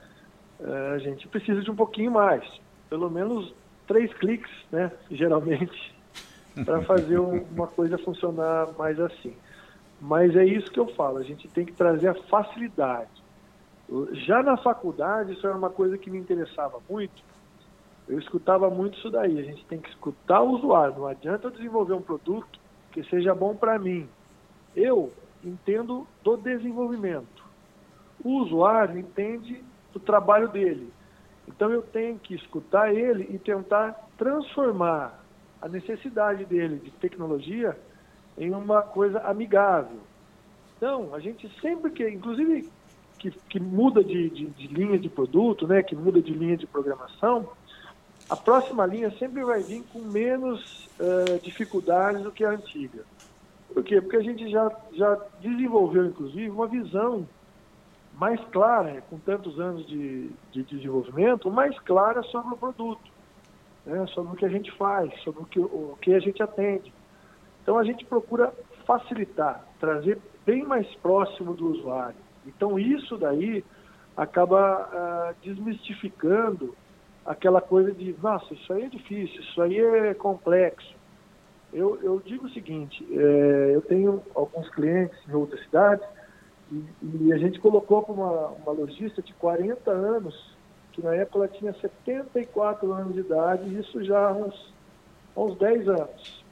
É, 0.60 0.94
a 0.96 0.98
gente 1.00 1.28
precisa 1.28 1.62
de 1.62 1.70
um 1.70 1.76
pouquinho 1.76 2.12
mais, 2.12 2.44
pelo 2.90 3.10
menos 3.10 3.54
três 3.88 4.14
cliques, 4.14 4.52
né, 4.72 4.92
geralmente, 5.10 5.94
para 6.66 6.82
fazer 6.84 7.20
uma 7.20 7.68
coisa 7.68 7.98
funcionar 7.98 8.70
mais 8.78 9.00
assim. 9.00 9.36
Mas 10.00 10.36
é 10.36 10.46
isso 10.46 10.72
que 10.72 10.80
eu 10.80 10.88
falo, 10.96 11.18
a 11.18 11.24
gente 11.24 11.48
tem 11.48 11.66
que 11.66 11.74
trazer 11.74 12.10
a 12.10 12.14
facilidade. 12.14 13.10
Já 14.26 14.42
na 14.42 14.58
faculdade, 14.58 15.34
isso 15.34 15.46
era 15.46 15.56
uma 15.56 15.70
coisa 15.70 15.98
que 15.98 16.10
me 16.10 16.18
interessava 16.18 16.80
muito. 16.90 17.24
Eu 18.08 18.20
escutava 18.20 18.70
muito 18.70 18.98
isso 18.98 19.10
daí. 19.10 19.40
A 19.40 19.44
gente 19.44 19.66
tem 19.66 19.80
que 19.80 19.90
escutar 19.90 20.42
o 20.42 20.52
usuário. 20.52 20.96
Não 20.98 21.08
adianta 21.08 21.48
eu 21.48 21.52
desenvolver 21.52 21.94
um 21.94 22.02
produto 22.02 22.60
que 22.92 23.04
seja 23.04 23.34
bom 23.34 23.56
para 23.56 23.78
mim. 23.80 24.08
Eu 24.76 25.12
entendo 25.44 26.08
do 26.24 26.38
desenvolvimento. 26.38 27.44
O 28.24 28.42
usuário 28.42 29.00
entende 29.00 29.64
do 29.94 30.00
trabalho 30.00 30.50
dele. 30.50 30.92
Então 31.48 31.72
eu 31.72 31.82
tenho 31.82 32.18
que 32.20 32.36
escutar 32.36 32.94
ele 32.94 33.28
e 33.34 33.38
tentar 33.38 34.08
transformar 34.18 35.24
a 35.62 35.68
necessidade 35.68 36.46
dele 36.46 36.78
de 36.78 36.92
tecnologia 36.92 37.78
em 38.38 38.52
uma 38.52 38.82
coisa 38.82 39.20
amigável. 39.20 40.00
Então, 40.78 41.16
a 41.16 41.20
gente 41.20 41.50
sempre 41.62 41.90
que, 41.92 42.08
inclusive, 42.08 42.70
que, 43.18 43.32
que 43.32 43.60
muda 43.60 44.04
de, 44.04 44.30
de, 44.30 44.46
de, 44.48 44.68
linha 44.68 45.00
de 45.00 45.10
produto, 45.10 45.68
né, 45.68 45.82
que 45.82 45.96
muda 45.96 46.22
de 46.22 46.34
linha 46.34 46.58
de 46.58 46.68
programação, 46.68 47.50
a 48.30 48.36
próxima 48.36 48.86
linha 48.86 49.12
sempre 49.18 49.44
vai 49.44 49.62
vir 49.62 49.84
com 49.94 50.00
menos 50.00 50.90
uh, 51.00 51.40
dificuldades 51.42 52.24
do 52.24 52.32
que 52.32 52.44
a 52.44 52.52
antiga. 52.52 53.04
Por 53.74 53.84
quê? 53.84 54.02
Porque 54.02 54.18
a 54.18 54.24
gente 54.24 54.50
já, 54.50 54.72
já 54.94 55.20
desenvolveu, 55.42 56.06
inclusive, 56.06 56.50
uma 56.50 56.68
visão 56.68 57.28
mais 58.18 58.40
clara, 58.46 59.02
com 59.10 59.18
tantos 59.20 59.60
anos 59.60 59.86
de, 59.88 60.30
de 60.52 60.64
desenvolvimento, 60.64 61.52
mais 61.52 61.78
clara 61.80 62.24
sobre 62.24 62.54
o 62.54 62.58
produto, 62.58 63.12
né? 63.86 64.06
sobre 64.08 64.34
o 64.34 64.36
que 64.36 64.46
a 64.46 64.50
gente 64.50 64.72
faz, 64.78 65.14
sobre 65.22 65.42
o 65.42 65.46
que, 65.46 65.60
o 65.60 65.98
que 66.02 66.14
a 66.14 66.20
gente 66.20 66.42
atende. 66.42 66.94
Então 67.62 67.78
a 67.78 67.84
gente 67.84 68.06
procura 68.06 68.54
facilitar, 68.86 69.66
trazer 69.80 70.20
bem 70.46 70.64
mais 70.64 70.88
próximo 70.96 71.54
do 71.54 71.72
usuário. 71.72 72.16
Então 72.46 72.80
isso 72.80 73.18
daí 73.18 73.64
acaba 74.16 75.34
uh, 75.34 75.36
desmistificando 75.44 76.76
aquela 77.26 77.60
coisa 77.60 77.92
de, 77.92 78.16
nossa, 78.22 78.54
isso 78.54 78.72
aí 78.72 78.84
é 78.84 78.88
difícil, 78.88 79.42
isso 79.42 79.62
aí 79.62 79.78
é 79.80 80.14
complexo. 80.14 80.96
Eu, 81.74 82.00
eu 82.02 82.22
digo 82.24 82.46
o 82.46 82.50
seguinte, 82.52 83.06
é, 83.12 83.72
eu 83.74 83.82
tenho 83.82 84.24
alguns 84.34 84.70
clientes 84.70 85.18
em 85.28 85.34
outras 85.34 85.62
cidades 85.64 86.08
e, 86.72 86.84
e 87.22 87.34
a 87.34 87.38
gente 87.38 87.60
colocou 87.60 88.02
para 88.02 88.14
uma, 88.14 88.48
uma 88.48 88.72
lojista 88.72 89.22
de 89.22 89.34
40 89.34 89.92
anos, 89.92 90.56
que 90.92 91.02
na 91.02 91.14
época 91.14 91.40
ela 91.40 91.48
tinha 91.48 91.74
74 91.74 92.92
anos 92.92 93.14
de 93.14 93.20
idade, 93.20 93.80
isso 93.80 94.04
já 94.04 94.30
há 94.30 94.32
uns, 94.32 94.74
uns 95.36 95.58
10 95.58 95.90
anos. 95.90 96.46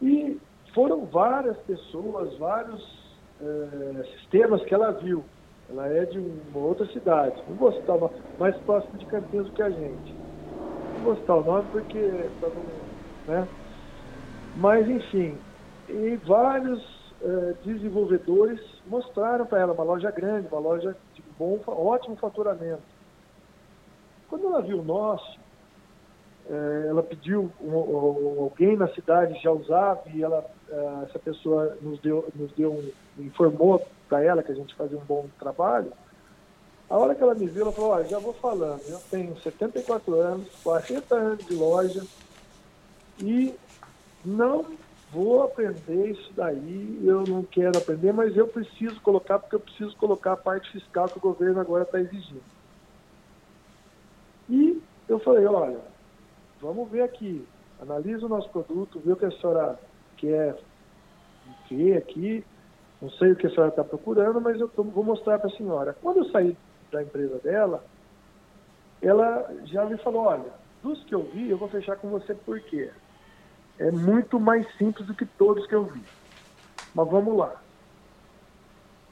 E 0.00 0.38
foram 0.74 1.06
várias 1.06 1.56
pessoas, 1.58 2.36
vários 2.36 3.16
é, 3.40 4.04
sistemas 4.18 4.62
que 4.64 4.74
ela 4.74 4.92
viu. 4.92 5.24
Ela 5.68 5.88
é 5.88 6.04
de 6.04 6.18
uma 6.18 6.64
outra 6.64 6.86
cidade. 6.92 7.42
Não 7.48 7.56
vou 7.56 7.72
citar 7.72 7.96
mais 8.38 8.56
próximo 8.58 8.98
de 8.98 9.06
Campinas 9.06 9.46
do 9.46 9.52
que 9.52 9.62
a 9.62 9.70
gente. 9.70 10.14
Não 10.94 11.04
vou 11.04 11.16
citar 11.16 11.36
o 11.36 11.44
nome 11.44 11.66
porque 11.72 11.98
não, 12.40 12.52
né? 13.26 13.48
Mas 14.56 14.88
enfim, 14.88 15.36
e 15.88 16.16
vários 16.24 16.95
eh, 17.22 17.54
desenvolvedores 17.64 18.60
mostraram 18.86 19.46
para 19.46 19.60
ela 19.60 19.72
uma 19.72 19.84
loja 19.84 20.10
grande, 20.10 20.48
uma 20.48 20.60
loja 20.60 20.96
de 21.14 21.22
bom, 21.38 21.58
ótimo 21.66 22.16
faturamento. 22.16 22.82
Quando 24.28 24.46
ela 24.46 24.60
viu 24.60 24.80
o 24.80 24.84
nosso, 24.84 25.38
eh, 26.48 26.86
ela 26.88 27.02
pediu 27.02 27.50
alguém 28.38 28.76
na 28.76 28.88
cidade 28.88 29.40
já 29.42 29.50
usava 29.50 30.02
e 30.12 30.22
ela, 30.22 30.44
eh, 30.68 31.06
essa 31.08 31.18
pessoa 31.18 31.76
nos 31.80 31.98
deu, 32.00 32.28
nos 32.34 32.52
deu 32.52 32.72
um, 32.72 32.90
informou 33.22 33.84
para 34.08 34.22
ela 34.22 34.42
que 34.42 34.52
a 34.52 34.54
gente 34.54 34.74
fazia 34.74 34.98
um 34.98 35.04
bom 35.04 35.26
trabalho. 35.38 35.92
A 36.88 36.96
hora 36.96 37.14
que 37.14 37.22
ela 37.22 37.34
me 37.34 37.46
viu, 37.46 37.62
ela 37.62 37.72
falou, 37.72 37.90
olha, 37.90 38.04
já 38.04 38.18
vou 38.18 38.32
falando, 38.34 38.80
eu 38.88 39.00
tenho 39.10 39.36
74 39.40 40.14
anos, 40.20 40.48
40 40.62 41.14
anos 41.14 41.46
de 41.46 41.54
loja 41.54 42.04
e 43.18 43.54
não 44.24 44.66
vou 45.10 45.42
aprender 45.42 46.10
isso 46.10 46.32
daí, 46.34 47.00
eu 47.06 47.26
não 47.26 47.42
quero 47.42 47.78
aprender, 47.78 48.12
mas 48.12 48.36
eu 48.36 48.48
preciso 48.48 49.00
colocar, 49.02 49.38
porque 49.38 49.54
eu 49.56 49.60
preciso 49.60 49.96
colocar 49.96 50.32
a 50.32 50.36
parte 50.36 50.70
fiscal 50.72 51.08
que 51.08 51.18
o 51.18 51.20
governo 51.20 51.60
agora 51.60 51.84
está 51.84 52.00
exigindo. 52.00 52.42
E 54.48 54.82
eu 55.08 55.18
falei, 55.20 55.46
olha, 55.46 55.80
vamos 56.60 56.90
ver 56.90 57.02
aqui, 57.02 57.46
analisa 57.80 58.26
o 58.26 58.28
nosso 58.28 58.48
produto, 58.50 59.00
vê 59.04 59.12
o 59.12 59.16
que 59.16 59.26
a 59.26 59.30
senhora 59.30 59.78
quer 60.16 60.56
ver 61.70 61.96
aqui, 61.96 62.44
não 63.00 63.10
sei 63.10 63.32
o 63.32 63.36
que 63.36 63.46
a 63.46 63.50
senhora 63.50 63.70
está 63.70 63.84
procurando, 63.84 64.40
mas 64.40 64.60
eu 64.60 64.70
vou 64.74 65.04
mostrar 65.04 65.38
para 65.38 65.48
a 65.48 65.56
senhora. 65.56 65.96
Quando 66.00 66.18
eu 66.18 66.30
saí 66.30 66.56
da 66.90 67.02
empresa 67.02 67.38
dela, 67.38 67.84
ela 69.02 69.54
já 69.64 69.84
me 69.84 69.96
falou, 69.98 70.22
olha, 70.22 70.52
dos 70.82 71.02
que 71.04 71.14
eu 71.14 71.22
vi, 71.22 71.50
eu 71.50 71.58
vou 71.58 71.68
fechar 71.68 71.96
com 71.96 72.08
você 72.08 72.34
por 72.34 72.60
quê? 72.60 72.90
É 73.78 73.90
muito 73.90 74.40
mais 74.40 74.66
simples 74.76 75.06
do 75.06 75.14
que 75.14 75.26
todos 75.26 75.66
que 75.66 75.74
eu 75.74 75.84
vi. 75.84 76.02
Mas 76.94 77.08
vamos 77.08 77.36
lá. 77.36 77.54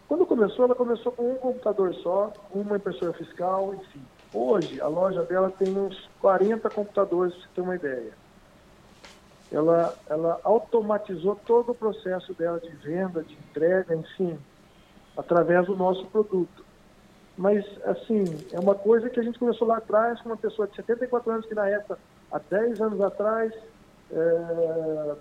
Quando 0.08 0.26
começou, 0.26 0.66
ela 0.66 0.74
começou 0.74 1.12
com 1.12 1.32
um 1.32 1.36
computador 1.36 1.94
só, 1.96 2.32
uma 2.50 2.76
impressora 2.76 3.12
fiscal, 3.12 3.74
enfim. 3.74 4.02
Hoje, 4.32 4.80
a 4.80 4.86
loja 4.86 5.22
dela 5.22 5.50
tem 5.50 5.76
uns 5.76 6.08
40 6.20 6.68
computadores, 6.70 7.34
para 7.34 7.42
você 7.42 7.48
ter 7.54 7.60
uma 7.60 7.76
ideia 7.76 8.12
ela, 9.54 9.94
ela 10.08 10.40
automatizou 10.42 11.36
todo 11.46 11.72
o 11.72 11.74
processo 11.74 12.34
dela 12.34 12.58
de 12.58 12.70
venda, 12.70 13.22
de 13.22 13.34
entrega, 13.34 13.94
enfim, 13.94 14.38
através 15.16 15.66
do 15.66 15.76
nosso 15.76 16.04
produto. 16.06 16.64
Mas, 17.36 17.64
assim, 17.84 18.24
é 18.52 18.58
uma 18.58 18.74
coisa 18.74 19.10
que 19.10 19.18
a 19.18 19.22
gente 19.22 19.38
começou 19.38 19.66
lá 19.66 19.78
atrás 19.78 20.20
com 20.20 20.28
uma 20.28 20.36
pessoa 20.36 20.68
de 20.68 20.76
74 20.76 21.30
anos 21.30 21.46
que 21.46 21.54
na 21.54 21.68
época, 21.68 21.98
há 22.30 22.38
10 22.38 22.80
anos 22.80 23.00
atrás, 23.00 23.52
é, 24.14 25.16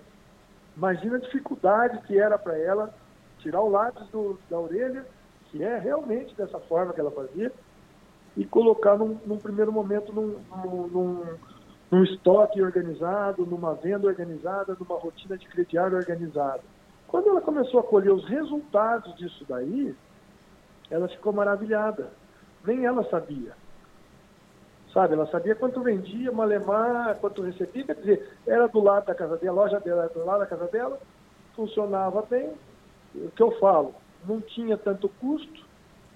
imagina 0.76 1.16
a 1.16 1.20
dificuldade 1.20 1.98
que 2.06 2.18
era 2.18 2.38
para 2.38 2.56
ela 2.56 2.94
tirar 3.38 3.60
o 3.60 3.68
lápis 3.68 4.06
do, 4.08 4.38
da 4.48 4.58
orelha, 4.58 5.04
que 5.50 5.62
é 5.62 5.78
realmente 5.78 6.34
dessa 6.34 6.58
forma 6.60 6.92
que 6.92 7.00
ela 7.00 7.10
fazia, 7.10 7.52
e 8.36 8.44
colocar 8.44 8.96
num, 8.96 9.18
num 9.26 9.38
primeiro 9.38 9.72
momento 9.72 10.12
num, 10.12 10.38
num, 10.88 11.36
num 11.90 12.04
estoque 12.04 12.62
organizado, 12.62 13.44
numa 13.46 13.74
venda 13.74 14.06
organizada, 14.06 14.76
numa 14.78 14.98
rotina 14.98 15.36
de 15.36 15.46
crediário 15.48 15.96
organizada. 15.96 16.62
Quando 17.06 17.28
ela 17.28 17.40
começou 17.40 17.80
a 17.80 17.84
colher 17.84 18.12
os 18.12 18.26
resultados 18.28 19.14
disso 19.16 19.44
daí, 19.48 19.94
ela 20.90 21.08
ficou 21.08 21.32
maravilhada. 21.32 22.10
Nem 22.64 22.84
ela 22.84 23.08
sabia. 23.08 23.52
Sabe, 24.94 25.14
ela 25.14 25.26
sabia 25.26 25.56
quanto 25.56 25.82
vendia, 25.82 26.30
malemar, 26.30 27.16
quanto 27.16 27.42
recebia, 27.42 27.84
quer 27.84 27.96
dizer, 27.96 28.30
era 28.46 28.68
do 28.68 28.80
lado 28.80 29.06
da 29.06 29.14
casa 29.14 29.36
dela, 29.36 29.60
a 29.60 29.64
loja 29.64 29.80
dela 29.80 30.04
era 30.04 30.12
do 30.14 30.24
lado 30.24 30.38
da 30.38 30.46
casa 30.46 30.68
dela, 30.68 31.00
funcionava 31.56 32.22
bem. 32.30 32.52
O 33.12 33.28
que 33.32 33.42
eu 33.42 33.50
falo, 33.58 33.92
não 34.24 34.40
tinha 34.40 34.76
tanto 34.78 35.08
custo, 35.20 35.66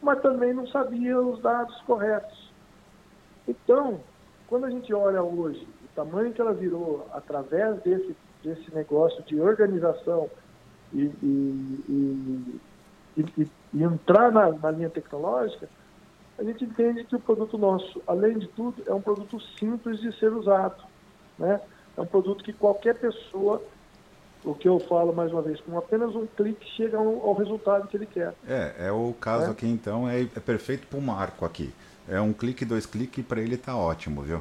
mas 0.00 0.22
também 0.22 0.54
não 0.54 0.64
sabia 0.68 1.20
os 1.20 1.42
dados 1.42 1.76
corretos. 1.82 2.52
Então, 3.48 3.98
quando 4.46 4.66
a 4.66 4.70
gente 4.70 4.94
olha 4.94 5.24
hoje 5.24 5.66
o 5.84 5.88
tamanho 5.96 6.32
que 6.32 6.40
ela 6.40 6.54
virou 6.54 7.04
através 7.12 7.82
desse, 7.82 8.16
desse 8.44 8.72
negócio 8.72 9.20
de 9.24 9.40
organização 9.40 10.30
e, 10.92 11.02
e, 11.20 12.62
e, 13.16 13.50
e 13.74 13.82
entrar 13.82 14.30
na, 14.30 14.52
na 14.52 14.70
linha 14.70 14.88
tecnológica, 14.88 15.68
a 16.38 16.44
gente 16.44 16.64
entende 16.64 17.04
que 17.04 17.16
o 17.16 17.20
produto 17.20 17.58
nosso, 17.58 18.00
além 18.06 18.38
de 18.38 18.46
tudo, 18.48 18.82
é 18.86 18.94
um 18.94 19.00
produto 19.00 19.40
simples 19.58 20.00
de 20.00 20.16
ser 20.18 20.32
usado. 20.32 20.82
Né? 21.38 21.60
É 21.96 22.00
um 22.00 22.06
produto 22.06 22.44
que 22.44 22.52
qualquer 22.52 22.94
pessoa, 22.94 23.60
o 24.44 24.54
que 24.54 24.68
eu 24.68 24.78
falo 24.78 25.12
mais 25.12 25.32
uma 25.32 25.42
vez, 25.42 25.60
com 25.60 25.76
apenas 25.76 26.14
um 26.14 26.26
clique 26.26 26.64
chega 26.76 26.96
ao, 26.96 27.26
ao 27.26 27.34
resultado 27.34 27.88
que 27.88 27.96
ele 27.96 28.06
quer. 28.06 28.34
É, 28.46 28.86
é 28.86 28.92
o 28.92 29.12
caso 29.20 29.46
é? 29.46 29.50
aqui 29.50 29.66
então, 29.66 30.08
é, 30.08 30.22
é 30.22 30.40
perfeito 30.40 30.86
para 30.86 30.98
o 30.98 31.02
Marco 31.02 31.44
aqui. 31.44 31.74
É 32.08 32.20
um 32.20 32.32
clique, 32.32 32.64
dois 32.64 32.86
cliques, 32.86 33.24
para 33.26 33.40
ele 33.40 33.56
tá 33.56 33.76
ótimo, 33.76 34.22
viu? 34.22 34.40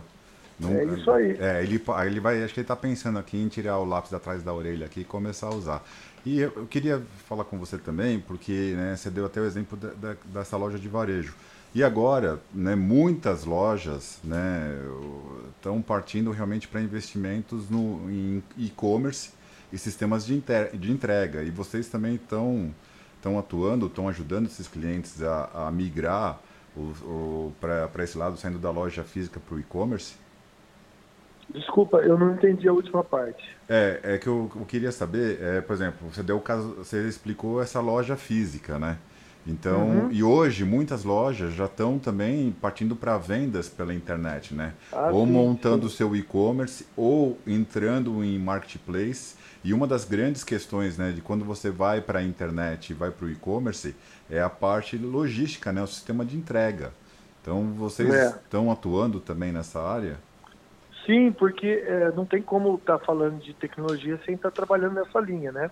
Não, 0.60 0.72
é 0.72 0.86
isso 0.86 1.12
aí. 1.12 1.38
É, 1.40 1.64
ele, 1.64 1.82
ele 2.06 2.20
vai, 2.20 2.44
acho 2.44 2.54
que 2.54 2.60
ele 2.60 2.64
está 2.64 2.76
pensando 2.76 3.20
aqui 3.20 3.38
em 3.38 3.48
tirar 3.48 3.78
o 3.80 3.86
lápis 3.86 4.14
atrás 4.14 4.42
da 4.44 4.54
orelha 4.54 4.86
aqui 4.86 5.02
e 5.02 5.04
começar 5.04 5.48
a 5.48 5.54
usar. 5.54 5.84
E 6.26 6.40
eu, 6.40 6.52
eu 6.56 6.66
queria 6.66 7.02
falar 7.28 7.44
com 7.44 7.58
você 7.58 7.78
também, 7.78 8.20
porque 8.20 8.74
né, 8.76 8.96
você 8.96 9.10
deu 9.10 9.26
até 9.26 9.40
o 9.40 9.46
exemplo 9.46 9.78
da, 9.78 9.90
da, 9.90 10.16
dessa 10.26 10.58
loja 10.58 10.80
de 10.80 10.88
varejo. 10.88 11.36
E 11.76 11.84
agora, 11.84 12.40
né, 12.54 12.76
muitas 12.76 13.46
lojas 13.46 14.20
estão 15.56 15.76
né, 15.76 15.84
partindo 15.86 16.32
realmente 16.32 16.68
para 16.68 16.82
investimentos 16.82 17.70
no, 17.70 18.10
em 18.10 18.44
e-commerce 18.58 19.32
e 19.72 19.78
sistemas 19.78 20.26
de, 20.26 20.42
de 20.74 20.92
entrega. 20.92 21.44
E 21.44 21.52
vocês 21.52 21.88
também 21.88 22.16
estão 22.16 22.74
atuando, 23.38 23.88
estão 23.88 24.08
ajudando 24.08 24.48
esses 24.48 24.68
clientes 24.68 25.22
a, 25.22 25.68
a 25.68 25.72
migrar 25.72 26.40
para 27.92 28.04
esse 28.04 28.18
lado, 28.18 28.38
saindo 28.38 28.60
da 28.60 28.72
loja 28.72 29.04
física 29.04 29.40
para 29.40 29.56
o 29.56 29.60
e-commerce? 29.60 30.16
Desculpa, 31.50 31.98
eu 31.98 32.18
não 32.18 32.34
entendi 32.34 32.68
a 32.68 32.74
última 32.74 33.04
parte. 33.04 33.56
É, 33.70 34.00
é 34.04 34.18
que 34.18 34.28
eu, 34.28 34.52
eu 34.54 34.66
queria 34.66 34.92
saber, 34.92 35.42
é, 35.42 35.62
por 35.62 35.74
exemplo, 35.74 36.10
você 36.12 36.22
deu 36.22 36.38
o 36.38 36.42
caso, 36.42 36.76
você 36.76 37.08
explicou 37.08 37.62
essa 37.62 37.80
loja 37.80 38.16
física, 38.16 38.78
né? 38.78 38.98
Então, 39.48 39.88
uhum. 39.88 40.12
e 40.12 40.22
hoje 40.22 40.66
muitas 40.66 41.06
lojas 41.06 41.54
já 41.54 41.66
estão 41.66 41.98
também 41.98 42.52
partindo 42.62 42.98
para 42.98 43.18
vendas 43.18 43.70
pela 43.70 43.94
internet, 43.94 44.54
né? 44.54 44.74
Ah, 44.92 45.10
ou 45.12 45.26
sim, 45.26 45.32
montando 45.32 45.88
o 45.88 45.90
seu 45.90 46.14
e-commerce 46.16 46.86
ou 46.98 47.38
entrando 47.48 48.24
em 48.24 48.38
marketplace. 48.38 49.36
E 49.64 49.74
uma 49.74 49.88
das 49.88 50.04
grandes 50.04 50.44
questões, 50.44 50.98
né, 50.98 51.12
de 51.12 51.22
quando 51.22 51.46
você 51.46 51.70
vai 51.72 52.02
para 52.02 52.20
a 52.20 52.24
internet 52.24 52.90
e 52.90 52.94
vai 52.94 53.10
para 53.10 53.26
o 53.26 53.30
e-commerce 53.30 53.96
é 54.30 54.42
a 54.42 54.50
parte 54.50 54.98
logística, 54.98 55.72
né, 55.72 55.82
o 55.82 55.88
sistema 55.88 56.26
de 56.26 56.36
entrega. 56.36 56.92
Então, 57.42 57.72
vocês 57.74 58.14
é. 58.14 58.28
estão 58.28 58.70
atuando 58.70 59.22
também 59.22 59.54
nessa 59.54 59.82
área? 59.82 60.18
Sim, 61.06 61.32
porque 61.32 61.84
é, 61.88 62.12
não 62.12 62.26
tem 62.26 62.42
como 62.42 62.76
estar 62.76 63.00
tá 63.00 63.06
falando 63.06 63.42
de 63.42 63.54
tecnologia 63.54 64.20
sem 64.26 64.36
estar 64.36 64.52
tá 64.52 64.56
trabalhando 64.56 64.96
nessa 64.96 65.20
linha, 65.22 65.54
né? 65.54 65.72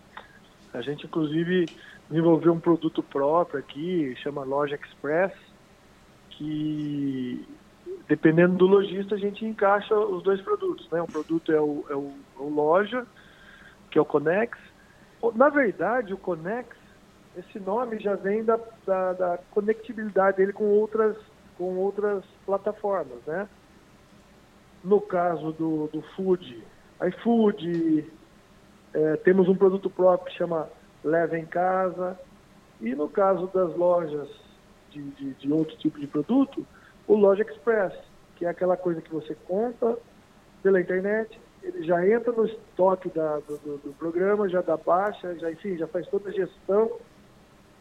A 0.76 0.82
gente, 0.82 1.06
inclusive, 1.06 1.68
desenvolveu 2.10 2.54
um 2.54 2.60
produto 2.60 3.02
próprio 3.02 3.60
aqui, 3.60 4.16
chama 4.18 4.44
Loja 4.44 4.76
Express, 4.76 5.34
que 6.32 7.46
dependendo 8.08 8.56
do 8.56 8.66
lojista, 8.66 9.16
a 9.16 9.18
gente 9.18 9.46
encaixa 9.46 9.96
os 9.96 10.24
dois 10.24 10.42
produtos. 10.42 10.90
Né? 10.92 11.02
Um 11.02 11.08
produto 11.08 11.52
é 11.52 11.60
o, 11.60 11.86
é 11.90 11.96
o, 11.96 12.12
é 12.38 12.42
o 12.42 12.50
loja, 12.50 13.06
que 13.90 13.98
é 13.98 14.02
o 14.02 14.06
Conex. 14.06 14.58
Na 15.34 15.50
verdade, 15.50 16.14
o 16.14 16.18
Conex, 16.18 16.76
esse 17.38 17.60
nome 17.60 18.00
já 18.00 18.16
vem 18.16 18.44
da, 18.44 18.60
da, 18.86 19.14
da 19.14 19.40
conectividade 19.52 20.38
dele 20.38 20.54
com 20.54 20.66
outras, 20.66 21.18
com 21.58 21.76
outras 21.78 22.24
plataformas. 22.46 23.20
Né? 23.26 23.48
No 24.84 25.02
caso 25.02 25.52
do, 25.54 25.88
do 25.88 26.02
Food, 26.16 26.64
iFood, 27.08 28.06
é, 28.96 29.18
temos 29.18 29.50
um 29.50 29.56
produto 29.56 29.89
próprio 29.89 30.32
que 30.32 30.38
chama 30.38 30.70
Leva 31.04 31.38
em 31.38 31.46
Casa. 31.46 32.18
E 32.80 32.96
no 32.96 33.10
caso 33.10 33.48
das 33.48 33.76
lojas 33.76 34.30
de, 34.89 35.02
de, 35.12 35.34
de 35.34 35.52
outro 35.52 35.76
tipo 35.78 36.00
de 36.00 36.08
produto, 36.08 36.66
o 37.08 37.16
Loja 37.16 37.43
Express, 37.43 37.93
que 38.38 38.46
é 38.46 38.50
aquela 38.50 38.78
coisa 38.78 39.02
que 39.02 39.12
você 39.12 39.36
compra 39.48 39.98
pela 40.64 40.80
internet, 40.80 41.39
ele 41.62 41.84
já 41.84 42.08
entra 42.08 42.32
no 42.32 42.46
estoque 42.46 43.10
da, 43.10 43.38
do, 43.39 43.58
do, 43.58 43.78
do, 43.78 43.93
programa, 43.93 44.48
já 44.48 44.62
dá 44.62 44.78
baixa, 44.78 45.38
já, 45.39 45.52
enfim, 45.52 45.78
já 45.78 45.88
faz 45.88 46.08
toda 46.08 46.30
a 46.30 46.34
gestão 46.34 46.91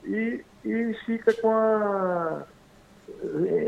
e, 0.05 0.45
e 0.65 0.95
fica 1.07 1.33
com 1.35 1.51
a, 1.51 2.43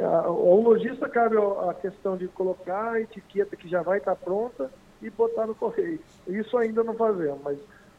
a, 0.05 0.31
O 0.31 0.63
lojista 0.63 1.09
cabe 1.09 1.37
a 1.37 1.75
questão 1.75 2.17
de 2.17 2.29
colocar 2.29 2.93
a 2.93 3.01
etiqueta 3.01 3.57
que 3.57 3.69
já 3.69 3.83
vai 3.83 3.99
estar 3.99 4.17
pronta 4.17 4.71
e 5.03 5.11
botar 5.11 5.47
no 5.47 5.55
correio. 5.55 6.01
Isso 6.27 6.57
ainda 6.57 6.83
não 6.83 6.95
fazemos, 6.95 7.41
mas 7.43 7.59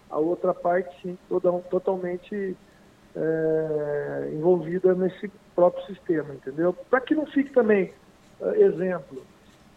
a 0.10 0.18
outra 0.18 0.54
parte 0.54 0.96
sim, 1.02 1.18
toda, 1.28 1.52
totalmente 1.70 2.56
é, 3.16 4.30
envolvida 4.34 4.94
nesse 4.94 5.30
próprio 5.56 5.86
sistema, 5.88 6.34
entendeu? 6.34 6.74
Para 6.90 7.02
que 7.02 7.16
não 7.16 7.26
fique 7.26 7.52
também, 7.52 7.92
uh, 8.40 8.54
exemplo, 8.56 9.24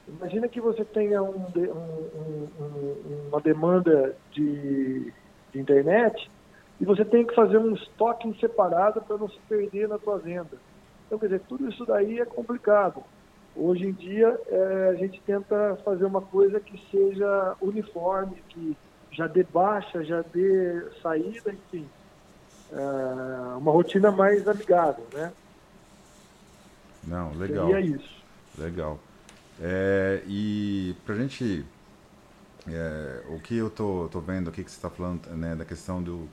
imagina 0.06 0.46
que 0.46 0.60
você 0.60 0.84
tenha 0.84 1.22
um, 1.22 1.46
um, 1.56 2.48
um, 2.60 3.28
uma 3.28 3.40
demanda 3.40 4.14
de, 4.30 5.12
de, 5.52 5.58
internet 5.58 6.30
e 6.78 6.84
você 6.84 7.04
tem 7.04 7.26
que 7.26 7.34
fazer 7.34 7.56
um 7.56 7.74
estoque 7.74 8.38
separado 8.38 9.00
para 9.00 9.16
não 9.16 9.28
se 9.28 9.38
perder 9.48 9.88
na 9.88 9.98
sua 9.98 10.18
venda. 10.18 10.58
Então, 11.06 11.18
quer 11.18 11.26
dizer, 11.26 11.40
tudo 11.48 11.68
isso 11.68 11.84
daí 11.86 12.20
é 12.20 12.24
complicado. 12.24 13.02
Hoje 13.56 13.86
em 13.86 13.92
dia, 13.92 14.40
é, 14.46 14.88
a 14.90 14.94
gente 14.94 15.20
tenta 15.22 15.78
fazer 15.84 16.04
uma 16.04 16.20
coisa 16.20 16.60
que 16.60 16.80
seja 16.90 17.56
uniforme, 17.60 18.36
que 18.48 18.76
já 19.10 19.26
dê 19.26 19.42
baixa, 19.42 20.04
já 20.04 20.22
dê 20.22 20.82
saída, 21.02 21.52
enfim. 21.52 21.86
É 22.72 23.56
uma 23.56 23.72
rotina 23.72 24.12
mais 24.12 24.46
amigável, 24.46 25.04
né? 25.12 25.32
Não, 27.04 27.32
legal. 27.32 27.66
Seria 27.66 27.80
isso. 27.80 28.22
Legal. 28.56 28.98
É, 29.60 30.22
e 30.26 30.94
para 31.04 31.14
a 31.14 31.18
gente. 31.18 31.64
É, 32.68 33.22
o 33.28 33.40
que 33.40 33.56
eu 33.56 33.70
tô, 33.70 34.08
tô 34.12 34.20
vendo 34.20 34.50
aqui 34.50 34.62
que 34.62 34.70
você 34.70 34.76
está 34.76 34.90
falando 34.90 35.26
né, 35.30 35.56
da 35.56 35.64
questão 35.64 36.02
do. 36.02 36.28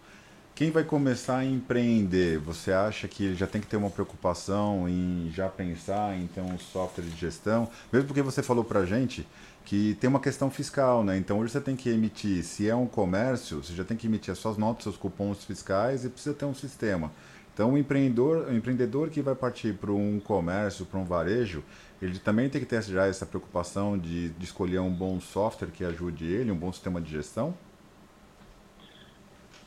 Quem 0.58 0.72
vai 0.72 0.84
começar 0.84 1.38
a 1.38 1.46
empreender, 1.46 2.40
você 2.40 2.72
acha 2.72 3.08
que 3.08 3.36
já 3.36 3.46
tem 3.46 3.62
que 3.62 3.68
ter 3.68 3.78
uma 3.78 3.92
preocupação 3.92 4.90
em 4.90 5.30
já 5.32 5.48
pensar 5.48 6.18
em 6.18 6.26
ter 6.26 6.42
um 6.42 6.58
software 6.58 7.04
de 7.04 7.16
gestão? 7.16 7.70
Mesmo 7.94 8.08
porque 8.08 8.24
você 8.24 8.42
falou 8.42 8.64
para 8.64 8.84
gente 8.84 9.28
que 9.64 9.96
tem 10.02 10.10
uma 10.10 10.20
questão 10.20 10.50
fiscal, 10.50 11.04
né? 11.04 11.16
Então 11.16 11.38
hoje 11.38 11.52
você 11.52 11.62
tem 11.62 11.76
que 11.76 11.92
emitir, 11.92 12.44
se 12.44 12.68
é 12.68 12.76
um 12.76 12.88
comércio, 12.88 13.64
você 13.64 13.72
já 13.76 13.84
tem 13.84 13.96
que 13.96 14.08
emitir 14.08 14.32
as 14.32 14.40
suas 14.40 14.58
notas, 14.58 14.82
seus 14.82 14.98
cupons 14.98 15.46
fiscais 15.46 16.04
e 16.04 16.10
precisa 16.10 16.34
ter 16.34 16.46
um 16.46 16.56
sistema. 16.56 17.12
Então, 17.54 17.74
o 17.74 17.78
empreendedor, 17.78 18.48
o 18.48 18.56
empreendedor 18.56 19.12
que 19.12 19.22
vai 19.22 19.36
partir 19.36 19.76
para 19.76 19.92
um 19.92 20.20
comércio, 20.20 20.88
para 20.88 21.00
um 21.00 21.06
varejo, 21.06 21.64
ele 22.02 22.18
também 22.18 22.50
tem 22.50 22.60
que 22.60 22.68
ter 22.68 22.82
já 22.82 23.06
essa 23.06 23.28
preocupação 23.28 23.96
de, 23.96 24.30
de 24.30 24.46
escolher 24.46 24.80
um 24.80 24.92
bom 24.92 25.22
software 25.22 25.70
que 25.70 25.86
ajude 25.86 26.26
ele, 26.26 26.52
um 26.52 26.58
bom 26.58 26.74
sistema 26.74 27.00
de 27.00 27.12
gestão? 27.12 27.54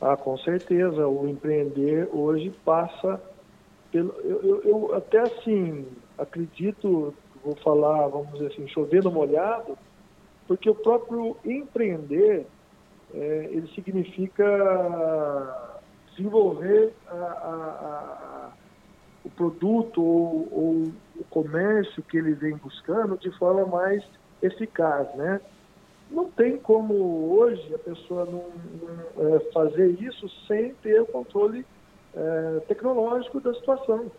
Ah, 0.01 0.17
com 0.17 0.37
certeza. 0.39 1.07
O 1.07 1.27
empreender 1.27 2.09
hoje 2.11 2.49
passa 2.65 3.21
pelo. 3.91 4.11
Eu, 4.21 4.41
eu, 4.41 4.63
eu 4.63 4.95
até 4.95 5.19
assim 5.19 5.85
acredito, 6.17 7.13
vou 7.43 7.55
falar, 7.57 8.07
vamos 8.07 8.33
dizer 8.33 8.47
assim, 8.47 8.67
chovendo 8.67 9.11
molhado, 9.11 9.77
porque 10.47 10.69
o 10.69 10.75
próprio 10.75 11.37
empreender 11.45 12.47
é, 13.13 13.49
ele 13.51 13.67
significa 13.75 14.45
desenvolver 16.11 16.93
a, 17.07 17.13
a, 17.13 17.19
a, 17.19 18.51
o 19.25 19.29
produto 19.29 20.01
ou, 20.01 20.47
ou, 20.51 20.91
o 21.19 21.23
comércio 21.29 22.03
que 22.03 22.17
ele 22.17 22.33
vem 22.33 22.55
buscando 22.57 23.17
de 23.17 23.31
forma 23.37 23.65
mais 23.65 24.03
eficaz, 24.41 25.13
né? 25.15 25.39
Não 26.11 26.29
tem 26.29 26.57
como 26.57 27.39
hoje 27.39 27.73
a 27.73 27.79
pessoa 27.79 28.25
não, 28.25 28.45
não 29.15 29.35
é, 29.35 29.39
fazer 29.51 29.91
isso 30.01 30.27
sem 30.45 30.73
ter 30.75 31.01
o 31.01 31.05
controle 31.05 31.65
é, 32.13 32.59
tecnológico 32.67 33.39
da 33.39 33.53
situação. 33.53 34.11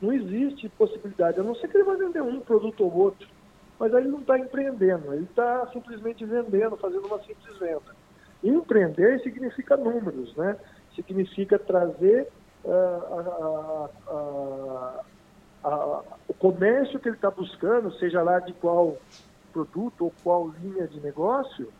Não 0.00 0.12
existe 0.12 0.68
possibilidade, 0.70 1.40
a 1.40 1.42
não 1.42 1.54
ser 1.56 1.68
que 1.68 1.76
ele 1.76 1.84
vai 1.84 1.96
vender 1.96 2.22
um 2.22 2.40
produto 2.40 2.84
ou 2.84 2.94
outro, 2.94 3.28
mas 3.78 3.92
aí 3.94 4.02
ele 4.02 4.10
não 4.10 4.20
está 4.20 4.38
empreendendo, 4.38 5.12
ele 5.12 5.24
está 5.24 5.66
simplesmente 5.72 6.24
vendendo, 6.24 6.76
fazendo 6.76 7.06
uma 7.06 7.18
simples 7.20 7.58
venda. 7.58 7.94
empreender 8.42 9.20
significa 9.20 9.76
números, 9.76 10.34
né? 10.36 10.56
significa 10.94 11.58
trazer 11.58 12.28
uh, 12.64 12.70
a, 12.70 13.90
a, 14.08 15.00
a, 15.64 16.02
o 16.28 16.34
comércio 16.34 16.98
que 17.00 17.08
ele 17.08 17.16
está 17.16 17.30
buscando, 17.30 17.92
seja 17.98 18.22
lá 18.22 18.38
de 18.40 18.52
qual 18.54 18.96
produto 19.52 20.04
ou 20.04 20.12
qual 20.22 20.48
linha 20.60 20.86
de 20.86 21.00
negócio, 21.00 21.72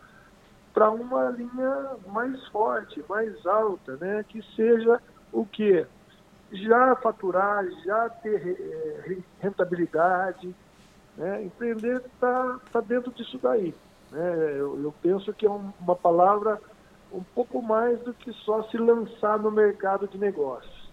para 0.73 0.91
uma 0.91 1.31
linha 1.31 1.97
mais 2.07 2.47
forte, 2.49 3.05
mais 3.09 3.47
alta, 3.47 3.97
né? 3.97 4.25
que 4.29 4.43
seja 4.55 5.01
o 5.33 5.45
que? 5.45 5.87
Já 6.53 6.95
faturar, 6.97 7.65
já 7.85 8.09
ter 8.09 8.59
eh, 8.59 9.19
rentabilidade. 9.41 10.55
Né? 11.17 11.45
Empreender 11.45 12.03
está 12.07 12.59
tá 12.71 12.81
dentro 12.81 13.11
disso 13.13 13.39
daí. 13.43 13.75
Né? 14.11 14.55
Eu, 14.57 14.83
eu 14.83 14.95
penso 15.03 15.33
que 15.33 15.47
é 15.47 15.51
uma 15.51 15.97
palavra 15.97 16.61
um 17.13 17.23
pouco 17.23 17.61
mais 17.61 17.99
do 18.01 18.15
que 18.15 18.33
só 18.33 18.63
se 18.65 18.79
lançar 18.79 19.39
no 19.39 19.51
mercado 19.51 20.09
de 20.09 20.19
negócios. 20.19 20.91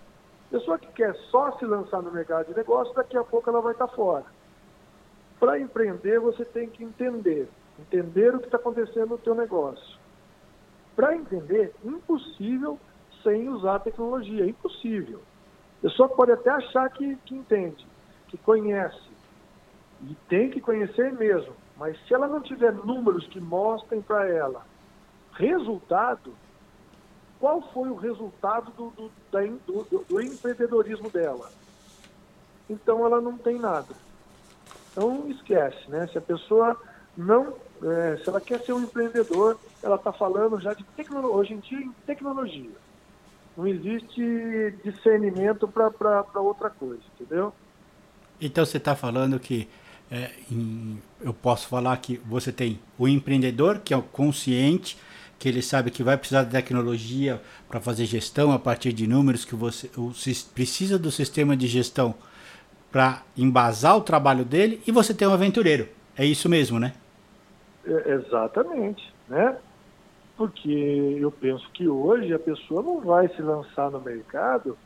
Pessoa 0.49 0.77
que 0.79 0.87
quer 0.87 1.15
só 1.29 1.51
se 1.57 1.65
lançar 1.65 2.01
no 2.01 2.11
mercado 2.11 2.47
de 2.47 2.55
negócios, 2.55 2.95
daqui 2.95 3.15
a 3.15 3.23
pouco 3.23 3.49
ela 3.49 3.61
vai 3.61 3.73
estar 3.73 3.87
fora. 3.89 4.25
Para 5.39 5.59
empreender, 5.59 6.19
você 6.19 6.43
tem 6.43 6.69
que 6.69 6.83
entender, 6.83 7.47
entender 7.79 8.35
o 8.35 8.39
que 8.39 8.45
está 8.45 8.57
acontecendo 8.57 9.09
no 9.09 9.17
teu 9.17 9.33
negócio. 9.33 9.97
Para 10.95 11.15
entender, 11.15 11.73
impossível 11.83 12.77
sem 13.23 13.47
usar 13.47 13.79
tecnologia, 13.79 14.45
impossível. 14.45 15.21
A 15.79 15.81
pessoa 15.83 16.09
pode 16.09 16.31
até 16.31 16.49
achar 16.49 16.89
que, 16.89 17.15
que 17.25 17.35
entende, 17.35 17.87
que 18.27 18.37
conhece, 18.37 19.09
e 20.01 20.15
tem 20.27 20.49
que 20.49 20.61
conhecer 20.61 21.11
mesmo, 21.13 21.53
mas 21.77 21.97
se 22.05 22.13
ela 22.13 22.27
não 22.27 22.41
tiver 22.41 22.73
números 22.73 23.25
que 23.27 23.39
mostrem 23.39 24.01
para 24.01 24.27
ela 24.27 24.65
resultado, 25.33 26.33
qual 27.39 27.61
foi 27.73 27.89
o 27.89 27.95
resultado 27.95 28.71
do, 28.71 28.89
do, 28.91 29.11
do, 29.65 30.05
do 30.07 30.21
empreendedorismo 30.21 31.09
dela? 31.09 31.49
Então 32.69 33.05
ela 33.05 33.21
não 33.21 33.37
tem 33.37 33.57
nada. 33.57 33.95
Então 34.91 35.29
esquece, 35.29 35.89
né? 35.89 36.07
Se 36.11 36.17
a 36.17 36.21
pessoa 36.21 36.79
não, 37.17 37.53
é, 37.83 38.17
se 38.17 38.29
ela 38.29 38.39
quer 38.39 38.61
ser 38.61 38.73
um 38.73 38.83
empreendedor, 38.83 39.59
ela 39.83 39.95
está 39.95 40.11
falando 40.11 40.59
já 40.59 40.73
de 40.73 40.83
tecnologia, 40.95 41.35
hoje 41.35 41.53
em 41.53 41.59
dia 41.59 41.79
em 41.79 41.91
tecnologia. 42.05 42.71
Não 43.57 43.67
existe 43.67 44.73
discernimento 44.83 45.67
para 45.67 46.41
outra 46.41 46.69
coisa, 46.69 47.01
entendeu? 47.19 47.53
Então 48.39 48.65
você 48.65 48.77
está 48.77 48.95
falando 48.95 49.39
que 49.39 49.67
é, 50.09 50.31
em, 50.49 51.01
eu 51.21 51.33
posso 51.33 51.67
falar 51.67 51.97
que 51.97 52.17
você 52.25 52.51
tem 52.51 52.79
o 52.97 53.07
empreendedor, 53.07 53.79
que 53.79 53.93
é 53.93 53.97
o 53.97 54.01
consciente, 54.01 54.97
que 55.37 55.47
ele 55.47 55.61
sabe 55.61 55.91
que 55.91 56.03
vai 56.03 56.17
precisar 56.17 56.43
de 56.43 56.51
tecnologia 56.51 57.41
para 57.67 57.79
fazer 57.79 58.05
gestão 58.05 58.51
a 58.51 58.59
partir 58.59 58.91
de 58.91 59.05
números, 59.07 59.45
que 59.45 59.55
você 59.55 59.89
o, 59.97 60.11
precisa 60.53 60.97
do 60.97 61.11
sistema 61.11 61.55
de 61.55 61.67
gestão 61.67 62.15
para 62.91 63.21
embasar 63.37 63.97
o 63.97 64.01
trabalho 64.01 64.43
dele, 64.43 64.81
e 64.87 64.91
você 64.91 65.13
tem 65.13 65.27
um 65.27 65.33
aventureiro. 65.33 65.87
É 66.17 66.25
isso 66.25 66.49
mesmo, 66.49 66.79
né? 66.79 66.93
É, 67.85 68.13
exatamente, 68.13 69.13
né? 69.27 69.57
Porque 70.35 71.17
eu 71.19 71.31
penso 71.31 71.69
que 71.71 71.87
hoje 71.87 72.33
a 72.33 72.39
pessoa 72.39 72.81
não 72.81 72.99
vai 73.01 73.27
se 73.29 73.41
lançar 73.41 73.91
no 73.91 73.99
mercado 73.99 74.77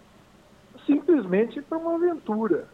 simplesmente 0.85 1.61
para 1.61 1.77
uma 1.77 1.95
aventura. 1.95 2.67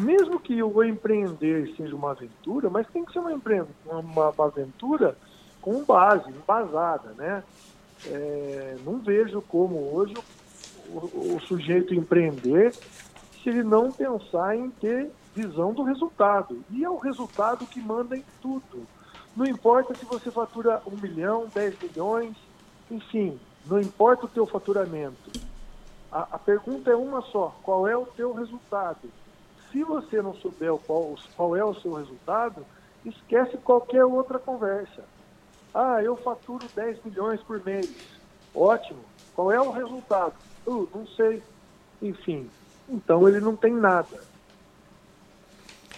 Mesmo 0.00 0.40
que 0.40 0.60
o 0.62 0.82
empreender 0.82 1.72
seja 1.76 1.94
uma 1.94 2.12
aventura, 2.12 2.68
mas 2.68 2.86
tem 2.88 3.04
que 3.04 3.12
ser 3.12 3.20
uma, 3.20 3.30
uma, 3.86 4.30
uma 4.30 4.44
aventura 4.44 5.16
com 5.60 5.84
base, 5.84 6.28
embasada, 6.30 7.10
né? 7.16 7.42
É, 8.06 8.76
não 8.84 8.98
vejo 8.98 9.40
como 9.42 9.94
hoje 9.94 10.14
o, 10.88 10.98
o, 10.98 11.36
o, 11.36 11.40
sujeito 11.46 11.94
empreender 11.94 12.74
se 13.44 13.50
ele 13.50 13.62
não 13.62 13.92
pensar 13.92 14.56
em 14.56 14.70
ter 14.70 15.10
visão 15.34 15.74
do 15.74 15.82
resultado. 15.82 16.64
E 16.70 16.82
é 16.82 16.88
o 16.88 16.96
resultado 16.96 17.66
que 17.66 17.78
manda 17.78 18.16
em 18.16 18.24
tudo. 18.40 18.86
Não 19.36 19.44
importa 19.44 19.94
se 19.94 20.04
você 20.06 20.30
fatura 20.30 20.80
um 20.86 20.96
milhão, 20.96 21.46
10 21.52 21.78
milhões, 21.82 22.34
enfim, 22.90 23.38
não 23.66 23.78
importa 23.78 24.24
o 24.24 24.28
teu 24.28 24.46
faturamento. 24.46 25.30
A, 26.10 26.28
a 26.32 26.38
pergunta 26.38 26.90
é 26.90 26.96
uma 26.96 27.20
só, 27.20 27.54
qual 27.62 27.86
é 27.86 27.94
o 27.96 28.06
teu 28.06 28.32
resultado? 28.32 29.10
Se 29.70 29.84
você 29.84 30.22
não 30.22 30.34
souber 30.36 30.72
qual, 30.86 31.16
qual 31.36 31.54
é 31.54 31.64
o 31.64 31.74
seu 31.74 31.92
resultado, 31.94 32.64
esquece 33.04 33.58
qualquer 33.58 34.04
outra 34.04 34.38
conversa. 34.38 35.04
Ah, 35.74 36.02
eu 36.02 36.16
faturo 36.16 36.64
10 36.74 37.04
milhões 37.04 37.42
por 37.42 37.62
mês. 37.62 37.92
Ótimo. 38.54 39.00
Qual 39.34 39.50
é 39.50 39.60
o 39.60 39.72
resultado? 39.72 40.34
Uh, 40.64 40.88
não 40.94 41.06
sei. 41.08 41.42
Enfim, 42.00 42.48
então 42.88 43.28
ele 43.28 43.40
não 43.40 43.56
tem 43.56 43.72
nada. 43.72 44.24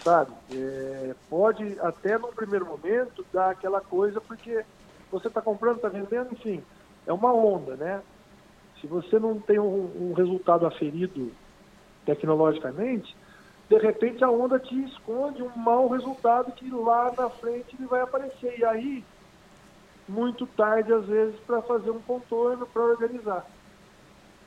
Sabe? 0.02 0.32
É, 0.52 1.14
pode 1.28 1.78
até 1.80 2.16
no 2.16 2.28
primeiro 2.28 2.66
momento 2.66 3.26
dar 3.32 3.50
aquela 3.50 3.80
coisa, 3.80 4.20
porque 4.20 4.64
você 5.10 5.28
está 5.28 5.42
comprando, 5.42 5.76
está 5.76 5.88
vendendo, 5.88 6.32
enfim, 6.32 6.62
é 7.06 7.12
uma 7.12 7.32
onda, 7.32 7.76
né? 7.76 8.02
Se 8.80 8.86
você 8.86 9.18
não 9.18 9.40
tem 9.40 9.58
um, 9.58 10.10
um 10.10 10.12
resultado 10.12 10.66
aferido 10.66 11.32
tecnologicamente, 12.04 13.16
de 13.68 13.78
repente 13.78 14.22
a 14.22 14.30
onda 14.30 14.60
te 14.60 14.80
esconde 14.84 15.42
um 15.42 15.56
mau 15.56 15.88
resultado 15.88 16.52
que 16.52 16.70
lá 16.70 17.12
na 17.16 17.28
frente 17.30 17.74
ele 17.76 17.86
vai 17.86 18.00
aparecer. 18.00 18.58
E 18.58 18.64
aí, 18.64 19.04
muito 20.06 20.46
tarde 20.46 20.92
às 20.92 21.06
vezes, 21.06 21.38
para 21.40 21.62
fazer 21.62 21.90
um 21.90 22.00
contorno, 22.00 22.66
para 22.66 22.82
organizar. 22.82 23.44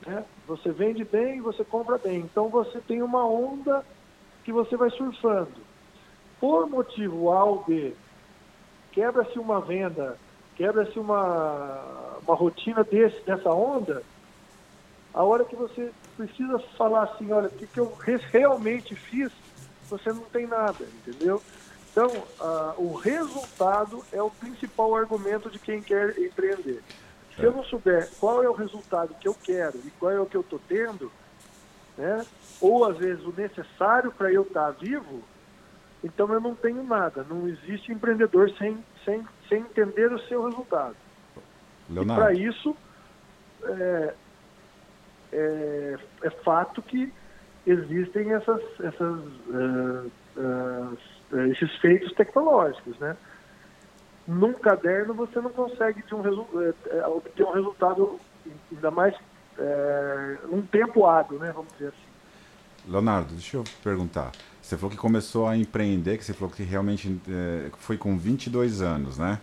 Né? 0.05 0.23
Você 0.47 0.71
vende 0.71 1.03
bem, 1.03 1.41
você 1.41 1.63
compra 1.63 1.97
bem. 1.97 2.19
Então 2.19 2.49
você 2.49 2.79
tem 2.79 3.01
uma 3.01 3.25
onda 3.25 3.85
que 4.43 4.51
você 4.51 4.75
vai 4.75 4.89
surfando. 4.91 5.69
Por 6.39 6.69
motivo 6.69 7.31
A 7.31 7.43
ou 7.43 7.63
B, 7.63 7.93
quebra-se 8.91 9.37
uma 9.37 9.59
venda, 9.59 10.17
quebra-se 10.55 10.97
uma, 10.97 12.17
uma 12.25 12.35
rotina 12.35 12.83
desse, 12.83 13.19
dessa 13.21 13.51
onda, 13.51 14.03
a 15.13 15.23
hora 15.23 15.43
que 15.43 15.55
você 15.55 15.91
precisa 16.15 16.59
falar 16.77 17.03
assim, 17.03 17.31
olha, 17.31 17.47
o 17.47 17.51
que, 17.51 17.67
que 17.67 17.79
eu 17.79 17.93
realmente 18.31 18.95
fiz, 18.95 19.31
você 19.89 20.11
não 20.13 20.23
tem 20.23 20.47
nada, 20.47 20.83
entendeu? 20.83 21.41
Então, 21.91 22.07
o 22.77 22.93
resultado 22.93 24.03
é 24.11 24.21
o 24.21 24.29
principal 24.29 24.95
argumento 24.95 25.49
de 25.49 25.59
quem 25.59 25.81
quer 25.81 26.17
empreender. 26.19 26.81
Se 27.39 27.45
eu 27.45 27.51
não 27.51 27.63
souber 27.63 28.09
qual 28.19 28.43
é 28.43 28.49
o 28.49 28.53
resultado 28.53 29.15
que 29.19 29.27
eu 29.27 29.33
quero 29.33 29.77
e 29.85 29.91
qual 29.91 30.11
é 30.11 30.19
o 30.19 30.25
que 30.25 30.35
eu 30.35 30.41
estou 30.41 30.59
tendo, 30.67 31.11
né, 31.97 32.25
ou 32.59 32.85
às 32.85 32.97
vezes 32.97 33.23
o 33.25 33.33
necessário 33.35 34.11
para 34.11 34.31
eu 34.31 34.43
estar 34.43 34.73
tá 34.73 34.77
vivo, 34.79 35.23
então 36.03 36.31
eu 36.31 36.39
não 36.39 36.55
tenho 36.55 36.83
nada. 36.83 37.25
Não 37.29 37.47
existe 37.47 37.91
empreendedor 37.91 38.51
sem, 38.57 38.83
sem, 39.03 39.25
sem 39.47 39.59
entender 39.59 40.11
o 40.11 40.19
seu 40.27 40.45
resultado. 40.45 40.95
Leonardo. 41.89 42.13
E 42.13 42.15
para 42.15 42.33
isso, 42.33 42.75
é, 43.63 44.13
é, 45.33 45.97
é, 46.23 46.29
fato 46.43 46.81
que 46.81 47.11
existem 47.65 48.33
essas, 48.33 48.61
essas, 48.79 49.19
uh, 49.19 50.11
uh, 50.37 50.97
esses 51.51 51.75
feitos 51.77 52.13
tecnológicos, 52.13 52.97
né? 52.99 53.15
Num 54.29 54.53
caderno 54.53 55.15
você 55.15 55.41
não 55.41 55.49
consegue 55.49 56.03
um, 56.13 56.61
é, 56.61 57.07
obter 57.07 57.43
um 57.43 57.51
resultado 57.51 58.19
ainda 58.71 58.91
mais 58.91 59.15
é, 59.57 60.37
num 60.47 60.61
tempo 60.61 61.07
hábil, 61.07 61.39
né? 61.39 61.51
Vamos 61.51 61.73
dizer 61.73 61.87
assim. 61.87 62.91
Leonardo, 62.91 63.33
deixa 63.33 63.57
eu 63.57 63.63
perguntar. 63.83 64.31
Você 64.61 64.77
falou 64.77 64.91
que 64.91 64.97
começou 64.97 65.47
a 65.47 65.57
empreender, 65.57 66.19
que 66.19 66.23
você 66.23 66.33
falou 66.33 66.53
que 66.53 66.61
realmente 66.61 67.19
é, 67.27 67.71
foi 67.79 67.97
com 67.97 68.15
22 68.19 68.83
anos, 68.83 69.17
né? 69.17 69.39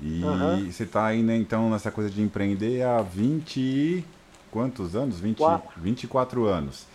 E 0.00 0.22
uhum. 0.22 0.70
você 0.70 0.84
está 0.84 1.06
ainda 1.06 1.34
então 1.34 1.68
nessa 1.68 1.90
coisa 1.90 2.08
de 2.08 2.22
empreender 2.22 2.82
há 2.82 3.02
20 3.02 4.04
quantos 4.48 4.94
anos? 4.94 5.18
20, 5.18 5.42
24 5.76 6.44
anos. 6.46 6.86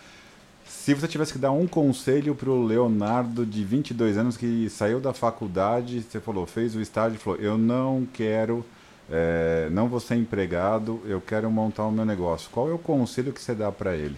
Se 0.70 0.94
você 0.94 1.08
tivesse 1.08 1.32
que 1.32 1.38
dar 1.38 1.50
um 1.50 1.66
conselho 1.66 2.32
para 2.32 2.48
o 2.48 2.64
Leonardo 2.64 3.44
de 3.44 3.64
22 3.64 4.16
anos 4.16 4.36
que 4.36 4.70
saiu 4.70 5.00
da 5.00 5.12
faculdade, 5.12 6.00
você 6.00 6.20
falou, 6.20 6.46
fez 6.46 6.76
o 6.76 6.80
estágio, 6.80 7.18
falou, 7.18 7.40
eu 7.40 7.58
não 7.58 8.06
quero, 8.14 8.64
é, 9.10 9.68
não 9.72 9.88
vou 9.88 9.98
ser 9.98 10.14
empregado, 10.14 11.02
eu 11.04 11.20
quero 11.20 11.50
montar 11.50 11.84
o 11.84 11.90
meu 11.90 12.04
negócio. 12.04 12.48
Qual 12.52 12.70
é 12.70 12.72
o 12.72 12.78
conselho 12.78 13.32
que 13.32 13.42
você 13.42 13.52
dá 13.52 13.70
para 13.72 13.96
ele? 13.96 14.16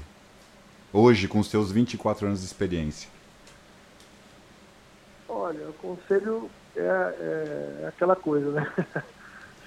Hoje, 0.92 1.26
com 1.26 1.42
seus 1.42 1.72
24 1.72 2.26
anos 2.26 2.40
de 2.40 2.46
experiência. 2.46 3.09
Olha, 5.26 5.70
o 5.70 5.72
conselho 5.72 6.50
é, 6.76 6.80
é, 6.80 7.80
é 7.84 7.88
aquela 7.88 8.14
coisa, 8.14 8.50
né? 8.50 8.70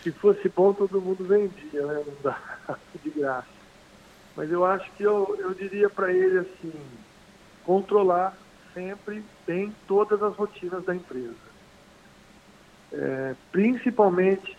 Se 0.03 0.11
fosse 0.11 0.47
bom, 0.49 0.71
todo 0.71 1.01
mundo 1.01 1.25
vendia, 1.25 1.83
né? 1.83 2.03
Não 2.05 2.13
dá 2.21 2.39
de 3.03 3.09
graça. 3.09 3.54
Mas 4.35 4.51
eu 4.51 4.65
acho 4.65 4.91
que 4.93 5.03
eu, 5.03 5.35
eu 5.39 5.53
diria 5.53 5.89
para 5.89 6.11
ele 6.11 6.39
assim, 6.39 6.73
controlar 7.63 8.35
sempre 8.73 9.23
bem 9.47 9.73
todas 9.87 10.21
as 10.21 10.35
rotinas 10.35 10.83
da 10.83 10.93
empresa. 10.93 11.33
É, 12.91 13.35
principalmente, 13.51 14.57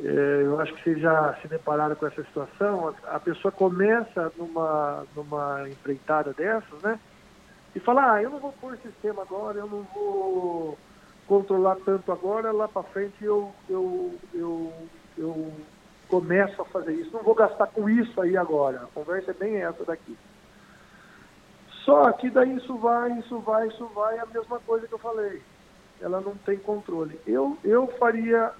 é, 0.00 0.42
eu 0.44 0.58
acho 0.60 0.72
que 0.74 0.82
vocês 0.82 1.00
já 1.00 1.34
se 1.42 1.48
depararam 1.48 1.94
com 1.94 2.06
essa 2.06 2.24
situação, 2.24 2.94
a, 3.04 3.16
a, 3.16 3.20
pessoa 3.20 3.52
começa 3.52 4.32
numa, 4.36 5.06
numa 5.14 5.68
empreitada 5.68 6.32
dessas, 6.32 6.80
né? 6.82 6.98
E 7.74 7.78
fala, 7.78 8.14
ah, 8.14 8.22
eu 8.22 8.30
não 8.30 8.40
vou 8.40 8.52
pôr 8.52 8.76
sistema 8.78 9.22
agora, 9.22 9.58
eu 9.58 9.66
não 9.66 9.82
vou 9.94 10.78
controlar 11.26 11.76
tanto 11.84 12.10
agora, 12.10 12.50
lá 12.50 12.66
para 12.66 12.82
frente 12.82 13.22
eu, 13.22 13.54
eu, 13.68 14.18
eu, 14.34 14.72
eu 15.16 15.52
começo 16.10 16.60
a 16.60 16.64
fazer 16.66 16.92
isso. 16.92 17.12
Não 17.12 17.22
vou 17.22 17.34
gastar 17.34 17.68
com 17.68 17.88
isso 17.88 18.20
aí 18.20 18.36
agora. 18.36 18.82
A 18.82 18.86
conversa 18.86 19.30
é 19.30 19.34
bem 19.34 19.56
essa 19.56 19.84
daqui. 19.84 20.18
Só 21.84 22.12
que 22.12 22.28
daí 22.28 22.56
isso 22.56 22.76
vai, 22.76 23.18
isso 23.18 23.38
vai, 23.38 23.68
isso 23.68 23.86
vai, 23.94 24.16
é 24.16 24.20
a 24.20 24.26
mesma 24.26 24.58
coisa 24.60 24.86
que 24.86 24.92
eu 24.92 24.98
falei. 24.98 25.40
Ela 26.00 26.20
não 26.20 26.34
tem 26.38 26.58
controle. 26.58 27.18
Eu, 27.26 27.56
eu 27.64 27.86
faria 27.98 28.52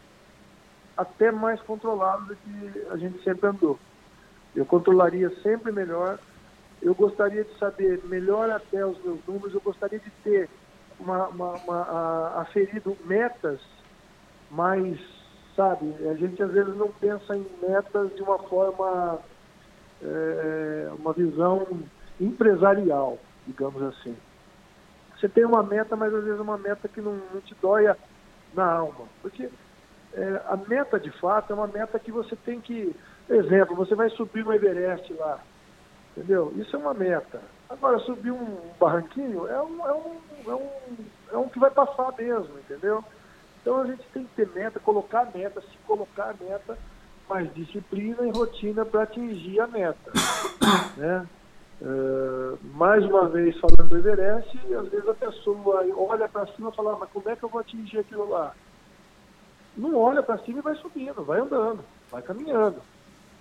até 0.97 1.31
mais 1.31 1.61
controlado 1.63 2.27
do 2.27 2.37
que 2.37 2.87
a 2.91 2.97
gente 2.97 3.23
sempre 3.23 3.49
andou. 3.49 3.79
Eu 4.55 4.65
controlaria 4.65 5.31
sempre 5.43 5.73
melhor. 5.73 6.19
Eu 6.81 6.95
gostaria 6.95 7.45
de 7.45 7.59
saber 7.59 8.01
melhor 8.05 8.49
até 8.51 8.87
os 8.87 9.03
meus 9.05 9.25
números. 9.27 9.55
Eu 9.55 9.61
gostaria 9.61 9.99
de 9.99 10.11
ter 10.23 10.49
uma, 10.99 11.29
uma, 11.29 11.53
uma 11.55 12.41
aferido 12.41 12.97
metas 13.05 13.61
mais 14.51 14.99
sabe? 15.61 15.95
A 16.09 16.15
gente 16.15 16.43
às 16.43 16.51
vezes 16.51 16.75
não 16.75 16.91
pensa 16.91 17.37
em 17.37 17.47
metas 17.61 18.15
de 18.17 18.23
uma 18.23 18.39
forma, 18.39 19.19
é, 20.03 20.91
uma 20.99 21.13
visão 21.13 21.67
empresarial, 22.19 23.19
digamos 23.47 23.83
assim. 23.83 24.17
Você 25.19 25.29
tem 25.29 25.45
uma 25.45 25.63
meta, 25.63 25.95
mas 25.97 26.15
às 26.15 26.25
vezes 26.25 26.39
é 26.39 26.43
uma 26.43 26.57
meta 26.57 26.89
que 26.89 27.03
não, 27.03 27.21
não 27.35 27.43
te 27.43 27.55
dói 27.61 27.95
na 28.55 28.65
alma. 28.65 29.05
Porque 29.21 29.51
é, 30.15 30.43
a 30.47 30.57
meta 30.57 30.99
de 30.99 31.11
fato 31.11 31.53
é 31.53 31.55
uma 31.55 31.67
meta 31.67 31.99
que 31.99 32.11
você 32.11 32.35
tem 32.37 32.59
que. 32.59 32.97
Exemplo, 33.29 33.77
você 33.77 33.95
vai 33.95 34.09
subir 34.09 34.43
no 34.43 34.55
Everest 34.55 35.13
lá. 35.13 35.41
Entendeu? 36.17 36.55
Isso 36.57 36.75
é 36.75 36.79
uma 36.79 36.95
meta. 36.95 37.43
Agora, 37.69 37.99
subir 38.01 38.31
um 38.31 38.57
barranquinho 38.81 39.47
é 39.47 39.61
um, 39.63 39.87
é 39.87 39.93
um, 39.93 40.17
é 40.47 40.55
um, 40.55 40.69
é 41.33 41.37
um 41.37 41.49
que 41.51 41.59
vai 41.59 41.71
passar 41.71 42.13
mesmo, 42.17 42.59
entendeu? 42.59 43.05
Então 43.61 43.79
a 43.79 43.87
gente 43.87 44.03
tem 44.13 44.25
que 44.25 44.35
ter 44.35 44.49
meta, 44.49 44.81
colocar 44.81 45.31
meta, 45.35 45.61
se 45.61 45.77
colocar 45.87 46.35
meta, 46.41 46.79
mais 47.29 47.53
disciplina 47.55 48.27
e 48.27 48.31
rotina 48.31 48.85
para 48.85 49.03
atingir 49.03 49.61
a 49.61 49.67
meta. 49.67 50.13
né? 50.97 51.27
Uh, 51.83 52.59
mais 52.75 53.03
uma 53.05 53.27
vez 53.29 53.59
falando 53.59 53.89
do 53.89 53.97
Everest, 53.97 54.59
às 54.75 54.89
vezes 54.89 55.09
a 55.09 55.15
pessoa 55.15 55.83
olha 55.97 56.29
para 56.29 56.47
cima 56.49 56.71
e 56.71 56.77
fala, 56.77 56.93
ah, 56.93 56.97
mas 57.01 57.11
como 57.11 57.29
é 57.29 57.37
que 57.37 57.43
eu 57.43 57.49
vou 57.49 57.61
atingir 57.61 57.99
aquilo 57.99 58.29
lá? 58.29 58.55
Não 59.77 59.97
olha 59.97 60.23
para 60.23 60.39
cima 60.39 60.59
e 60.59 60.63
vai 60.63 60.75
subindo, 60.77 61.25
vai 61.25 61.41
andando, 61.41 61.83
vai 62.11 62.21
caminhando. 62.21 62.83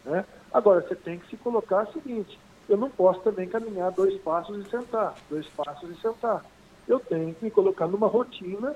Né? 0.05 0.23
Agora, 0.53 0.81
você 0.81 0.95
tem 0.95 1.19
que 1.19 1.27
se 1.27 1.37
colocar 1.37 1.87
o 1.89 1.93
seguinte, 1.93 2.39
eu 2.69 2.77
não 2.77 2.89
posso 2.89 3.19
também 3.21 3.47
caminhar 3.49 3.91
dois 3.91 4.17
passos 4.21 4.65
e 4.65 4.69
sentar, 4.69 5.15
dois 5.29 5.47
passos 5.47 5.89
e 5.89 5.99
sentar. 5.99 6.45
Eu 6.87 6.99
tenho 6.99 7.33
que 7.35 7.43
me 7.43 7.51
colocar 7.51 7.87
numa 7.87 8.07
rotina 8.07 8.75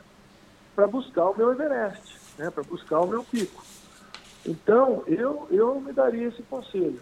para 0.76 0.88
buscar 0.88 1.30
o 1.30 1.38
meu 1.38 1.51
Everest, 1.51 2.19
né, 2.38 2.49
para 2.49 2.63
buscar 2.63 2.99
o 3.01 3.07
meu 3.07 3.24
pico. 3.24 3.63
Então, 4.45 5.03
eu, 5.07 5.47
eu 5.49 5.80
me 5.80 5.93
daria 5.93 6.28
esse 6.28 6.43
conselho, 6.43 7.01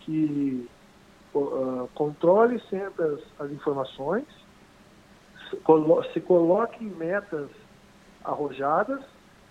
que 0.00 0.68
uh, 1.34 1.88
controle 1.94 2.60
sempre 2.70 3.04
as, 3.04 3.20
as 3.40 3.50
informações, 3.50 4.26
se, 5.50 5.56
colo 5.56 6.02
se 6.12 6.20
coloque 6.20 6.84
em 6.84 6.90
metas 6.90 7.48
arrojadas 8.24 9.02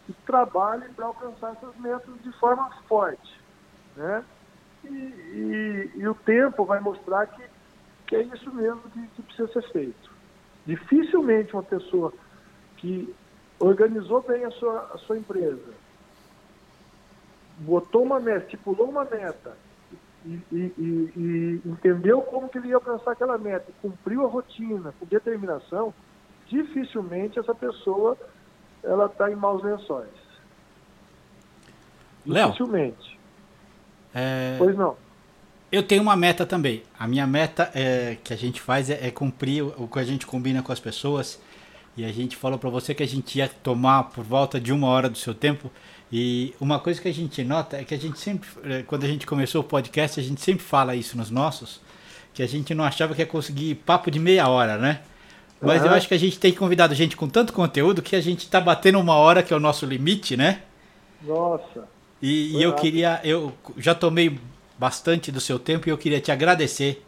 e 0.08 0.14
trabalhe 0.26 0.88
para 0.90 1.08
alcançar 1.08 1.54
essas 1.54 1.76
metas 1.78 2.14
de 2.24 2.32
forma 2.34 2.70
forte. 2.88 3.42
Né? 3.96 4.24
E, 4.84 4.88
e, 4.88 5.92
e, 5.96 6.08
o 6.08 6.16
tempo 6.16 6.64
vai 6.64 6.80
mostrar 6.80 7.26
que, 7.28 7.44
que 8.06 8.16
é 8.16 8.22
isso 8.22 8.54
mesmo 8.54 8.82
que, 8.92 9.08
que 9.08 9.22
precisa 9.24 9.52
ser 9.52 9.72
feito. 9.72 10.12
Dificilmente 10.66 11.54
uma 11.54 11.64
pessoa 11.64 12.14
que 12.78 13.14
organizou 13.60 14.22
bem 14.22 14.46
a 14.46 14.52
sua, 14.52 14.92
a 14.94 14.98
sua 15.00 15.18
empresa, 15.18 15.74
botou 17.60 18.04
uma 18.04 18.20
meta, 18.20 18.46
estipulou 18.46 18.90
uma 18.90 19.04
meta 19.04 19.58
e, 20.26 20.40
e, 20.52 20.74
e, 20.78 21.14
e, 21.16 21.62
entendeu 21.66 22.22
como 22.22 22.50
que 22.50 22.58
ele 22.58 22.70
ia 22.70 22.76
alcançar 22.76 23.12
aquela 23.12 23.38
meta, 23.38 23.72
cumpriu 23.82 24.26
a 24.26 24.30
rotina 24.30 24.94
com 25.00 25.06
determinação, 25.06 25.94
dificilmente 26.48 27.40
essa 27.40 27.56
pessoa 27.56 28.18
ela 28.84 29.08
está 29.08 29.32
em 29.32 29.36
maus 29.36 29.64
lençóis. 29.64 30.10
Léo, 32.26 32.52
dificilmente. 32.52 33.20
É... 34.14 34.56
Pois 34.58 34.76
não. 34.76 34.96
Eu 35.72 35.84
tenho 35.84 36.02
uma 36.02 36.16
meta 36.16 36.46
também. 36.46 36.84
A 36.98 37.08
minha 37.08 37.28
meta 37.28 37.70
é, 37.74 38.18
que 38.24 38.34
a 38.34 38.38
gente 38.38 38.62
faz 38.62 38.90
é, 38.90 39.08
é 39.08 39.12
cumprir 39.12 39.64
o, 39.64 39.84
o 39.84 39.88
que 39.88 40.00
a 40.00 40.04
gente 40.04 40.26
combina 40.26 40.64
com 40.64 40.72
as 40.72 40.80
pessoas. 40.80 41.40
E 41.98 42.06
a 42.06 42.12
gente 42.12 42.38
falou 42.38 42.60
para 42.60 42.70
você 42.70 42.94
que 42.94 43.02
a 43.02 43.08
gente 43.08 43.40
ia 43.40 43.50
tomar 43.50 44.04
por 44.04 44.24
volta 44.24 44.60
de 44.60 44.72
uma 44.72 44.88
hora 44.88 45.10
do 45.10 45.18
seu 45.18 45.34
tempo. 45.34 45.72
E 46.12 46.54
uma 46.62 46.80
coisa 46.80 47.02
que 47.02 47.08
a 47.08 47.14
gente 47.14 47.44
nota 47.44 47.78
é 47.78 47.84
que 47.84 47.94
a 47.94 47.98
gente 47.98 48.20
sempre, 48.20 48.48
é, 48.64 48.84
quando 48.84 49.04
a 49.04 49.08
gente 49.08 49.26
começou 49.26 49.62
o 49.62 49.64
podcast, 49.64 50.20
a 50.20 50.24
gente 50.24 50.40
sempre 50.40 50.64
fala 50.64 50.96
isso 50.96 51.18
nos 51.18 51.32
nossos, 51.32 51.82
que 52.36 52.44
a 52.44 52.48
gente 52.48 52.74
não 52.76 52.84
achava 52.84 53.16
que 53.16 53.22
ia 53.22 53.26
conseguir 53.26 53.76
papo 53.76 54.12
de 54.12 54.20
meia 54.20 54.48
hora, 54.48 54.78
né? 54.78 55.02
Mas 55.60 55.82
uhum. 55.82 55.88
eu 55.88 55.94
acho 55.96 56.08
que 56.08 56.14
a 56.14 56.20
gente 56.20 56.40
tem 56.40 56.54
convidado 56.54 56.94
gente 56.94 57.18
com 57.18 57.28
tanto 57.28 57.52
conteúdo 57.52 58.04
que 58.04 58.16
a 58.16 58.22
gente 58.22 58.42
está 58.42 58.62
batendo 58.62 59.00
uma 59.00 59.16
hora, 59.16 59.42
que 59.42 59.52
é 59.52 59.58
o 59.58 59.60
nosso 59.60 59.86
limite, 59.88 60.38
né? 60.38 60.62
Nossa. 61.24 61.88
E, 62.22 62.58
e 62.58 62.62
eu 62.62 62.74
queria, 62.74 63.20
eu 63.24 63.52
já 63.76 63.96
tomei 63.96 64.40
bastante 64.78 65.32
do 65.32 65.42
seu 65.42 65.58
tempo 65.58 65.90
e 65.90 65.92
eu 65.92 65.98
queria 65.98 66.22
te 66.22 66.32
agradecer. 66.32 67.04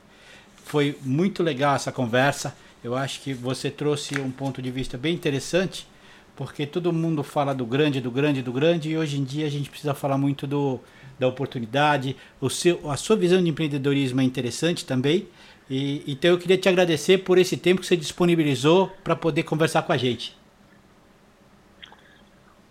Foi 0.66 0.98
muito 1.04 1.44
legal 1.44 1.76
essa 1.76 1.92
conversa. 1.92 2.56
Eu 2.84 2.96
acho 2.96 3.22
que 3.22 3.34
você 3.34 3.70
trouxe 3.70 4.20
um 4.20 4.32
ponto 4.32 4.62
de 4.62 4.72
vista 4.72 4.98
bem 4.98 5.14
interessante, 5.14 5.88
porque 6.36 6.66
todo 6.66 6.94
mundo 6.94 7.24
fala 7.24 7.54
do 7.54 7.66
grande, 7.66 8.00
do 8.00 8.10
grande, 8.10 8.42
do 8.42 8.54
grande, 8.54 8.90
e 8.90 8.98
hoje 8.98 9.20
em 9.20 9.24
dia 9.24 9.46
a 9.46 9.50
gente 9.50 9.70
precisa 9.70 9.94
falar 9.94 10.18
muito 10.18 10.48
do, 10.48 10.80
da 11.20 11.28
oportunidade. 11.28 12.16
O 12.40 12.50
seu, 12.50 12.90
a 12.90 12.96
sua 12.96 13.18
visão 13.18 13.44
de 13.44 13.50
empreendedorismo 13.50 14.22
é 14.22 14.24
interessante 14.24 14.86
também. 14.86 15.28
E, 15.70 16.04
então 16.08 16.32
eu 16.32 16.38
queria 16.38 16.58
te 16.58 16.70
agradecer 16.70 17.20
por 17.20 17.38
esse 17.38 17.58
tempo 17.58 17.82
que 17.82 17.88
você 17.88 17.98
disponibilizou 17.98 18.90
para 19.04 19.16
poder 19.16 19.44
conversar 19.44 19.84
com 19.84 19.92
a 19.92 19.98
gente. 19.98 20.38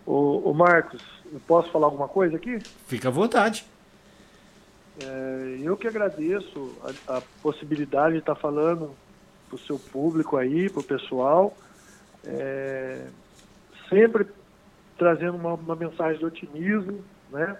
O, 0.05 0.49
o 0.49 0.53
Marcos, 0.53 1.01
eu 1.31 1.39
posso 1.47 1.69
falar 1.69 1.85
alguma 1.85 2.07
coisa 2.07 2.35
aqui? 2.35 2.59
Fica 2.87 3.09
à 3.09 3.11
vontade. 3.11 3.63
É, 5.01 5.59
eu 5.61 5.77
que 5.77 5.87
agradeço 5.87 6.75
a, 7.07 7.17
a, 7.17 7.21
possibilidade 7.41 8.13
de 8.13 8.19
estar 8.19 8.35
falando 8.35 8.93
para 9.49 9.55
o 9.55 9.59
seu 9.59 9.79
público 9.79 10.37
aí, 10.37 10.69
para 10.69 10.81
o 10.81 10.83
pessoal, 10.83 11.57
é, 12.23 13.07
sempre 13.89 14.27
trazendo 14.97 15.35
uma, 15.35 15.53
uma, 15.55 15.75
mensagem 15.75 16.19
de 16.19 16.25
otimismo, 16.25 17.03
né? 17.31 17.57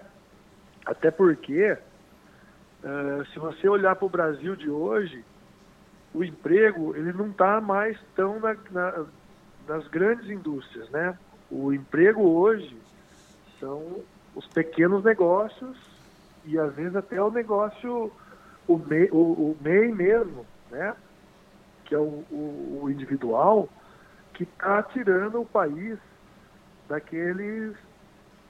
Até 0.86 1.10
porque, 1.10 1.76
é, 2.84 3.24
se 3.32 3.38
você 3.38 3.68
olhar 3.68 3.96
para 3.96 4.06
o 4.06 4.10
Brasil 4.10 4.54
de 4.54 4.70
hoje, 4.70 5.24
o 6.14 6.22
emprego 6.22 6.94
ele 6.96 7.12
não 7.12 7.30
está 7.30 7.60
mais 7.60 7.98
tão 8.14 8.38
na, 8.38 8.56
na, 8.70 9.04
nas 9.66 9.88
grandes 9.88 10.28
indústrias, 10.30 10.88
né? 10.90 11.18
O 11.50 11.72
emprego 11.72 12.22
hoje 12.22 12.76
são 13.58 14.02
os 14.34 14.46
pequenos 14.46 15.02
negócios 15.02 15.76
e 16.44 16.58
às 16.58 16.72
vezes 16.74 16.94
até 16.96 17.20
o 17.20 17.30
negócio, 17.30 18.12
o 18.66 18.78
MEI, 18.78 19.08
o, 19.10 19.16
o 19.16 19.56
MEI 19.60 19.92
mesmo, 19.92 20.46
né? 20.70 20.94
Que 21.90 21.94
é 21.96 21.98
o, 21.98 22.24
o, 22.30 22.80
o 22.82 22.90
individual, 22.90 23.68
que 24.32 24.44
está 24.44 24.80
tirando 24.84 25.40
o 25.40 25.44
país 25.44 25.98
daqueles 26.88 27.74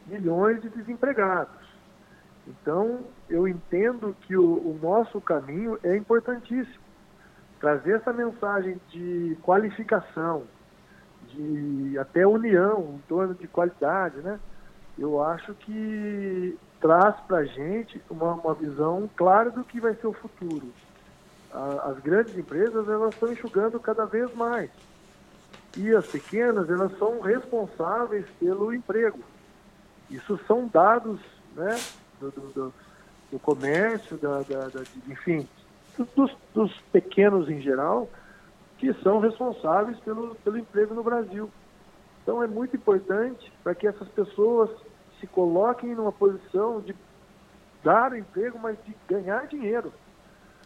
milhões 0.06 0.60
de 0.60 0.68
desempregados. 0.68 1.56
Então, 2.46 3.00
eu 3.30 3.48
entendo 3.48 4.14
que 4.20 4.36
o, 4.36 4.42
o, 4.42 4.78
nosso 4.82 5.22
caminho 5.22 5.78
é 5.82 5.96
importantíssimo. 5.96 6.84
Trazer 7.58 7.96
essa 7.96 8.12
mensagem 8.12 8.78
de 8.90 9.38
qualificação, 9.42 10.44
de 11.28 11.98
até 11.98 12.26
união 12.26 12.96
em 12.96 13.02
torno 13.08 13.34
de 13.34 13.48
qualidade, 13.48 14.18
né? 14.18 14.38
Eu 14.98 15.22
acho 15.22 15.54
que 15.54 16.58
traz 16.78 17.18
para 17.20 17.38
a 17.38 17.44
gente 17.44 18.02
uma, 18.10 18.34
uma 18.34 18.54
visão 18.54 19.08
clara 19.16 19.50
do 19.50 19.64
que 19.64 19.80
vai 19.80 19.94
ser 19.94 20.08
o 20.08 20.12
futuro. 20.12 20.70
A, 21.52 21.90
as 21.90 21.98
grandes 21.98 22.36
empresas 22.36 22.88
elas 22.88 23.12
estão 23.12 23.32
enxugando 23.32 23.78
cada 23.80 24.04
vez 24.04 24.32
mais 24.34 24.70
e 25.76 25.94
as 25.94 26.06
pequenas 26.06 26.68
elas 26.68 26.96
são 26.98 27.20
responsáveis 27.20 28.26
pelo 28.38 28.74
emprego. 28.74 29.20
Isso 30.10 30.38
são 30.46 30.66
dados, 30.66 31.20
né, 31.54 31.78
do, 32.20 32.30
do, 32.30 32.74
do 33.30 33.38
comércio, 33.38 34.16
da, 34.16 34.42
da, 34.42 34.68
da, 34.68 34.82
enfim, 35.08 35.48
dos, 36.16 36.36
dos 36.52 36.72
pequenos 36.92 37.48
em 37.48 37.60
geral, 37.60 38.08
que 38.78 38.92
são 38.94 39.20
responsáveis 39.20 39.98
pelo, 40.00 40.34
pelo 40.36 40.58
emprego 40.58 40.94
no 40.94 41.02
Brasil. 41.02 41.50
Então 42.22 42.42
é 42.42 42.46
muito 42.46 42.76
importante 42.76 43.52
para 43.62 43.74
que 43.74 43.86
essas 43.86 44.08
pessoas 44.08 44.70
se 45.20 45.26
coloquem 45.26 45.94
numa 45.94 46.12
posição 46.12 46.80
de 46.80 46.94
dar 47.84 48.16
emprego, 48.16 48.58
mas 48.58 48.76
de 48.84 48.96
ganhar 49.08 49.46
dinheiro. 49.46 49.92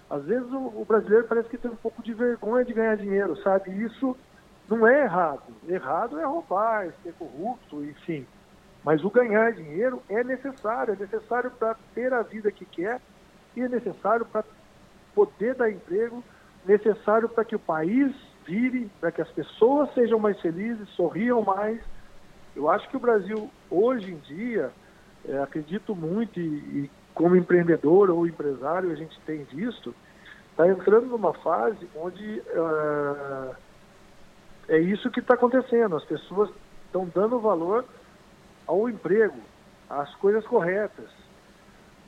Às 0.09 0.25
vezes 0.25 0.51
o, 0.53 0.59
o, 0.59 0.85
brasileiro 0.87 1.27
parece 1.27 1.49
que 1.49 1.59
tem 1.59 1.71
um 1.71 1.77
pouco 1.77 2.03
de 2.03 2.13
vergonha 2.13 2.65
de 2.65 2.73
ganhar 2.73 2.97
dinheiro, 2.97 3.37
sabe? 3.43 3.71
Isso 3.83 4.17
não 4.69 4.87
é 4.87 5.03
errado. 5.03 5.43
Errado 5.69 6.21
é 6.21 6.25
roubar, 6.25 6.87
é 6.87 6.93
ser 7.03 7.13
corrupto, 7.15 7.83
enfim. 7.85 8.27
Mas 8.85 9.03
o 9.03 9.11
ganhar 9.11 9.53
dinheiro 9.53 10.03
é 10.09 10.23
necessário, 10.23 10.95
é 10.95 10.97
necessário 10.97 11.51
para 11.51 11.75
ter 11.95 12.13
a 12.13 12.23
vida 12.23 12.53
que 12.53 12.65
quer 12.65 13.01
e 13.57 13.63
é 13.63 13.69
necessário 13.69 14.27
para 14.27 14.45
poder 15.15 15.55
dar 15.55 15.71
emprego, 15.71 16.23
necessário 16.67 17.29
para 17.29 17.45
que 17.45 17.57
o 17.57 17.59
país 17.59 18.15
vire, 18.47 18.91
para 19.01 19.11
que 19.11 19.23
as 19.23 19.31
pessoas 19.31 19.93
sejam 19.95 20.19
mais 20.19 20.39
felizes, 20.41 20.89
sorriam 20.91 21.43
mais 21.43 21.81
eu 22.57 22.71
acho 22.71 22.89
que 22.89 22.97
o 22.97 23.01
Brasil, 23.01 23.51
hoje 23.69 24.13
em 24.13 24.19
dia, 24.19 24.71
é, 25.27 25.39
acredito 25.39 25.95
muito, 25.95 26.39
e, 26.39 26.45
e, 26.45 26.91
como 27.15 27.37
empreendedor 27.37 28.11
ou 28.11 28.27
empresário, 28.27 28.91
a 28.91 28.95
gente 28.95 29.19
tem 29.21 29.45
visto, 29.45 29.95
está 30.51 30.69
entrando 30.69 31.07
numa 31.07 31.33
fase 31.33 31.89
onde 31.97 32.41
uh, 32.41 33.55
é 34.69 34.79
isso 34.79 35.11
que 35.11 35.21
está 35.21 35.35
acontecendo. 35.35 35.97
As 35.97 36.05
pessoas 36.05 36.51
estão 36.87 37.11
dando 37.15 37.39
valor 37.39 37.85
ao 38.67 38.89
emprego, 38.89 39.39
às 39.89 40.15
coisas 40.17 40.45
corretas. 40.47 41.09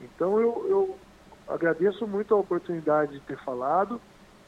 Então 0.01 0.39
eu, 0.39 0.65
eu 0.69 0.97
agradeço 1.47 2.05
muito 2.05 2.33
a 2.33 2.37
oportunidade 2.37 3.13
de 3.13 3.19
ter 3.21 3.37
falado 3.43 4.01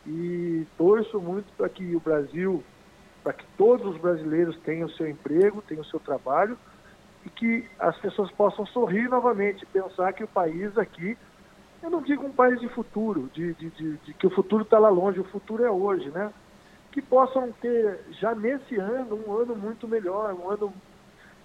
e 0.06 0.66
torço 0.78 1.20
muito 1.20 1.52
para 1.56 1.70
que 1.70 1.96
o 1.96 2.00
Brasil 2.00 2.64
para 3.24 3.34
que 3.34 3.46
todos 3.58 3.86
os 3.86 4.02
brasileiros 4.02 4.58
tenham 4.60 4.88
o 4.88 4.92
seu 4.92 5.08
emprego, 5.08 5.62
tenham 5.62 5.82
o 5.82 5.86
seu 5.86 6.00
trabalho 6.00 6.58
e 7.26 7.30
que 7.30 7.70
as 7.80 7.98
pessoas 7.98 8.32
possam 8.32 8.66
sorrir 8.68 9.10
novamente, 9.10 9.66
pensar 9.68 10.14
que 10.14 10.24
o 10.24 10.28
país 10.28 10.78
aqui, 10.78 11.18
eu 11.84 11.90
não 11.90 12.02
digo 12.02 12.26
um 12.26 12.32
país 12.32 12.60
de 12.60 12.68
futuro, 12.70 13.30
de, 13.34 13.54
de, 13.56 13.70
de, 13.70 13.98
de 13.98 14.14
que 14.14 14.28
o 14.28 14.30
futuro 14.30 14.64
está 14.64 14.80
lá 14.80 14.90
longe, 14.90 15.20
o 15.20 15.26
futuro 15.26 15.64
é 15.64 15.72
hoje, 15.72 16.10
né? 16.10 16.32
Que 16.92 17.02
possam 17.02 17.52
ter 17.62 18.00
já 18.12 18.34
nesse 18.34 18.76
ano 18.78 19.20
um 19.28 19.38
ano 19.38 19.56
muito 19.56 19.88
melhor, 19.88 20.34
um 20.34 20.50
ano 20.50 20.74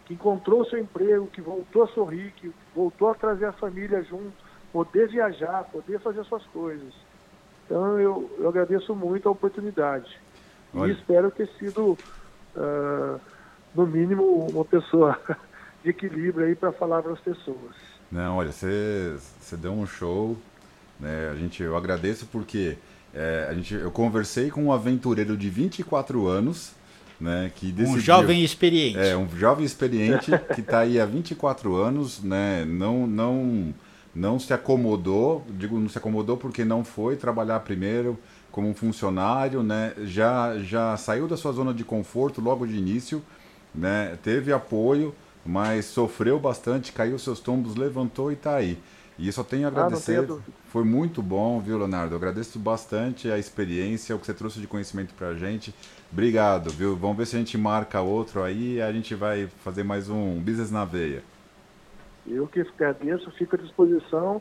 que 0.07 0.15
encontrou 0.15 0.65
seu 0.67 0.79
emprego, 0.79 1.27
que 1.29 1.41
voltou 1.41 1.85
a 1.85 1.89
sorrir, 1.89 2.33
que 2.33 2.53
voltou 2.75 3.11
a 3.11 3.15
trazer 3.15 3.47
a 3.47 3.53
família 3.53 4.03
junto, 4.03 4.33
poder 4.73 5.09
viajar, 5.09 5.65
poder 5.65 5.99
fazer 6.01 6.25
suas 6.25 6.45
coisas. 6.47 6.93
Então 7.65 7.99
eu, 7.99 8.31
eu 8.39 8.49
agradeço 8.49 8.95
muito 8.95 9.29
a 9.29 9.33
oportunidade. 9.33 10.21
Olha. 10.75 10.91
E 10.91 10.95
espero 10.95 11.31
ter 11.31 11.49
sido, 11.59 11.99
uh, 12.57 13.21
no 13.75 13.87
mínimo, 13.87 14.25
uma 14.49 14.65
pessoa 14.65 15.19
de 15.85 15.91
equilíbrio 15.91 16.47
aí 16.47 16.55
para 16.55 16.73
falar 16.73 17.03
para 17.03 17.13
as 17.13 17.21
pessoas. 17.21 17.75
Não, 18.11 18.39
olha, 18.39 18.51
você 18.51 19.19
deu 19.53 19.73
um 19.73 19.87
show. 19.87 20.37
Né? 20.99 21.31
A 21.31 21.37
gente, 21.37 21.63
eu 21.63 21.77
agradeço 21.77 22.27
porque 22.27 22.77
é, 23.15 23.47
a 23.49 23.55
gente, 23.55 23.75
eu 23.75 23.91
conversei 23.91 24.51
com 24.51 24.65
um 24.65 24.73
aventureiro 24.73 25.37
de 25.37 25.49
24 25.49 26.27
anos. 26.27 26.73
Né, 27.21 27.53
que 27.55 27.71
decidiu, 27.71 27.97
um 27.97 28.01
jovem 28.01 28.45
experiente. 28.45 28.99
É, 28.99 29.17
um 29.17 29.29
jovem 29.39 29.65
experiente 29.65 30.33
que 30.53 30.61
está 30.61 30.81
aí 30.81 30.99
há 30.99 31.07
24 31.07 31.77
anos, 31.77 32.21
né, 32.21 32.65
não, 32.65 33.07
não, 33.07 33.73
não 34.13 34.39
se 34.39 34.53
acomodou, 34.53 35.47
digo 35.51 35.79
não 35.79 35.89
se 35.89 35.97
acomodou 35.97 36.37
porque 36.37 36.65
não 36.65 36.85
foi 36.85 37.15
trabalhar 37.15 37.61
primeiro, 37.61 38.19
como 38.51 38.69
um 38.69 38.75
funcionário, 38.75 39.63
né? 39.63 39.93
Já, 40.05 40.59
já 40.59 40.97
saiu 40.97 41.29
da 41.29 41.37
sua 41.37 41.53
zona 41.53 41.73
de 41.73 41.85
conforto 41.85 42.41
logo 42.41 42.67
de 42.67 42.77
início, 42.77 43.23
né? 43.73 44.19
Teve 44.23 44.53
apoio, 44.53 45.15
mas 45.45 45.87
sofreu 45.87 46.39
bastante, 46.39 46.93
caiu 46.93 47.19
seus 47.19 47.41
tombos, 47.41 47.77
levantou 47.77 48.31
e 48.31 48.35
está 48.35 48.57
aí. 48.57 48.79
E 49.19 49.31
só 49.31 49.45
tenho 49.45 49.67
a 49.67 49.69
agradecer. 49.69 50.27
Ah, 50.29 50.39
Foi 50.69 50.83
muito 50.83 51.23
bom, 51.23 51.61
viu, 51.61 51.79
Leonardo? 51.79 52.15
Eu 52.15 52.19
agradeço 52.19 52.59
bastante 52.59 53.31
a 53.31 53.39
experiência, 53.39 54.15
o 54.15 54.19
que 54.19 54.27
você 54.27 54.35
trouxe 54.35 54.59
de 54.61 54.67
conhecimento 54.67 55.15
para 55.15 55.29
a 55.29 55.35
gente. 55.35 55.73
Obrigado, 56.11 56.71
viu? 56.71 56.97
Vamos 56.97 57.17
ver 57.17 57.27
se 57.27 57.37
a 57.37 57.39
gente 57.39 57.57
marca 57.57 58.01
outro 58.01 58.43
aí 58.43 58.75
e 58.75 58.83
a 58.83 58.93
gente 58.93 59.15
vai 59.15 59.49
fazer 59.63 59.85
mais 59.85 60.09
um 60.09 60.41
Business 60.41 60.71
na 60.71 60.85
Veia. 60.85 61.23
Eu 62.27 62.47
que 62.49 62.61
agradeço, 62.61 63.31
fico 63.33 63.55
à 63.55 63.59
disposição 63.59 64.41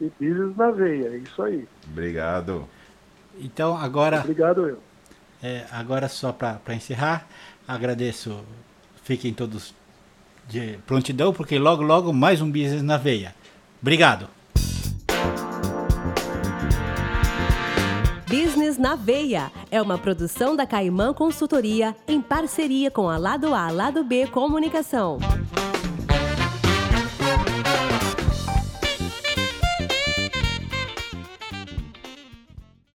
e 0.00 0.10
business 0.20 0.56
na 0.56 0.70
veia, 0.70 1.08
é 1.08 1.16
isso 1.16 1.42
aí. 1.42 1.66
Obrigado. 1.90 2.68
Então, 3.38 3.76
agora. 3.76 4.20
Obrigado, 4.20 4.68
eu. 4.68 4.78
É, 5.42 5.66
agora, 5.70 6.08
só 6.08 6.32
para 6.32 6.60
encerrar, 6.74 7.26
agradeço. 7.66 8.42
Fiquem 9.02 9.34
todos 9.34 9.74
de 10.48 10.78
prontidão, 10.86 11.32
porque 11.32 11.58
logo, 11.58 11.82
logo 11.82 12.12
mais 12.12 12.40
um 12.40 12.50
business 12.50 12.82
na 12.82 12.96
veia. 12.96 13.34
Obrigado. 13.80 14.28
Business 18.26 18.78
na 18.78 18.96
Veia 18.96 19.52
é 19.70 19.80
uma 19.80 19.96
produção 19.96 20.56
da 20.56 20.66
Caimã 20.66 21.12
Consultoria 21.12 21.94
em 22.08 22.20
parceria 22.20 22.90
com 22.90 23.08
a 23.08 23.16
Lado 23.16 23.54
A 23.54 23.70
Lado 23.70 24.02
B 24.02 24.26
Comunicação. 24.26 25.18